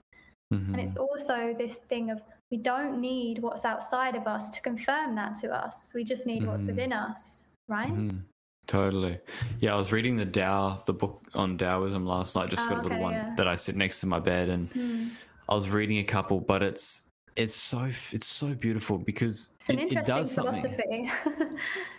And 0.50 0.78
it's 0.78 0.96
Mhm. 0.96 1.00
also 1.00 1.54
this 1.54 1.78
thing 1.78 2.10
of 2.10 2.22
we 2.50 2.58
don't 2.58 3.00
need 3.00 3.38
what's 3.38 3.64
outside 3.64 4.14
of 4.14 4.26
us 4.26 4.50
to 4.50 4.60
confirm 4.60 5.14
that 5.14 5.34
to 5.36 5.50
us. 5.50 5.92
We 5.94 6.04
just 6.04 6.26
need 6.26 6.46
what's 6.46 6.64
Mhm. 6.64 6.66
within 6.66 6.92
us, 6.92 7.54
right? 7.68 7.90
Mhm. 7.90 8.24
Totally. 8.66 9.18
Yeah, 9.60 9.72
I 9.74 9.76
was 9.76 9.90
reading 9.90 10.16
the 10.16 10.26
Tao, 10.26 10.82
the 10.86 10.92
book 10.92 11.26
on 11.34 11.56
Taoism 11.56 12.04
last 12.06 12.36
night. 12.36 12.50
Just 12.50 12.66
Oh, 12.66 12.68
got 12.68 12.78
a 12.78 12.82
little 12.82 12.98
okay, 12.98 13.02
one 13.02 13.14
yeah. 13.14 13.34
that 13.36 13.48
I 13.48 13.56
sit 13.56 13.76
next 13.76 14.00
to 14.02 14.06
my 14.06 14.20
bed, 14.20 14.50
and 14.50 14.68
Hmm. 14.72 15.08
I 15.48 15.54
was 15.54 15.70
reading 15.70 15.98
a 15.98 16.04
couple, 16.04 16.40
but 16.40 16.62
it's 16.62 17.08
it's 17.36 17.54
so 17.54 17.88
it's 18.12 18.26
so 18.26 18.54
beautiful 18.54 18.98
because 18.98 19.50
It's 19.60 19.68
an 19.68 19.78
it, 19.78 19.82
it 19.82 19.88
interesting 19.98 20.14
does 20.16 20.30
something. 20.32 20.60
philosophy. 20.62 21.10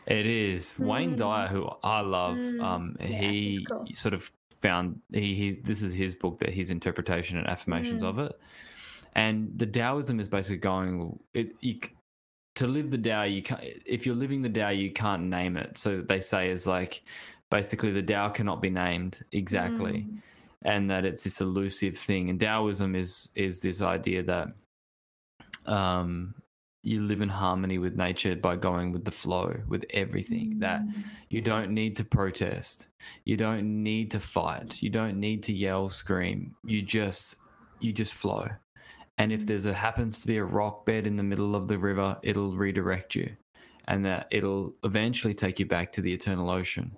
It 0.08 0.26
is 0.26 0.78
Wayne 0.80 1.14
Mm. 1.14 1.18
Dyer, 1.18 1.48
who 1.48 1.70
I 1.84 2.02
love. 2.02 2.38
Mm, 2.38 2.62
Um, 2.62 2.98
yeah, 3.00 3.08
he 3.22 3.66
cool. 3.70 3.86
sort 3.96 4.14
of 4.14 4.30
found 4.62 5.00
he, 5.14 5.34
he 5.34 5.52
this 5.52 5.82
is 5.82 5.94
his 5.94 6.14
book 6.14 6.40
that 6.40 6.50
his 6.50 6.70
interpretation 6.70 7.38
and 7.38 7.48
affirmations 7.48 8.04
Mm. 8.04 8.10
of 8.10 8.20
it, 8.20 8.40
And 9.16 9.58
the 9.58 9.66
Taoism 9.66 10.20
is 10.20 10.28
basically 10.28 10.58
going 10.58 11.20
it 11.34 11.56
you, 11.62 11.80
to 12.56 12.68
live 12.68 12.92
the 12.92 12.98
Tao. 12.98 13.24
You 13.24 13.42
can't 13.44 13.62
if 13.86 14.06
you're 14.06 14.16
living 14.16 14.42
the 14.42 14.50
Tao, 14.50 14.70
you 14.70 14.92
can't 14.92 15.24
name 15.24 15.56
it. 15.58 15.78
So 15.78 16.02
they 16.02 16.20
say 16.20 16.50
is 16.52 16.68
like 16.68 17.04
basically 17.50 17.92
the 17.92 18.04
Tao 18.04 18.30
cannot 18.30 18.62
be 18.62 18.70
named 18.70 19.22
exactly, 19.32 20.06
Mm. 20.10 20.22
and 20.64 20.90
that 20.92 21.06
it's 21.06 21.24
this 21.24 21.40
elusive 21.42 21.98
thing. 21.98 22.30
And 22.30 22.40
Taoism 22.40 22.96
is 22.96 23.30
is 23.36 23.60
this 23.62 23.82
idea 23.82 24.22
that 24.24 24.48
um 25.68 26.36
you 26.86 27.02
live 27.02 27.22
in 27.22 27.30
harmony 27.30 27.78
with 27.78 27.96
nature 27.96 28.36
by 28.36 28.58
going 28.58 28.92
with 28.92 29.06
the 29.06 29.12
flow 29.12 29.56
with 29.70 29.86
everything 29.92 30.60
that 30.60 30.82
Mm. 30.82 31.04
you 31.30 31.40
don't 31.42 31.72
need 31.72 31.96
to 31.96 32.04
protest. 32.04 32.90
You 33.24 33.38
don't 33.38 33.84
need 33.84 34.12
to 34.12 34.20
fight. 34.20 34.84
You 34.84 34.90
don't 34.90 35.18
need 35.18 35.44
to 35.44 35.54
yell, 35.54 35.88
scream. 35.88 36.56
You 36.66 36.82
just 36.82 37.38
you 37.80 37.94
just 37.94 38.14
flow. 38.14 38.48
And 39.18 39.32
if 39.32 39.46
there's 39.46 39.66
a 39.66 39.74
happens 39.74 40.20
to 40.20 40.28
be 40.28 40.38
a 40.38 40.44
rock 40.44 40.86
bed 40.86 41.08
in 41.08 41.16
the 41.16 41.24
middle 41.24 41.56
of 41.56 41.68
the 41.68 41.78
river, 41.78 42.18
it'll 42.24 42.56
redirect 42.56 43.16
you. 43.16 43.36
And 43.88 44.06
that 44.06 44.28
it'll 44.32 44.74
eventually 44.84 45.34
take 45.34 45.60
you 45.60 45.66
back 45.66 45.92
to 45.94 46.02
the 46.02 46.12
eternal 46.14 46.50
ocean. 46.50 46.98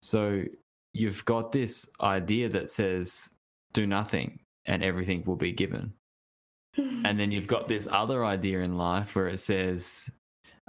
So 0.00 0.44
you've 0.92 1.24
got 1.24 1.52
this 1.52 1.88
idea 2.00 2.48
that 2.48 2.70
says 2.70 3.30
do 3.72 3.86
nothing 3.86 4.40
and 4.66 4.82
everything 4.82 5.22
will 5.24 5.36
be 5.36 5.52
given. 5.52 5.92
And 6.76 7.18
then 7.18 7.32
you've 7.32 7.46
got 7.48 7.66
this 7.68 7.88
other 7.90 8.24
idea 8.24 8.60
in 8.60 8.76
life 8.78 9.16
where 9.16 9.28
it 9.28 9.38
says 9.38 10.08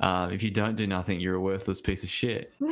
uh, 0.01 0.29
if 0.31 0.41
you 0.41 0.49
don't 0.49 0.75
do 0.75 0.87
nothing, 0.87 1.19
you're 1.19 1.35
a 1.35 1.39
worthless 1.41 1.79
piece 1.79 2.03
of 2.03 2.09
shit. 2.09 2.53
you're 2.59 2.69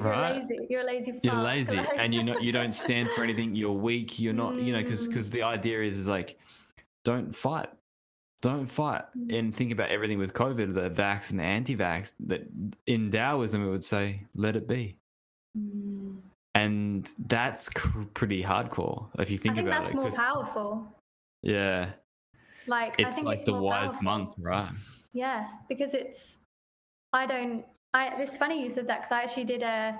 Right. 0.00 0.36
lazy. 0.36 0.58
You're 0.68 0.80
a 0.80 0.84
lazy. 0.84 1.20
you're 1.22 1.34
lazy 1.36 1.76
like- 1.76 1.88
and 1.96 2.12
you 2.12 2.24
know 2.24 2.36
you 2.40 2.50
don't 2.50 2.74
stand 2.84 3.08
for 3.14 3.22
anything 3.22 3.54
you're 3.54 3.70
weak 3.72 4.18
you're 4.18 4.32
not 4.32 4.54
you 4.56 4.72
know 4.72 4.82
because 4.82 5.06
Mm. 5.06 5.10
because 5.10 5.30
the 5.30 5.42
idea 5.44 5.82
is, 5.82 5.96
is 5.96 6.08
like 6.08 6.36
don't 7.04 7.32
fight 7.34 7.68
don't 8.42 8.66
fight 8.66 9.04
Mm. 9.16 9.38
and 9.38 9.54
think 9.54 9.70
about 9.70 9.90
everything 9.90 10.18
with 10.18 10.34
covid 10.34 10.74
the 10.74 10.90
vax 10.90 11.30
and 11.30 11.38
the 11.38 11.44
anti-vax 11.44 12.14
that 12.26 12.42
in 12.88 13.08
taoism 13.12 13.64
it 13.64 13.70
would 13.70 13.84
say 13.84 14.22
let 14.34 14.56
it 14.56 14.66
be 14.66 14.96
Mm. 15.56 16.16
and 16.56 17.08
that's 17.28 17.68
cr- 17.68 18.02
pretty 18.14 18.42
hardcore 18.42 19.06
if 19.20 19.30
you 19.30 19.38
think, 19.38 19.52
I 19.52 19.54
think 19.58 19.68
about 19.68 19.80
that's 19.82 19.92
it 19.92 19.94
more 19.94 20.04
'cause- 20.06 20.18
powerful. 20.18 20.84
yeah 21.42 21.90
Like 22.66 22.98
I 22.98 23.02
it's 23.02 23.22
like 23.22 23.36
it's 23.36 23.44
the 23.44 23.52
wise 23.54 23.90
powerful. 23.92 24.02
monk 24.02 24.34
right 24.38 24.70
Yeah, 25.12 25.46
because 25.68 25.94
it's 25.94 26.38
I 27.12 27.26
don't. 27.26 27.64
I 27.92 28.20
it's 28.20 28.36
funny 28.36 28.62
you 28.62 28.70
said 28.70 28.86
that 28.88 29.02
because 29.02 29.12
I 29.12 29.22
actually 29.22 29.44
did 29.44 29.62
a 29.62 29.98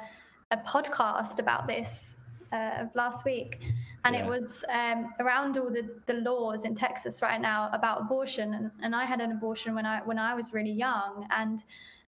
a 0.51 0.57
podcast 0.59 1.39
about 1.39 1.67
this 1.67 2.17
uh, 2.53 2.87
last 2.95 3.25
week, 3.25 3.61
and 4.05 4.15
Yeah. 4.15 4.25
it 4.25 4.29
was 4.29 4.65
um, 4.73 5.13
around 5.21 5.57
all 5.59 5.71
the, 5.71 5.89
the 6.07 6.15
laws 6.15 6.65
in 6.65 6.75
Texas 6.75 7.23
right 7.23 7.41
now 7.41 7.71
about 7.73 8.03
abortion, 8.03 8.55
and, 8.55 8.71
and 8.83 8.95
I 8.95 9.05
had 9.05 9.21
an 9.21 9.33
abortion 9.33 9.75
when 9.75 9.87
I 9.87 10.01
when 10.03 10.19
I 10.19 10.35
was 10.35 10.53
really 10.53 10.73
young, 10.73 11.27
and 11.31 11.63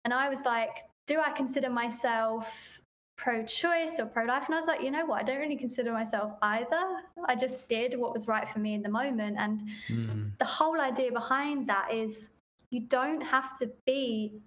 and 0.03 0.13
I 0.13 0.29
was 0.29 0.43
like, 0.45 0.75
do 1.07 1.19
I 1.19 1.31
consider 1.31 1.69
myself 1.69 2.79
pro-choice 3.17 3.99
or 3.99 4.05
pro-life? 4.05 4.43
And 4.47 4.55
I 4.55 4.57
was 4.59 4.67
like, 4.67 4.81
you 4.81 4.91
know 4.91 5.05
what, 5.05 5.21
I 5.21 5.23
don't 5.23 5.39
really 5.39 5.55
consider 5.55 5.91
myself 5.91 6.33
either. 6.41 6.83
I 7.27 7.35
just 7.35 7.67
did 7.69 7.97
what 7.97 8.13
was 8.13 8.27
right 8.27 8.47
for 8.47 8.59
me 8.59 8.73
in 8.73 8.81
the 8.81 8.89
moment, 8.89 9.37
and 9.39 9.61
Mm. 9.89 10.37
the 10.37 10.45
whole 10.45 10.79
idea 10.81 11.11
behind 11.11 11.67
that 11.67 11.93
is 11.93 12.31
you 12.69 12.81
don't 12.81 13.21
have 13.21 13.55
to 13.57 13.71
be 13.85 14.41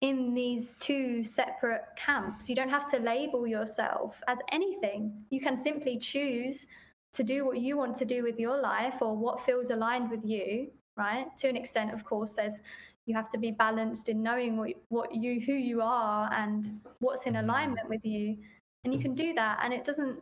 in 0.00 0.32
these 0.34 0.74
two 0.80 1.22
separate 1.24 1.84
camps. 1.94 2.48
You 2.48 2.56
don't 2.56 2.70
have 2.70 2.90
to 2.90 2.98
label 2.98 3.46
yourself 3.46 4.22
as 4.28 4.38
anything. 4.50 5.24
You 5.28 5.40
can 5.40 5.56
simply 5.56 5.98
choose 5.98 6.66
to 7.12 7.22
do 7.22 7.44
what 7.44 7.58
you 7.58 7.76
want 7.76 7.94
to 7.96 8.04
do 8.04 8.22
with 8.22 8.38
your 8.38 8.60
life 8.60 9.02
or 9.02 9.14
what 9.16 9.44
feels 9.44 9.70
aligned 9.70 10.10
with 10.10 10.24
you, 10.24 10.70
right? 10.96 11.26
To 11.38 11.48
an 11.48 11.56
extent, 11.56 11.92
of 11.92 12.04
course, 12.04 12.32
there's 12.32 12.62
you 13.10 13.16
have 13.16 13.30
to 13.30 13.38
be 13.38 13.50
balanced 13.50 14.08
in 14.08 14.22
knowing 14.22 14.56
what, 14.56 14.70
what 14.88 15.08
you 15.12 15.40
who 15.40 15.54
you 15.70 15.82
are 15.82 16.32
and 16.32 16.80
what's 17.00 17.26
in 17.26 17.36
alignment 17.36 17.88
with 17.88 18.04
you. 18.04 18.36
And 18.84 18.94
you 18.94 19.00
can 19.00 19.14
do 19.14 19.34
that 19.34 19.58
and 19.62 19.74
it 19.74 19.84
doesn't 19.84 20.16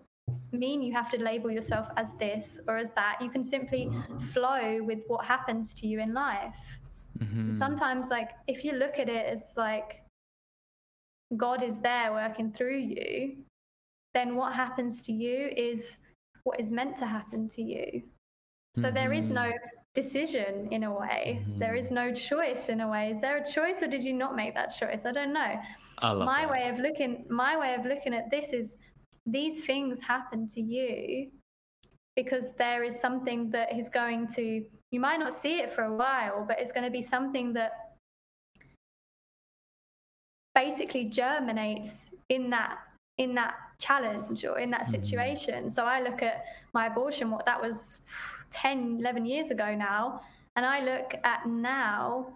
mean 0.53 0.83
you 0.83 0.93
have 0.95 1.11
to 1.11 1.23
label 1.23 1.51
yourself 1.51 1.87
as 1.97 2.15
this 2.15 2.61
or 2.67 2.79
as 2.79 2.91
that. 2.93 3.19
You 3.21 3.29
can 3.29 3.45
simply 3.45 3.93
flow 4.33 4.83
with 4.83 5.05
what 5.07 5.27
happens 5.27 5.75
to 5.75 5.87
you 5.87 6.01
in 6.01 6.15
life. 6.15 6.81
Mhm. 7.19 7.55
Sometimes, 7.55 8.09
like, 8.09 8.31
if 8.47 8.65
you 8.65 8.73
look 8.73 8.99
at 8.99 9.09
it 9.09 9.27
as 9.27 9.53
like 9.57 10.03
God 11.37 11.63
is 11.63 11.79
there 11.81 12.13
working 12.13 12.53
through 12.53 12.79
you, 12.79 13.45
then 14.15 14.35
what 14.35 14.55
happens 14.55 15.03
to 15.03 15.13
you 15.13 15.39
is 15.57 15.99
what 16.45 16.59
is 16.59 16.71
meant 16.71 16.97
to 16.97 17.07
happen 17.07 17.49
to 17.57 17.63
you. 17.63 18.03
So 18.77 18.91
there 18.91 19.13
is 19.13 19.29
no 19.31 19.53
decision 20.03 20.69
in 20.77 20.83
a 20.85 20.93
way. 21.03 21.23
There 21.63 21.75
Mhm. 21.75 21.83
is 21.83 21.91
no 21.91 22.07
choice 22.31 22.63
in 22.69 22.79
a 22.87 22.89
way. 22.95 23.05
Is 23.15 23.21
there 23.21 23.37
a 23.43 23.47
choice 23.57 23.79
or 23.85 23.89
did 23.95 24.03
you 24.09 24.15
not 24.25 24.33
make 24.43 24.53
that 24.55 24.69
choice? 24.81 25.01
I 25.11 25.13
don't 25.19 25.33
know 25.41 25.53
I 26.07 26.13
my 26.15 26.43
that. 26.43 26.51
way 26.55 26.65
of 26.73 26.77
looking 26.87 27.13
my 27.45 27.53
way 27.63 27.73
of 27.79 27.83
looking 27.93 28.15
at 28.21 28.27
this 28.35 28.49
is 28.61 28.69
these 29.39 29.57
things 29.69 29.95
happen 30.15 30.41
to 30.55 30.61
you 30.75 31.31
because 32.21 32.47
there 32.65 32.83
is 32.89 32.95
something 33.07 33.41
that 33.57 33.69
is 33.81 33.89
going 34.01 34.23
to 34.39 34.45
you 34.95 35.01
might 35.09 35.21
not 35.25 35.33
see 35.43 35.55
it 35.63 35.69
for 35.77 35.83
a 35.93 35.95
while 36.05 36.39
but 36.49 36.57
it's 36.61 36.73
going 36.77 36.89
to 36.91 36.97
be 37.01 37.05
something 37.15 37.47
that 37.59 37.73
basically 40.63 41.05
germinates 41.23 41.93
in 42.29 42.43
that 42.51 42.75
in 43.25 43.31
that 43.41 43.55
challenge 43.87 44.45
or 44.51 44.57
in 44.65 44.71
that 44.77 44.85
Mhm. 44.87 44.93
situation 44.97 45.61
so 45.77 45.81
i 45.85 45.99
look 46.09 46.21
at 46.31 46.37
my 46.77 46.85
abortion 46.93 47.27
what 47.35 47.45
that 47.51 47.61
was 47.67 47.79
10 48.51 48.99
11 49.01 49.25
years 49.25 49.51
ago 49.51 49.75
now 49.75 50.21
and 50.57 50.65
i 50.65 50.81
look 50.81 51.15
at 51.25 51.47
now 51.47 52.33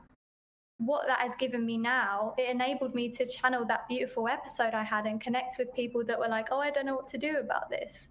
what 0.86 1.06
that 1.06 1.20
has 1.20 1.34
given 1.36 1.64
me 1.64 1.76
now, 1.76 2.34
it 2.36 2.50
enabled 2.50 2.94
me 2.94 3.08
to 3.10 3.26
channel 3.26 3.64
that 3.66 3.88
beautiful 3.88 4.28
episode 4.28 4.74
I 4.74 4.82
had 4.82 5.06
and 5.06 5.20
connect 5.20 5.56
with 5.58 5.72
people 5.74 6.04
that 6.04 6.18
were 6.18 6.28
like, 6.28 6.48
oh, 6.50 6.58
I 6.58 6.70
don't 6.70 6.86
know 6.86 6.94
what 6.94 7.08
to 7.08 7.18
do 7.18 7.38
about 7.38 7.70
this. 7.70 8.08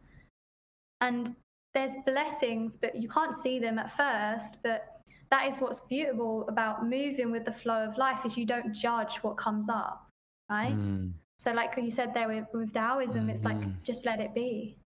And 1.01 1.35
there's 1.73 1.93
blessings, 2.05 2.77
but 2.77 2.95
you 2.95 3.09
can't 3.09 3.35
see 3.35 3.59
them 3.59 3.79
at 3.79 3.91
first. 3.91 4.57
But 4.63 5.01
that 5.31 5.47
is 5.47 5.59
what's 5.59 5.81
beautiful 5.81 6.45
about 6.47 6.87
moving 6.87 7.31
with 7.31 7.45
the 7.45 7.51
flow 7.51 7.83
of 7.83 7.97
life 7.97 8.25
is 8.25 8.37
you 8.37 8.45
don't 8.45 8.73
judge 8.73 9.17
what 9.17 9.37
comes 9.37 9.67
up, 9.69 10.07
right? 10.49 10.77
Mm. 10.77 11.13
So, 11.39 11.51
like 11.51 11.73
you 11.77 11.91
said 11.91 12.13
there 12.13 12.27
with, 12.27 12.45
with 12.53 12.73
Taoism, 12.73 13.29
it's 13.29 13.43
like 13.43 13.57
Mhm. 13.57 13.81
just 13.83 14.05
let 14.05 14.19
it 14.19 14.33
be. 14.35 14.77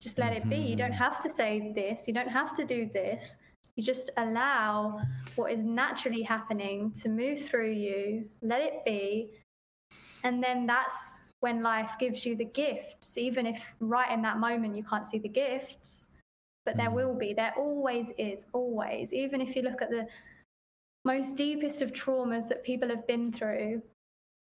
Just 0.00 0.18
let 0.18 0.32
it 0.32 0.48
be. 0.48 0.56
You 0.56 0.76
don't 0.76 0.92
Mhm. 0.92 1.04
have 1.06 1.20
to 1.20 1.28
say 1.30 1.72
this. 1.72 2.08
You 2.08 2.14
don't 2.14 2.28
have 2.28 2.56
to 2.56 2.64
do 2.64 2.86
this. 2.86 3.36
You 3.76 3.82
just 3.84 4.10
allow 4.16 5.00
what 5.36 5.52
is 5.52 5.58
naturally 5.64 6.22
happening 6.22 6.90
to 6.92 7.08
move 7.08 7.40
through 7.46 7.70
you. 7.72 8.28
Let 8.42 8.62
it 8.62 8.84
be, 8.84 9.32
and 10.24 10.42
then 10.42 10.66
that's 10.66 11.20
when 11.40 11.62
life 11.62 11.96
gives 11.98 12.26
you 12.26 12.34
the 12.36 12.44
gifts. 12.44 13.16
Even 13.16 13.46
if 13.46 13.74
right 13.80 14.10
in 14.10 14.22
that 14.22 14.38
moment 14.38 14.76
you 14.76 14.84
can't 14.84 15.06
see 15.06 15.18
the 15.18 15.28
gifts, 15.28 16.10
but 16.66 16.76
there 16.76 16.90
will 16.90 17.14
be. 17.14 17.32
There 17.32 17.54
always 17.56 18.10
is. 18.18 18.46
Always. 18.52 19.12
Even 19.12 19.40
if 19.40 19.54
you 19.56 19.62
look 19.62 19.80
at 19.80 19.90
the 19.90 20.06
most 21.04 21.36
deepest 21.36 21.80
of 21.80 21.92
traumas 21.92 22.48
that 22.48 22.62
people 22.62 22.88
have 22.88 23.06
been 23.06 23.32
through 23.32 23.82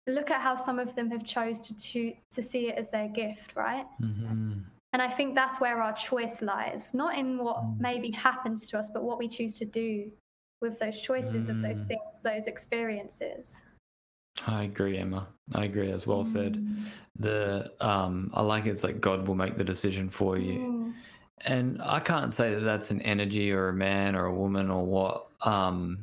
look 0.08 0.30
at 0.30 0.40
how 0.42 0.54
some 0.56 0.78
of 0.78 0.94
them 0.96 1.10
have 1.10 1.24
chose 1.24 1.62
to 1.62 1.74
to, 1.78 2.12
to 2.30 2.42
see 2.42 2.68
it 2.68 2.76
as 2.76 2.90
their 2.90 3.08
gift 3.08 3.54
right 3.56 3.86
Mhm. 4.00 4.64
And 4.92 5.00
i 5.02 5.08
think 5.08 5.34
that's 5.34 5.60
where 5.60 5.80
our 5.82 5.92
choice 5.92 6.42
lies 6.42 6.92
not 6.94 7.16
in 7.18 7.38
what 7.38 7.56
Mm. 7.62 7.80
maybe 7.80 8.10
happens 8.10 8.66
to 8.68 8.78
us 8.78 8.90
but 8.92 9.02
what 9.02 9.18
we 9.18 9.28
choose 9.28 9.54
to 9.58 9.64
do 9.64 10.10
with 10.60 10.78
those 10.78 11.00
choices 11.00 11.48
of 11.48 11.60
those 11.62 11.80
Mm. 11.84 11.88
things 11.88 12.22
those 12.22 12.46
experiences 12.46 13.62
I 14.46 14.62
agree, 14.64 14.96
Emma. 14.96 15.28
I 15.54 15.66
agree. 15.66 15.92
As 15.92 16.06
well 16.06 16.24
said. 16.24 16.54
Mm. 16.54 16.84
The 17.18 17.70
um, 17.80 18.30
I 18.32 18.40
like 18.40 18.64
it's 18.64 18.82
like 18.82 18.98
God 18.98 19.28
will 19.28 19.34
make 19.34 19.56
the 19.56 19.62
decision 19.64 20.08
for 20.08 20.38
you. 20.38 20.58
Mm. 20.58 20.92
and 21.44 21.82
I 21.82 22.00
can't 22.00 22.32
say 22.32 22.54
that 22.54 22.60
that's 22.60 22.90
an 22.90 23.02
energy 23.02 23.52
or 23.52 23.68
a 23.68 23.72
man 23.74 24.16
or 24.16 24.24
a 24.26 24.34
woman 24.34 24.70
or 24.70 24.84
what 24.86 25.26
um, 25.46 25.98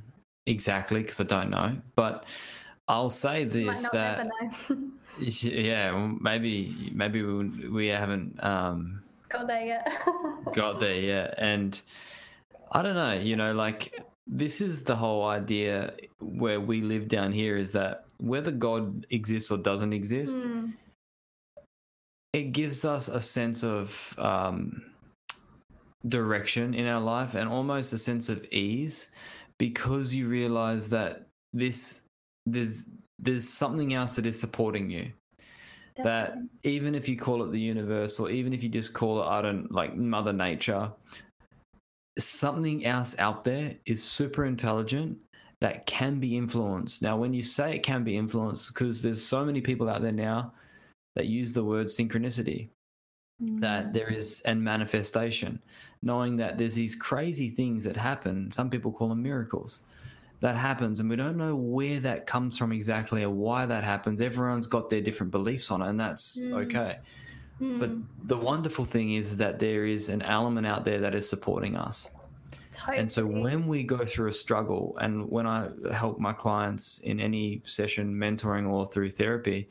exactly 0.46 1.02
because 1.02 1.20
I 1.20 1.24
don't 1.24 1.50
know. 1.50 1.76
But 1.96 2.26
I'll 2.88 3.10
say 3.10 3.46
this 3.46 3.82
that. 3.92 4.30
yeah, 5.44 5.92
well, 5.92 6.18
maybe 6.20 6.92
maybe 6.94 7.22
we, 7.22 7.70
we 7.70 7.88
haven't 7.88 8.42
um, 8.44 9.02
got 9.30 9.48
there 9.48 9.66
yet 9.66 9.88
got 10.54 10.80
there 10.80 10.96
yet, 11.00 11.36
and 11.38 11.80
I 12.72 12.82
don't 12.82 12.96
know. 12.96 13.14
You 13.14 13.36
know, 13.36 13.54
like 13.54 14.04
this 14.28 14.62
is 14.62 14.84
the 14.84 14.96
whole 14.96 15.26
idea 15.26 15.94
where 16.20 16.60
we 16.62 16.82
live 16.82 17.08
down 17.08 17.32
here 17.32 17.58
is 17.58 17.72
that 17.74 18.06
whether 18.20 18.52
God 18.52 19.06
exists 19.10 19.50
or 19.52 19.58
doesn't 19.58 19.94
exist, 19.94 20.40
Mm. 20.40 20.74
it 22.34 22.52
gives 22.52 22.86
us 22.86 23.08
a 23.08 23.20
sense 23.20 23.64
of 23.64 24.14
um, 24.20 24.84
direction 26.08 26.74
in 26.74 26.88
our 26.88 27.02
life 27.02 27.36
and 27.36 27.50
almost 27.50 27.92
a 27.94 27.98
sense 27.98 28.30
of 28.30 28.46
ease 28.52 29.10
because 29.58 30.14
you 30.14 30.28
realize 30.28 30.90
that 30.90 31.28
this 31.54 32.02
there's 32.46 32.86
there's 33.22 33.48
something 33.48 33.94
else 33.94 34.16
that 34.16 34.26
is 34.26 34.40
supporting 34.40 34.90
you 34.90 35.12
that 36.02 36.38
even 36.64 36.96
if 36.96 37.10
you 37.10 37.18
call 37.18 37.44
it 37.44 37.52
the 37.52 37.60
universe 37.60 38.22
or 38.22 38.30
even 38.30 38.54
if 38.54 38.64
you 38.64 38.70
just 38.70 38.94
call 38.94 39.22
it 39.22 39.26
i 39.26 39.42
don't 39.42 39.70
like 39.72 39.98
mother 39.98 40.32
nature 40.32 40.90
something 42.18 42.86
else 42.86 43.18
out 43.20 43.44
there 43.44 43.76
is 43.86 44.04
super 44.04 44.46
intelligent 44.46 45.18
that 45.62 45.86
can 45.86 46.20
be 46.20 46.38
influenced. 46.38 47.02
Now, 47.02 47.18
when 47.18 47.34
you 47.34 47.42
say 47.42 47.76
it 47.76 47.84
can 47.84 48.04
be 48.04 48.18
influenced, 48.18 48.74
because 48.74 49.02
there's 49.02 49.24
so 49.24 49.44
many 49.44 49.62
people 49.62 49.90
out 49.90 50.02
there 50.02 50.12
now 50.12 50.54
that 51.16 51.26
use 51.26 51.54
the 51.54 51.64
word 51.64 51.88
synchronicity, 51.88 52.70
that 53.40 53.88
mm. 53.88 53.94
there 53.94 54.10
is 54.10 54.42
and 54.42 54.62
manifestation, 54.62 55.62
knowing 56.02 56.38
that 56.38 56.58
there's 56.58 56.76
these 56.76 56.96
crazy 56.96 57.50
things 57.50 57.84
that 57.84 57.98
happen. 57.98 58.52
Some 58.52 58.70
people 58.70 58.92
call 58.92 59.10
them 59.10 59.24
miracles 59.24 59.84
that 60.42 60.56
happens, 60.56 61.00
and 61.00 61.10
we 61.10 61.16
don't 61.16 61.38
know 61.38 61.56
where 61.56 62.00
that 62.00 62.26
comes 62.26 62.58
from 62.58 62.72
exactly 62.72 63.24
or 63.24 63.30
why 63.30 63.66
that 63.66 63.84
happens. 63.84 64.22
Everyone's 64.22 64.68
got 64.68 64.90
their 64.90 65.02
different 65.02 65.32
beliefs 65.32 65.70
on 65.72 65.82
it, 65.82 65.90
and 65.90 66.00
that's 66.00 66.46
Mm. 66.46 66.54
okay. 66.66 67.00
But 67.60 67.90
Mm, 67.90 68.04
the 68.24 68.38
wonderful 68.38 68.86
thing 68.86 69.16
is 69.16 69.36
that 69.38 69.60
there 69.60 69.86
is 69.86 70.08
an 70.08 70.22
element 70.22 70.66
out 70.66 70.86
there 70.86 71.02
that 71.02 71.14
is 71.14 71.30
supporting 71.30 71.76
us. 71.76 72.10
And 72.88 73.12
so 73.12 73.26
when 73.26 73.68
we 73.68 73.84
go 73.84 74.06
through 74.06 74.30
a 74.30 74.32
struggle, 74.32 74.98
and 75.02 75.30
when 75.30 75.46
I 75.46 75.70
help 75.92 76.20
my 76.20 76.32
clients 76.32 77.00
in 77.00 77.20
any 77.20 77.62
session, 77.66 78.16
mentoring 78.16 78.70
or 78.70 78.86
through 78.86 79.10
therapy, 79.10 79.70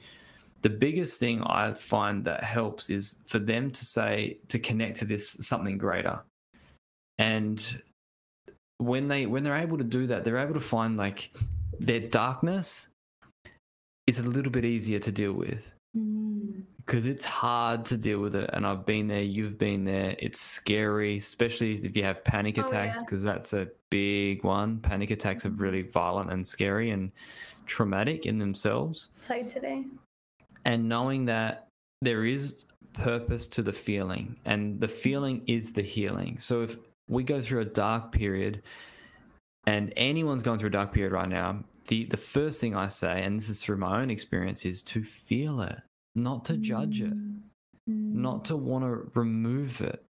the 0.60 0.70
biggest 0.70 1.18
thing 1.18 1.42
I 1.44 1.72
find 1.72 2.24
that 2.24 2.44
helps 2.44 2.90
is 2.90 3.22
for 3.26 3.38
them 3.38 3.70
to 3.70 3.84
say, 3.84 4.38
to 4.48 4.58
connect 4.58 4.98
to 4.98 5.04
this 5.06 5.30
something 5.40 5.78
greater. 5.78 6.20
And 7.18 7.82
when 8.78 9.08
they 9.08 9.26
when 9.26 9.42
they're 9.44 9.56
able 9.56 9.78
to 9.78 9.84
do 9.84 10.06
that, 10.08 10.24
they're 10.24 10.38
able 10.38 10.54
to 10.54 10.60
find 10.60 10.96
like 10.96 11.30
their 11.78 12.00
darkness 12.00 12.88
is 14.06 14.18
a 14.18 14.22
little 14.22 14.50
bit 14.50 14.64
easier 14.64 14.98
to 15.00 15.12
deal 15.12 15.32
with. 15.32 15.70
Mm, 15.96 16.62
because 16.84 17.06
it's 17.06 17.24
hard 17.24 17.84
to 17.86 17.96
deal 17.96 18.20
with 18.20 18.34
it 18.34 18.48
and 18.52 18.66
i've 18.66 18.84
been 18.84 19.08
there 19.08 19.22
you've 19.22 19.58
been 19.58 19.84
there. 19.84 20.14
It's 20.18 20.40
scary 20.40 21.16
especially 21.16 21.74
if 21.74 21.96
you 21.96 22.02
have 22.04 22.22
panic 22.24 22.58
Oh, 22.58 22.64
attacks 22.64 22.96
yeah. 22.96 23.02
because 23.02 23.22
that's 23.22 23.52
a 23.52 23.68
big 23.90 24.44
one. 24.44 24.78
Panic 24.80 25.10
attacks 25.10 25.44
are 25.46 25.50
really 25.50 25.82
violent 25.82 26.30
and 26.30 26.46
scary 26.46 26.90
and 26.90 27.10
traumatic 27.66 28.26
in 28.26 28.38
themselves. 28.38 29.10
Today. 29.22 29.84
And 30.64 30.88
knowing 30.88 31.24
that 31.26 31.68
there 32.02 32.24
is 32.24 32.66
purpose 32.92 33.46
to 33.46 33.62
the 33.62 33.72
feeling 33.72 34.36
and 34.44 34.80
the 34.80 34.88
feeling 34.88 35.42
is 35.46 35.72
the 35.72 35.82
healing. 35.82 36.38
So 36.38 36.62
if 36.62 36.76
we 37.08 37.22
go 37.22 37.40
through 37.40 37.60
a 37.60 37.64
dark 37.64 38.12
period 38.12 38.62
and 39.66 39.92
anyone's 39.96 40.42
going 40.42 40.58
through 40.58 40.68
a 40.68 40.72
dark 40.72 40.92
period 40.92 41.12
right 41.12 41.28
now 41.28 41.62
the 41.88 42.04
the 42.06 42.16
first 42.16 42.60
thing 42.60 42.76
i 42.76 42.86
say 42.86 43.22
and 43.22 43.38
this 43.38 43.48
is 43.48 43.62
through 43.62 43.76
my 43.76 44.00
own 44.00 44.10
experience 44.10 44.64
is 44.64 44.82
to 44.82 45.02
feel 45.02 45.60
it 45.60 45.80
not 46.14 46.44
to 46.44 46.56
judge 46.56 47.00
it 47.00 47.12
Mm, 47.88 48.14
not 48.14 48.44
to 48.46 48.56
want 48.56 48.84
to 48.84 49.18
remove 49.18 49.80
it. 49.80 50.04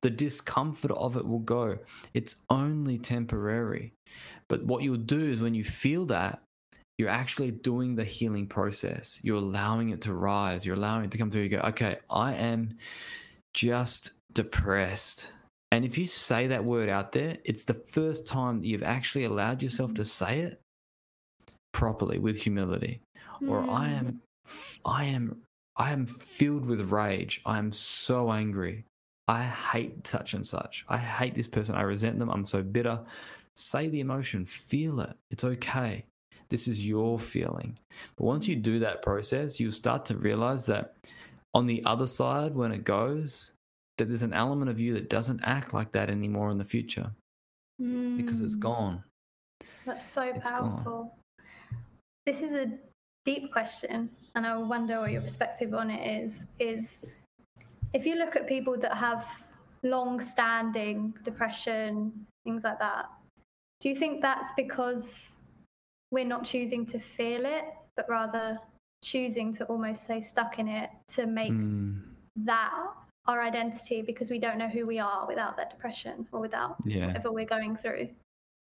The 0.00 0.10
discomfort 0.10 0.90
of 0.90 1.16
it 1.16 1.26
will 1.26 1.38
go. 1.38 1.78
It's 2.12 2.36
only 2.50 2.98
temporary. 2.98 3.92
But 4.48 4.64
what 4.64 4.82
you'll 4.82 4.96
do 4.96 5.30
is 5.30 5.40
when 5.40 5.54
you 5.54 5.64
feel 5.64 6.06
that, 6.06 6.42
you're 6.98 7.08
actually 7.08 7.50
doing 7.50 7.94
the 7.94 8.04
healing 8.04 8.46
process. 8.46 9.18
You're 9.22 9.36
allowing 9.36 9.90
it 9.90 10.02
to 10.02 10.12
rise. 10.12 10.66
You're 10.66 10.76
allowing 10.76 11.04
it 11.04 11.10
to 11.12 11.18
come 11.18 11.30
through. 11.30 11.42
You 11.42 11.48
go, 11.48 11.58
okay, 11.58 11.98
I 12.10 12.34
am 12.34 12.76
just 13.54 14.12
depressed. 14.32 15.28
And 15.72 15.86
if 15.86 15.96
you 15.96 16.06
say 16.06 16.48
that 16.48 16.66
word 16.66 16.90
out 16.90 17.12
there, 17.12 17.38
it's 17.44 17.64
the 17.64 17.82
first 17.92 18.26
time 18.26 18.60
that 18.60 18.66
you've 18.66 18.82
actually 18.82 19.24
allowed 19.24 19.62
yourself 19.62 19.94
to 19.94 20.04
say 20.04 20.40
it 20.40 20.60
properly 21.72 22.18
with 22.18 22.36
humility 22.36 23.00
or 23.48 23.60
I 23.62 23.88
mm, 23.88 23.98
am 23.98 24.22
I 24.84 25.04
am 25.04 25.42
I 25.76 25.92
am 25.92 26.04
filled 26.04 26.66
with 26.66 26.92
rage. 26.92 27.40
I 27.46 27.56
am 27.56 27.72
so 27.72 28.30
angry. 28.30 28.84
I 29.26 29.44
hate 29.44 30.06
such 30.06 30.34
and 30.34 30.44
such. 30.44 30.84
I 30.90 30.98
hate 30.98 31.34
this 31.34 31.48
person. 31.48 31.74
I 31.74 31.82
resent 31.82 32.18
them. 32.18 32.28
I'm 32.28 32.44
so 32.44 32.62
bitter. 32.62 33.00
Say 33.56 33.88
the 33.88 34.00
emotion, 34.00 34.44
feel 34.44 35.00
it. 35.00 35.16
It's 35.30 35.44
okay. 35.44 36.04
This 36.50 36.68
is 36.68 36.86
your 36.86 37.18
feeling. 37.18 37.78
But 38.16 38.24
once 38.24 38.46
you 38.46 38.56
do 38.56 38.78
that 38.80 39.00
process, 39.02 39.58
you'll 39.58 39.72
start 39.72 40.04
to 40.06 40.18
realize 40.18 40.66
that 40.66 40.96
on 41.54 41.64
the 41.66 41.82
other 41.86 42.06
side, 42.06 42.54
when 42.54 42.72
it 42.72 42.84
goes, 42.84 43.54
that 44.02 44.08
there's 44.08 44.22
an 44.22 44.32
element 44.32 44.68
of 44.68 44.80
you 44.80 44.94
that 44.94 45.08
doesn't 45.08 45.40
act 45.44 45.72
like 45.72 45.92
that 45.92 46.10
anymore 46.10 46.50
in 46.50 46.58
the 46.58 46.64
future 46.64 47.12
because 48.16 48.40
it's 48.40 48.56
gone. 48.56 49.02
That's 49.86 50.04
so 50.04 50.22
It's 50.22 50.50
gone. 50.50 50.76
powerful. 50.76 51.14
This 52.26 52.42
is 52.42 52.52
a 52.52 52.66
deep 53.24 53.52
question, 53.52 54.10
and 54.34 54.46
I 54.46 54.56
wonder 54.56 55.00
what 55.00 55.12
your 55.12 55.22
perspective 55.22 55.74
on 55.74 55.90
it 55.90 56.22
is. 56.22 56.46
Is 56.58 57.04
if 57.92 58.04
you 58.06 58.16
look 58.16 58.36
at 58.36 58.46
people 58.46 58.76
that 58.78 58.96
have 58.96 59.26
long-standing 59.82 61.14
depression, 61.24 62.26
things 62.44 62.64
like 62.64 62.78
that, 62.78 63.06
do 63.80 63.88
you 63.88 63.94
think 63.96 64.22
that's 64.22 64.52
because 64.56 65.38
we're 66.10 66.24
not 66.24 66.44
choosing 66.44 66.86
to 66.86 66.98
feel 66.98 67.44
it, 67.44 67.64
but 67.96 68.08
rather 68.08 68.58
choosing 69.02 69.52
to 69.52 69.64
almost 69.64 70.06
say 70.06 70.20
stuck 70.20 70.58
in 70.58 70.68
it 70.68 70.90
to 71.08 71.26
make 71.26 71.52
Mm, 71.52 72.02
that 72.36 72.72
our 73.26 73.40
identity 73.40 74.02
because 74.02 74.30
we 74.30 74.38
don't 74.38 74.58
know 74.58 74.68
who 74.68 74.86
we 74.86 74.98
are 74.98 75.26
without 75.26 75.56
that 75.56 75.70
depression 75.70 76.26
or 76.32 76.40
without 76.40 76.76
yeah. 76.84 77.06
whatever 77.06 77.30
we're 77.32 77.44
going 77.44 77.76
through? 77.76 78.08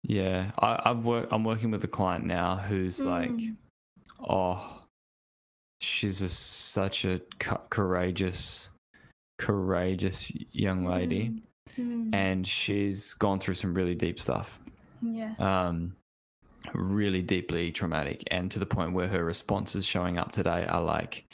Yeah, 0.03 0.51
I, 0.59 0.79
I've 0.85 1.03
worked. 1.03 1.33
I'm 1.33 1.43
working 1.43 1.71
with 1.71 1.83
a 1.83 1.87
client 1.87 2.25
now 2.25 2.55
who's 2.57 2.99
like, 2.99 3.29
Mm. 3.29 3.55
oh, 4.29 4.81
she's 5.81 6.21
a, 6.21 6.29
such 6.29 7.03
a 7.03 7.19
co- 7.39 7.61
courageous, 7.69 8.69
courageous 9.37 10.31
young 10.51 10.85
lady, 10.85 11.41
Mm. 11.77 12.13
and 12.15 12.47
she's 12.47 13.13
gone 13.15 13.39
through 13.39 13.55
some 13.55 13.73
really 13.73 13.95
deep 13.95 14.19
stuff, 14.19 14.59
Yeah. 15.01 15.33
um, 15.39 15.95
really 16.73 17.21
deeply 17.21 17.71
traumatic, 17.71 18.23
and 18.31 18.49
to 18.51 18.59
the 18.59 18.65
point 18.65 18.93
where 18.93 19.07
her 19.09 19.23
responses 19.25 19.85
showing 19.85 20.17
up 20.17 20.31
today 20.31 20.65
are 20.65 20.81
like, 20.81 21.25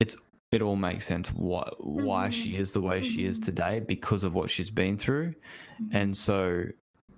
it's 0.00 0.16
it 0.52 0.62
all 0.62 0.76
makes 0.76 1.06
sense 1.06 1.28
why 1.32 1.68
why 1.78 2.28
she 2.28 2.56
is 2.56 2.72
the 2.72 2.80
way 2.80 3.00
she 3.02 3.24
is 3.24 3.38
Mhm. 3.38 3.44
today 3.44 3.80
because 3.80 4.24
of 4.24 4.34
what 4.34 4.50
she's 4.50 4.70
been 4.70 4.96
through 4.98 5.34
Mhm. 5.80 5.88
and 5.92 6.16
so 6.16 6.64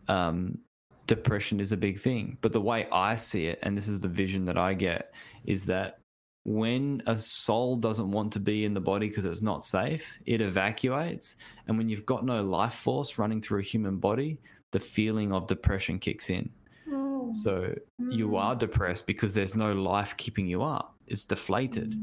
um, 0.08 0.58
depression 1.06 1.60
is 1.60 1.70
a 1.70 1.76
big 1.76 2.00
thing. 2.00 2.36
But 2.40 2.52
the 2.52 2.60
way 2.60 2.88
I 2.90 3.14
see 3.14 3.46
it, 3.46 3.60
and 3.62 3.76
this 3.76 3.86
is 3.86 4.00
the 4.00 4.08
vision 4.08 4.44
that 4.46 4.58
I 4.58 4.74
get, 4.74 5.12
is 5.44 5.66
that 5.66 6.00
when 6.44 7.02
a 7.06 7.16
soul 7.16 7.76
doesn't 7.76 8.10
want 8.10 8.32
to 8.32 8.40
be 8.40 8.64
in 8.64 8.74
the 8.74 8.80
body 8.80 9.08
because 9.08 9.24
it's 9.24 9.42
not 9.42 9.62
safe, 9.62 10.18
it 10.26 10.40
evacuates. 10.40 11.36
And 11.68 11.78
when 11.78 11.88
you've 11.88 12.04
got 12.04 12.24
no 12.26 12.42
life 12.42 12.74
force 12.74 13.16
running 13.16 13.40
through 13.40 13.60
a 13.60 13.62
human 13.62 13.98
body, 13.98 14.40
the 14.72 14.80
feeling 14.80 15.32
of 15.32 15.46
depression 15.46 16.00
kicks 16.00 16.28
in. 16.30 16.50
Mm. 16.88 17.34
So 17.36 17.74
you 18.10 18.28
Mm. 18.30 18.40
are 18.40 18.56
depressed 18.56 19.06
because 19.06 19.34
there's 19.34 19.54
no 19.54 19.72
life 19.72 20.16
keeping 20.16 20.48
you 20.48 20.62
up. 20.64 20.96
It's 21.06 21.24
deflated. 21.24 21.94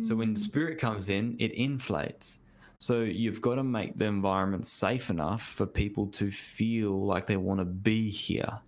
So 0.00 0.16
when 0.16 0.34
the 0.34 0.40
Mm. 0.40 0.44
spirit 0.44 0.78
comes 0.78 1.10
in, 1.10 1.36
it 1.38 1.52
inflates. 1.52 2.40
So 2.80 3.02
you've 3.02 3.40
got 3.40 3.54
to 3.54 3.64
make 3.64 3.96
the 3.96 4.04
environment 4.04 4.66
safe 4.66 5.10
enough 5.10 5.42
for 5.42 5.64
people 5.66 6.08
to 6.08 6.30
feel 6.30 7.06
like 7.06 7.26
they 7.26 7.36
want 7.36 7.60
to 7.60 7.64
be 7.64 8.10
here. 8.10 8.58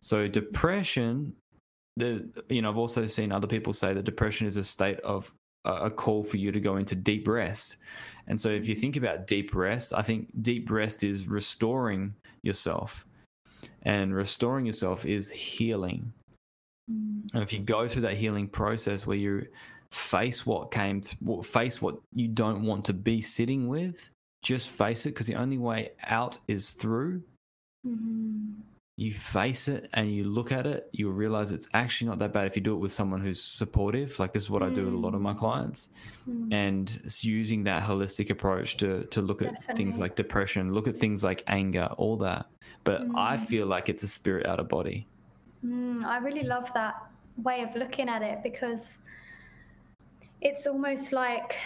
So 0.00 0.28
depression, 0.28 1.34
the 1.96 2.28
you 2.48 2.62
know 2.62 2.70
I've 2.70 2.76
also 2.76 3.06
seen 3.06 3.32
other 3.32 3.46
people 3.46 3.72
say 3.72 3.94
that 3.94 4.04
depression 4.04 4.46
is 4.46 4.56
a 4.56 4.64
state 4.64 5.00
of 5.00 5.32
a 5.64 5.86
a 5.86 5.90
call 5.90 6.24
for 6.24 6.36
you 6.36 6.52
to 6.52 6.60
go 6.60 6.76
into 6.76 6.94
deep 6.94 7.26
rest. 7.26 7.76
And 8.26 8.40
so 8.40 8.48
if 8.48 8.68
you 8.68 8.76
think 8.76 8.96
about 8.96 9.26
deep 9.26 9.54
rest, 9.54 9.92
I 9.94 10.02
think 10.02 10.28
deep 10.42 10.70
rest 10.70 11.02
is 11.02 11.26
restoring 11.26 12.14
yourself. 12.42 13.06
And 13.82 14.14
restoring 14.14 14.66
yourself 14.66 15.06
is 15.06 15.30
healing. 15.30 16.12
Mm. 16.90 17.34
And 17.34 17.42
if 17.42 17.52
you 17.52 17.60
go 17.60 17.88
through 17.88 18.02
that 18.02 18.16
healing 18.16 18.46
process 18.48 19.06
where 19.06 19.16
you 19.16 19.46
face 19.92 20.44
what 20.46 20.70
came, 20.70 21.00
th- 21.00 21.44
face 21.46 21.80
what 21.80 21.98
you 22.14 22.28
don't 22.28 22.62
want 22.64 22.84
to 22.86 22.92
be 22.92 23.20
sitting 23.20 23.68
with, 23.68 24.10
just 24.42 24.68
face 24.68 25.06
it 25.06 25.10
because 25.10 25.26
the 25.26 25.34
only 25.34 25.58
way 25.58 25.90
out 26.04 26.38
is 26.48 26.72
through. 26.72 27.22
Mhm. 27.86 28.54
You 28.96 29.12
face 29.12 29.68
it 29.68 29.88
and 29.94 30.12
you 30.12 30.24
look 30.24 30.50
at 30.50 30.66
it, 30.66 30.88
you'll 30.92 31.12
realize 31.12 31.52
it's 31.52 31.68
actually 31.72 32.08
not 32.08 32.18
that 32.18 32.32
bad 32.32 32.48
if 32.48 32.56
you 32.56 32.62
do 32.62 32.74
it 32.74 32.78
with 32.78 32.92
someone 32.92 33.20
who's 33.20 33.40
supportive. 33.40 34.18
Like 34.18 34.32
this 34.32 34.42
is 34.42 34.50
what 34.50 34.60
I 34.62 34.70
do 34.70 34.84
with 34.86 34.94
a 34.94 34.98
lot 34.98 35.14
of 35.14 35.20
my 35.20 35.32
Mm. 35.34 35.38
clients, 35.38 35.90
Mm. 36.28 36.52
and 36.52 37.00
it's 37.04 37.22
using 37.24 37.62
that 37.64 37.84
holistic 37.84 38.28
approach 38.30 38.76
to 38.78 39.04
to 39.04 39.22
look 39.22 39.40
at 39.40 39.76
things 39.76 40.00
like 40.00 40.16
depression, 40.16 40.74
look 40.74 40.88
at 40.88 40.96
things 40.96 41.22
like 41.22 41.44
anger, 41.46 41.88
all 41.96 42.16
that. 42.16 42.46
But 42.82 43.02
I 43.14 43.36
Mm. 43.36 43.46
feel 43.46 43.66
like 43.68 43.88
it's 43.88 44.02
a 44.02 44.08
spirit 44.08 44.46
out 44.46 44.58
of 44.58 44.68
body. 44.68 45.06
Mm, 45.64 46.04
I 46.04 46.18
really 46.18 46.42
love 46.42 46.72
that 46.74 46.96
way 47.44 47.62
of 47.62 47.74
looking 47.76 48.08
at 48.08 48.22
it 48.22 48.42
because 48.42 49.04
it's 50.40 50.66
almost 50.66 51.12
like 51.12 51.56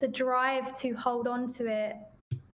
the 0.00 0.08
drive 0.08 0.76
to 0.80 0.92
hold 0.92 1.26
on 1.26 1.46
to 1.48 1.66
it 1.66 1.96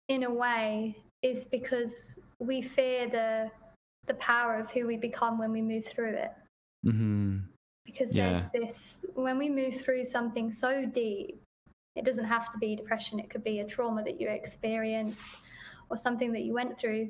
in 0.08 0.24
a 0.24 0.32
way 0.32 0.96
is 1.22 1.46
because 1.46 2.20
we 2.40 2.62
fear 2.62 3.08
the 3.10 3.50
the 4.08 4.14
power 4.16 4.60
of 4.60 4.72
who 4.72 4.88
we 4.88 4.98
become 4.98 5.38
when 5.38 5.52
we 5.52 5.62
move 5.62 5.86
through 5.86 6.14
it 6.16 6.32
hmm 6.84 7.38
because 7.86 8.16
Yeah. 8.16 8.48
there's 8.54 8.70
this 8.70 9.06
when 9.16 9.38
we 9.38 9.50
move 9.50 9.82
through 9.82 10.06
something 10.06 10.52
so 10.52 10.86
deep 10.86 11.42
it 11.96 12.06
doesn't 12.06 12.26
have 12.26 12.52
to 12.52 12.58
be 12.58 12.76
depression 12.76 13.20
it 13.20 13.30
could 13.30 13.44
be 13.44 13.60
a 13.60 13.66
trauma 13.66 14.04
that 14.04 14.22
you 14.22 14.30
experienced 14.30 15.30
or 15.90 15.98
something 15.98 16.32
that 16.34 16.42
you 16.42 16.54
went 16.54 16.78
through, 16.78 17.10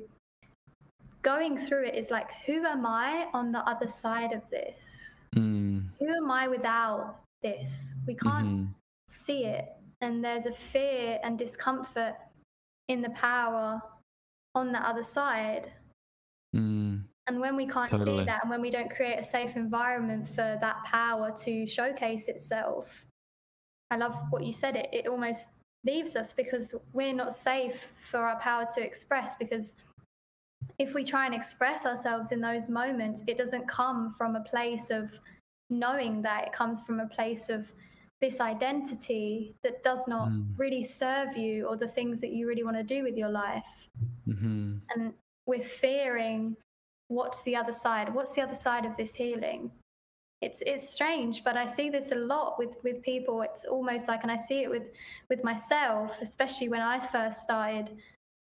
going 1.22 1.58
through 1.58 1.84
it 1.84 1.94
is 1.94 2.10
like, 2.10 2.30
who 2.46 2.64
am 2.64 2.86
I 2.86 3.28
on 3.34 3.52
the 3.52 3.60
other 3.68 3.86
side 3.86 4.32
of 4.32 4.48
this? 4.48 5.20
Mm. 5.36 5.84
Who 5.98 6.08
am 6.08 6.30
I 6.30 6.48
without 6.48 7.20
this? 7.42 7.96
We 8.06 8.14
can't 8.14 8.46
Mhm. 8.46 8.74
see 9.08 9.44
it. 9.44 9.76
And 10.00 10.24
there's 10.24 10.46
a 10.46 10.52
fear 10.52 11.20
and 11.22 11.38
discomfort 11.38 12.16
in 12.88 13.02
the 13.02 13.10
power 13.10 13.82
on 14.54 14.72
the 14.72 14.78
other 14.78 15.04
side. 15.04 15.72
Mm. 16.54 17.04
And 17.26 17.40
when 17.40 17.54
we 17.54 17.66
can't 17.66 17.90
Totally. 17.90 18.18
see 18.18 18.24
that 18.24 18.42
and 18.42 18.50
when 18.50 18.60
we 18.60 18.70
don't 18.70 18.90
create 18.90 19.18
a 19.18 19.22
safe 19.22 19.56
environment 19.56 20.28
for 20.28 20.58
that 20.60 20.82
power 20.84 21.30
to 21.44 21.66
showcase 21.66 22.28
itself, 22.28 23.04
I 23.90 23.96
love 23.96 24.16
what 24.30 24.44
you 24.44 24.52
said. 24.52 24.76
It, 24.76 24.88
it 24.92 25.06
almost 25.06 25.50
leaves 25.84 26.16
us 26.16 26.32
because 26.32 26.74
we're 26.92 27.14
not 27.14 27.34
safe 27.34 27.92
for 28.10 28.18
our 28.18 28.38
power 28.40 28.66
to 28.74 28.82
express. 28.82 29.34
Because 29.36 29.82
if 30.78 30.94
we 30.94 31.04
try 31.04 31.26
and 31.26 31.34
express 31.34 31.86
ourselves 31.86 32.32
in 32.32 32.40
those 32.40 32.68
moments, 32.68 33.22
it 33.26 33.36
doesn't 33.36 33.68
come 33.68 34.14
from 34.14 34.34
a 34.36 34.40
place 34.40 34.90
of 34.90 35.10
knowing 35.70 36.22
that, 36.22 36.48
it 36.48 36.52
comes 36.52 36.82
from 36.82 37.00
a 37.00 37.06
place 37.08 37.48
of 37.48 37.72
this 38.20 38.40
identity 38.40 39.54
that 39.62 39.82
does 39.82 40.06
not 40.06 40.28
Mm. 40.28 40.58
really 40.58 40.82
serve 40.82 41.36
you 41.36 41.66
or 41.66 41.76
the 41.76 41.88
things 41.88 42.20
that 42.20 42.30
you 42.32 42.46
really 42.46 42.62
want 42.64 42.76
to 42.76 42.82
do 42.82 43.02
with 43.02 43.16
your 43.16 43.30
life. 43.30 43.88
Hmm 44.26 44.78
and 44.94 45.14
we're 45.46 45.60
fearing 45.60 46.56
what's 47.08 47.42
the 47.44 47.56
other 47.56 47.72
side 47.72 48.12
what's 48.14 48.34
the 48.34 48.42
other 48.42 48.54
side 48.54 48.84
of 48.84 48.96
this 48.96 49.14
healing? 49.14 49.70
It's 50.42 50.62
it's 50.62 50.88
strange 50.88 51.44
but 51.44 51.56
i 51.56 51.66
see 51.66 51.90
this 51.90 52.12
a 52.12 52.16
lot 52.16 52.58
with 52.58 52.76
with 52.82 53.02
people. 53.02 53.42
It's 53.42 53.64
almost 53.64 54.08
like 54.08 54.22
and 54.22 54.32
i 54.32 54.36
see 54.36 54.62
it 54.62 54.70
with 54.70 54.84
with 55.28 55.42
myself 55.44 56.18
especially 56.20 56.68
when 56.68 56.80
i 56.82 56.98
first 56.98 57.40
started 57.40 57.96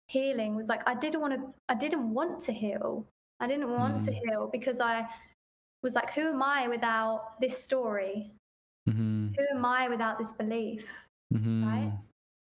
healing 0.09 0.55
was 0.57 0.69
like 0.69 0.83
i 0.89 0.95
didn't 0.95 1.21
want 1.21 1.35
to 1.35 1.41
i 1.69 1.75
didn't 1.75 2.13
want 2.15 2.41
to 2.47 2.53
heal. 2.53 3.07
I 3.41 3.47
didn't 3.47 3.71
want 3.71 4.01
to 4.05 4.11
Mm. 4.11 4.19
heal 4.25 4.49
because 4.53 4.81
i 4.81 5.07
was 5.83 5.95
like 5.95 6.13
who 6.13 6.29
am 6.29 6.43
i 6.43 6.67
without 6.69 7.41
this 7.41 7.63
story 7.63 8.33
hmm 8.89 9.29
who 9.37 9.57
am 9.57 9.65
i 9.65 9.89
without 9.89 10.19
this 10.19 10.33
belief 10.33 10.89
hmm 11.33 11.65
Right? 11.65 11.93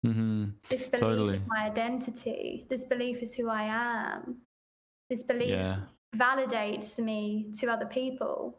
hmm 0.05 0.45
this 0.69 0.87
belief 0.87 1.01
Totally. 1.01 1.35
is 1.37 1.47
my 1.47 1.65
identity 1.67 2.67
this 2.69 2.85
belief 2.85 3.23
is 3.23 3.35
who 3.35 3.49
i 3.49 3.63
am 3.65 4.37
this 5.11 5.23
belief 5.23 5.51
Yeah. 5.51 5.77
validates 6.17 6.99
me 6.99 7.47
to 7.61 7.69
other 7.69 7.87
people. 7.87 8.59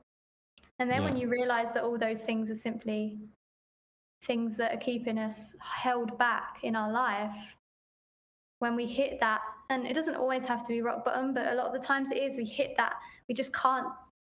And 0.79 0.89
then 0.89 1.03
when 1.03 1.17
you 1.17 1.27
realize 1.27 1.73
that 1.73 1.83
all 1.83 1.97
those 1.97 2.21
things 2.21 2.49
are 2.49 2.55
simply 2.55 3.19
things 4.23 4.55
that 4.57 4.73
are 4.73 4.77
keeping 4.79 5.17
us 5.17 5.55
held 5.59 6.17
back 6.17 6.59
in 6.63 6.75
our 6.75 6.91
life, 6.91 7.55
when 8.59 8.75
we 8.75 8.85
hit 8.85 9.19
that, 9.19 9.41
and 9.69 9.85
it 9.85 9.93
doesn't 9.93 10.15
always 10.15 10.45
have 10.45 10.61
to 10.63 10.69
be 10.69 10.81
rock 10.81 11.03
bottom, 11.03 11.33
but 11.33 11.47
a 11.47 11.55
lot 11.55 11.65
of 11.67 11.73
the 11.73 11.85
times 11.85 12.11
it 12.11 12.17
is, 12.17 12.37
we 12.37 12.45
hit 12.45 12.77
that, 12.77 12.95
we 13.27 13.35
just 13.35 13.53
can't 13.53 13.87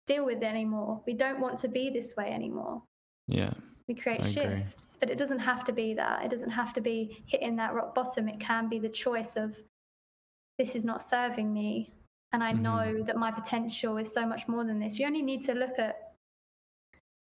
deal 0.10 0.26
with 0.26 0.42
it 0.42 0.46
anymore. 0.46 1.02
We 1.06 1.14
don't 1.14 1.40
want 1.40 1.58
to 1.60 1.68
be 1.68 1.90
this 1.90 2.16
way 2.18 2.32
anymore. 2.32 2.82
Yeah. 3.28 3.54
We 3.88 3.96
create 3.96 4.22
I 4.24 4.28
agree. 4.28 4.64
shifts, 4.64 4.98
but 5.00 5.10
it 5.10 5.18
doesn't 5.18 5.40
have 5.40 5.64
to 5.66 5.74
be 5.74 5.94
that. 5.94 6.26
It 6.26 6.32
doesn't 6.32 6.50
have 6.50 6.74
to 6.74 6.82
be 6.82 7.24
hitting 7.26 7.56
that 7.58 7.74
rock 7.74 7.94
bottom. 7.96 8.28
It 8.28 8.40
can 8.40 8.70
be 8.70 8.80
the 8.80 8.90
choice 8.90 9.36
of 9.36 9.56
this 10.58 10.76
is 10.76 10.84
not 10.84 11.02
serving 11.02 11.52
me. 11.54 11.94
And 12.34 12.44
I 12.44 12.54
Mhm. 12.54 12.62
know 12.62 13.04
that 13.04 13.18
my 13.18 13.32
potential 13.32 13.98
is 13.98 14.12
so 14.12 14.26
much 14.26 14.48
more 14.48 14.64
than 14.64 14.80
this. 14.80 15.00
You 15.00 15.08
only 15.08 15.22
need 15.22 15.44
to 15.46 15.54
look 15.54 15.80
at 15.80 15.96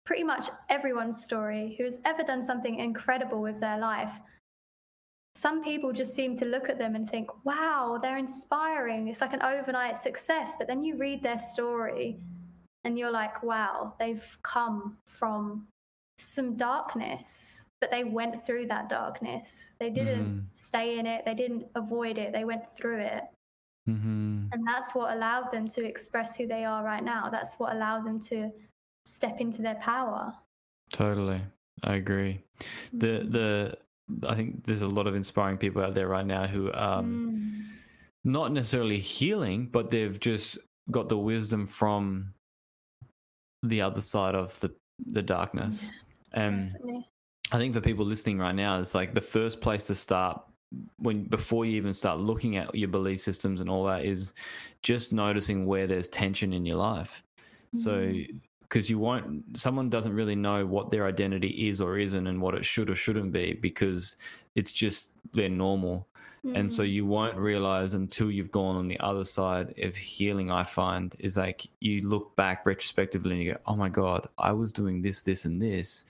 pretty 0.05 0.23
much 0.23 0.45
everyone's 0.69 1.23
story 1.23 1.75
who 1.75 1.83
has 1.85 2.01
ever 2.05 2.23
done 2.23 2.43
something 2.43 2.75
incredible 2.79 3.41
with 3.41 3.59
their 3.59 3.77
life. 3.77 4.19
Some 5.35 5.63
people 5.63 5.91
just 5.93 6.13
seem 6.13 6.35
to 6.37 6.45
look 6.45 6.69
at 6.69 6.77
them 6.77 6.95
and 6.95 7.09
think, 7.09 7.27
wow, 7.45 7.97
they're 8.01 8.17
inspiring. 8.17 9.07
It's 9.07 9.21
like 9.21 9.33
an 9.33 9.41
overnight 9.41 9.97
success. 9.97 10.53
But 10.57 10.67
then 10.67 10.83
you 10.83 10.97
read 10.97 11.23
their 11.23 11.39
story 11.39 12.19
and 12.83 12.97
you're 12.99 13.11
like, 13.11 13.43
wow, 13.43 13.93
they've 13.99 14.37
come 14.43 14.97
from 15.07 15.67
some 16.17 16.55
darkness, 16.55 17.65
but 17.81 17.91
they 17.91 18.03
went 18.03 18.45
through 18.45 18.67
that 18.67 18.89
darkness. 18.89 19.75
They 19.79 19.89
didn't 19.89 20.25
Mhm. 20.25 20.43
stay 20.51 20.99
in 20.99 21.05
it, 21.05 21.25
they 21.25 21.33
didn't 21.33 21.65
avoid 21.75 22.17
it, 22.17 22.31
they 22.33 22.45
went 22.45 22.65
through 22.75 22.99
it. 22.99 23.23
hmm 23.85 24.47
And 24.53 24.65
that's 24.67 24.93
what 24.95 25.13
allowed 25.13 25.51
them 25.51 25.67
to 25.69 25.83
express 25.83 26.37
who 26.37 26.47
they 26.47 26.63
are 26.63 26.83
right 26.83 27.03
now. 27.03 27.29
That's 27.29 27.59
what 27.59 27.73
allowed 27.73 28.05
them 28.05 28.19
to 28.31 28.51
step 29.05 29.41
into 29.41 29.61
their 29.61 29.75
power. 29.75 30.33
Totally. 30.91 31.41
I 31.83 31.95
agree. 31.95 32.43
The 32.93 33.25
the 33.27 33.77
I 34.27 34.35
think 34.35 34.65
there's 34.65 34.83
a 34.83 34.87
lot 34.87 35.07
of 35.07 35.15
inspiring 35.15 35.57
people 35.57 35.81
out 35.81 35.95
there 35.95 36.07
right 36.07 36.25
now 36.25 36.45
who 36.47 36.71
um 36.73 37.31
Mm. 37.33 37.65
not 38.23 38.51
necessarily 38.53 38.99
healing, 38.99 39.67
but 39.67 39.89
they've 39.89 40.17
just 40.19 40.57
got 40.91 41.09
the 41.09 41.17
wisdom 41.17 41.65
from 41.65 42.33
the 43.63 43.81
other 43.81 44.01
side 44.01 44.35
of 44.35 44.59
the 44.59 44.71
the 45.07 45.21
darkness. 45.21 45.89
And 46.33 46.71
Definitely. 46.73 47.07
I 47.51 47.57
think 47.57 47.73
for 47.73 47.81
people 47.81 48.05
listening 48.05 48.39
right 48.39 48.55
now, 48.55 48.79
it's 48.79 48.95
like 48.95 49.13
the 49.13 49.21
first 49.21 49.59
place 49.61 49.85
to 49.87 49.95
start 49.95 50.41
when 50.97 51.23
before 51.25 51.65
you 51.65 51.75
even 51.77 51.93
start 51.93 52.19
looking 52.19 52.57
at 52.57 52.73
your 52.73 52.89
belief 52.89 53.21
systems 53.21 53.61
and 53.61 53.69
all 53.69 53.85
that 53.85 54.05
is 54.05 54.33
just 54.81 55.13
noticing 55.13 55.65
where 55.65 55.85
there's 55.87 56.09
tension 56.09 56.53
in 56.53 56.65
your 56.65 56.77
life. 56.77 57.23
So 57.73 57.91
Mm. 57.91 58.41
because 58.61 58.89
you 58.89 58.97
won't 58.97 59.57
someone 59.57 59.89
doesn't 59.89 60.13
really 60.13 60.35
know 60.35 60.65
what 60.65 60.89
their 60.89 61.05
identity 61.05 61.67
is 61.69 61.79
or 61.81 61.97
isn't 61.99 62.25
and 62.27 62.41
what 62.41 62.55
it 62.55 62.65
should 62.65 62.89
or 62.89 62.95
shouldn't 62.95 63.31
be 63.31 63.53
because 63.53 64.17
it's 64.55 64.71
just 64.71 65.11
their 65.33 65.49
normal 65.49 66.07
and 66.43 66.71
so 66.71 66.83
Mm. 66.83 66.91
you 66.91 67.05
won't 67.05 67.37
realize 67.37 67.93
until 67.93 68.29
you've 68.29 68.51
gone 68.51 68.75
on 68.75 68.87
the 68.89 68.99
other 68.99 69.23
side 69.23 69.73
of 69.79 69.95
healing 69.95 70.51
i 70.51 70.61
find 70.63 71.15
is 71.19 71.37
like 71.37 71.65
you 71.79 72.01
look 72.01 72.35
back 72.35 72.65
retrospectively 72.65 73.31
and 73.35 73.41
you 73.43 73.53
go 73.53 73.59
oh 73.65 73.75
my 73.77 73.87
god 73.89 74.27
i 74.37 74.51
was 74.51 74.71
doing 74.73 75.01
this 75.01 75.21
this 75.21 75.45
and 75.45 75.61
this 75.61 76.03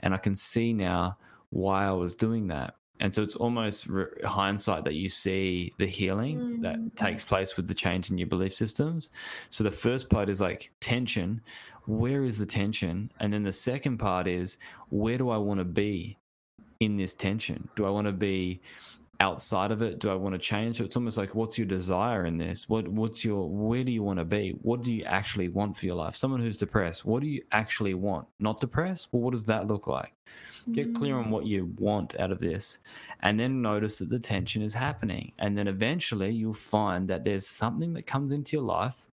and 0.00 0.14
i 0.14 0.16
can 0.16 0.34
see 0.36 0.72
now 0.72 1.16
why 1.50 1.86
i 1.86 1.90
was 1.92 2.14
doing 2.14 2.46
that. 2.46 2.74
And 3.02 3.14
so 3.14 3.22
it's 3.22 3.34
almost 3.34 3.86
re- 3.86 4.04
hindsight 4.24 4.84
that 4.84 4.92
you 4.94 5.08
see 5.08 5.72
the 5.78 5.86
healing 5.86 6.60
that 6.60 6.76
Mm. 6.78 6.94
takes 6.96 7.24
place 7.24 7.56
with 7.56 7.66
the 7.66 7.74
change 7.74 8.10
in 8.10 8.18
your 8.18 8.28
belief 8.28 8.52
systems. 8.54 9.10
So 9.48 9.64
the 9.64 9.70
first 9.70 10.10
part 10.10 10.28
is 10.28 10.40
like 10.42 10.70
tension. 10.80 11.40
Where 11.86 12.24
is 12.24 12.36
the 12.36 12.44
tension? 12.44 13.10
And 13.18 13.32
then 13.32 13.42
the 13.42 13.52
second 13.52 13.96
part 13.98 14.26
is 14.28 14.58
where 14.90 15.16
do 15.16 15.30
i 15.30 15.38
want 15.38 15.58
to 15.60 15.64
be 15.64 16.18
in 16.78 16.98
this 16.98 17.14
tension? 17.14 17.68
Do 17.74 17.86
i 17.86 17.90
want 17.90 18.06
to 18.06 18.12
be 18.12 18.60
outside 19.20 19.70
of 19.70 19.82
it 19.82 19.98
do 19.98 20.10
i 20.10 20.14
want 20.14 20.34
to 20.34 20.38
change? 20.38 20.78
So 20.78 20.84
it's 20.84 20.96
almost 20.96 21.16
like 21.16 21.34
what's 21.34 21.58
your 21.58 21.66
desire 21.66 22.26
in 22.26 22.38
this? 22.38 22.68
What 22.68 22.88
what's 22.88 23.24
your 23.24 23.48
where 23.48 23.84
do 23.84 23.92
you 23.92 24.02
want 24.02 24.18
to 24.18 24.24
be? 24.24 24.50
What 24.62 24.82
do 24.82 24.90
you 24.90 25.04
actually 25.04 25.48
want 25.48 25.76
for 25.76 25.86
your 25.86 25.94
life? 25.94 26.16
Someone 26.16 26.40
who's 26.40 26.56
depressed 26.56 27.04
what 27.04 27.22
do 27.22 27.28
you 27.28 27.42
actually 27.52 27.94
want? 27.94 28.26
Not 28.38 28.60
depressed 28.60 29.08
well 29.12 29.22
what 29.22 29.32
does 29.32 29.44
that 29.44 29.66
look 29.66 29.86
like? 29.86 30.14
Get 30.72 30.94
clear 30.94 31.16
on 31.16 31.30
what 31.30 31.44
mm. 31.44 31.48
you 31.48 31.74
want 31.78 32.18
out 32.20 32.30
of 32.32 32.38
this 32.38 32.80
and 33.22 33.38
then 33.38 33.62
notice 33.62 33.98
that 33.98 34.08
the 34.08 34.18
tension 34.18 34.62
is 34.62 34.74
happening 34.74 35.32
and 35.38 35.56
then 35.56 35.68
eventually 35.68 36.30
you'll 36.30 36.54
find 36.54 37.08
that 37.08 37.24
there's 37.24 37.46
something 37.46 37.92
that 37.94 38.06
comes 38.06 38.32
into 38.32 38.56
your 38.56 38.64
life 38.64 39.09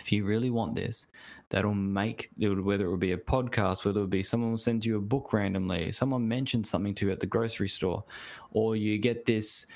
if 0.00 0.10
you 0.12 0.24
really 0.24 0.50
want 0.50 0.74
this 0.74 1.06
that'll 1.50 1.74
make 1.74 2.30
whether 2.38 2.86
it 2.86 2.90
would 2.90 3.00
be 3.00 3.12
a 3.12 3.16
podcast 3.16 3.84
whether 3.84 3.98
it 4.00 4.02
would 4.02 4.10
be 4.10 4.22
someone 4.22 4.50
will 4.50 4.58
send 4.58 4.84
you 4.84 4.96
a 4.96 5.00
book 5.00 5.32
randomly 5.32 5.92
someone 5.92 6.26
mentioned 6.26 6.66
something 6.66 6.94
to 6.94 7.06
you 7.06 7.12
at 7.12 7.20
the 7.20 7.26
grocery 7.26 7.68
store 7.68 8.02
or 8.52 8.76
you 8.76 8.98
get 8.98 9.24
this 9.24 9.66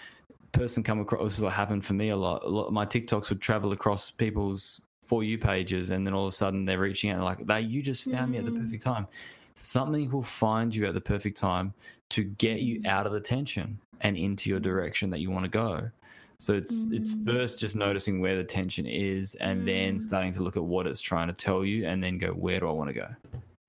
person 0.53 0.83
come 0.83 1.01
across 1.01 1.23
this 1.23 1.35
is 1.39 1.43
what 1.43 1.53
happened 1.53 1.85
for 1.85 1.93
me 1.95 2.09
a 2.11 2.17
lot, 2.17 2.43
a 2.45 2.49
lot 2.49 2.73
my 2.73 2.87
tiktoks 2.87 3.29
would 3.29 3.41
travel 3.41 3.73
across 3.73 4.11
people's 4.11 4.83
for 5.03 5.23
you 5.23 5.39
pages 5.39 5.91
and 5.91 6.07
then 6.07 6.15
all 6.15 6.27
of 6.27 6.33
a 6.33 6.37
sudden 6.37 6.65
they're 6.65 6.79
reaching 6.81 7.11
out 7.11 7.23
like 7.23 7.45
that 7.47 7.65
you 7.65 7.83
just 7.83 8.05
found 8.05 8.33
me 8.33 8.39
at 8.39 8.45
the 8.45 8.51
Mm. 8.51 8.65
perfect 8.65 8.83
time 8.83 9.07
something 9.55 10.11
will 10.11 10.23
find 10.23 10.75
you 10.75 10.87
at 10.87 10.95
the 10.95 11.01
perfect 11.01 11.37
time 11.37 11.73
to 12.11 12.25
get 12.25 12.61
you 12.61 12.81
Mm. 12.81 12.87
out 12.87 13.07
of 13.07 13.13
the 13.13 13.21
tension 13.21 13.79
and 14.01 14.17
into 14.17 14.51
your 14.51 14.61
direction 14.61 15.11
that 15.11 15.21
you 15.21 15.31
want 15.31 15.45
to 15.45 15.49
go 15.51 15.91
so 16.39 16.55
it's 16.55 16.87
it's 16.91 17.13
Mm. 17.15 17.25
first 17.27 17.59
just 17.59 17.77
noticing 17.77 18.21
where 18.21 18.37
the 18.37 18.45
tension 18.45 18.87
is 18.87 19.35
and 19.37 19.67
then 19.67 19.97
Mm. 19.97 20.01
starting 20.01 20.33
to 20.33 20.43
look 20.43 20.57
at 20.57 20.63
what 20.65 20.87
it's 20.87 21.01
trying 21.01 21.29
to 21.29 21.33
tell 21.35 21.65
you 21.65 21.87
and 21.87 22.03
then 22.03 22.19
go 22.19 22.29
where 22.33 22.61
do 22.61 22.69
i 22.69 22.73
want 22.73 22.89
to 22.89 22.95
go 22.95 23.09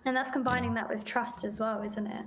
And 0.05 0.15
that's 0.15 0.31
combining 0.31 0.73
that 0.75 0.87
with 0.89 1.03
trust 1.03 1.43
as 1.43 1.59
well, 1.59 1.81
isn't 1.83 2.07
it? 2.07 2.25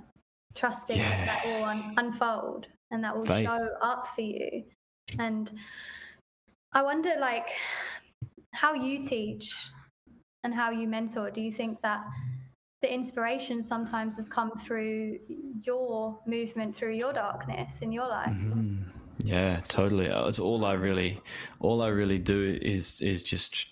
Trusting 0.53 0.97
Yeah. 0.97 1.25
that 1.25 1.41
will 1.45 1.63
un- 1.65 1.93
unfold 1.97 2.67
and 2.91 3.03
that 3.03 3.15
will 3.17 3.25
Faith. 3.25 3.47
show 3.47 3.69
up 3.81 4.07
for 4.13 4.21
you. 4.21 4.65
And 5.17 5.51
I 6.73 6.83
wonder, 6.83 7.13
like, 7.19 7.49
how 8.53 8.73
you 8.75 9.01
teach 9.01 9.51
and 10.43 10.53
how 10.53 10.69
you 10.69 10.87
mentor. 10.87 11.31
Do 11.31 11.41
you 11.41 11.51
think 11.51 11.81
that 11.81 12.05
the 12.83 12.93
inspiration 12.93 13.63
sometimes 13.63 14.15
has 14.17 14.29
come 14.29 14.51
through 14.59 15.17
your 15.65 16.19
movement 16.27 16.75
through 16.75 16.93
your 16.93 17.13
darkness 17.13 17.81
in 17.81 17.91
your 17.91 18.07
life? 18.07 18.31
Mhm. 18.35 18.83
Yeah, 19.23 19.59
totally. 19.67 20.09
Uh, 20.09 20.27
It's 20.27 20.39
all 20.39 20.65
I 20.65 20.73
really, 20.73 21.21
all 21.59 21.81
I 21.81 21.89
really 21.89 22.17
do 22.17 22.57
is 22.61 23.01
is 23.01 23.23
just 23.23 23.67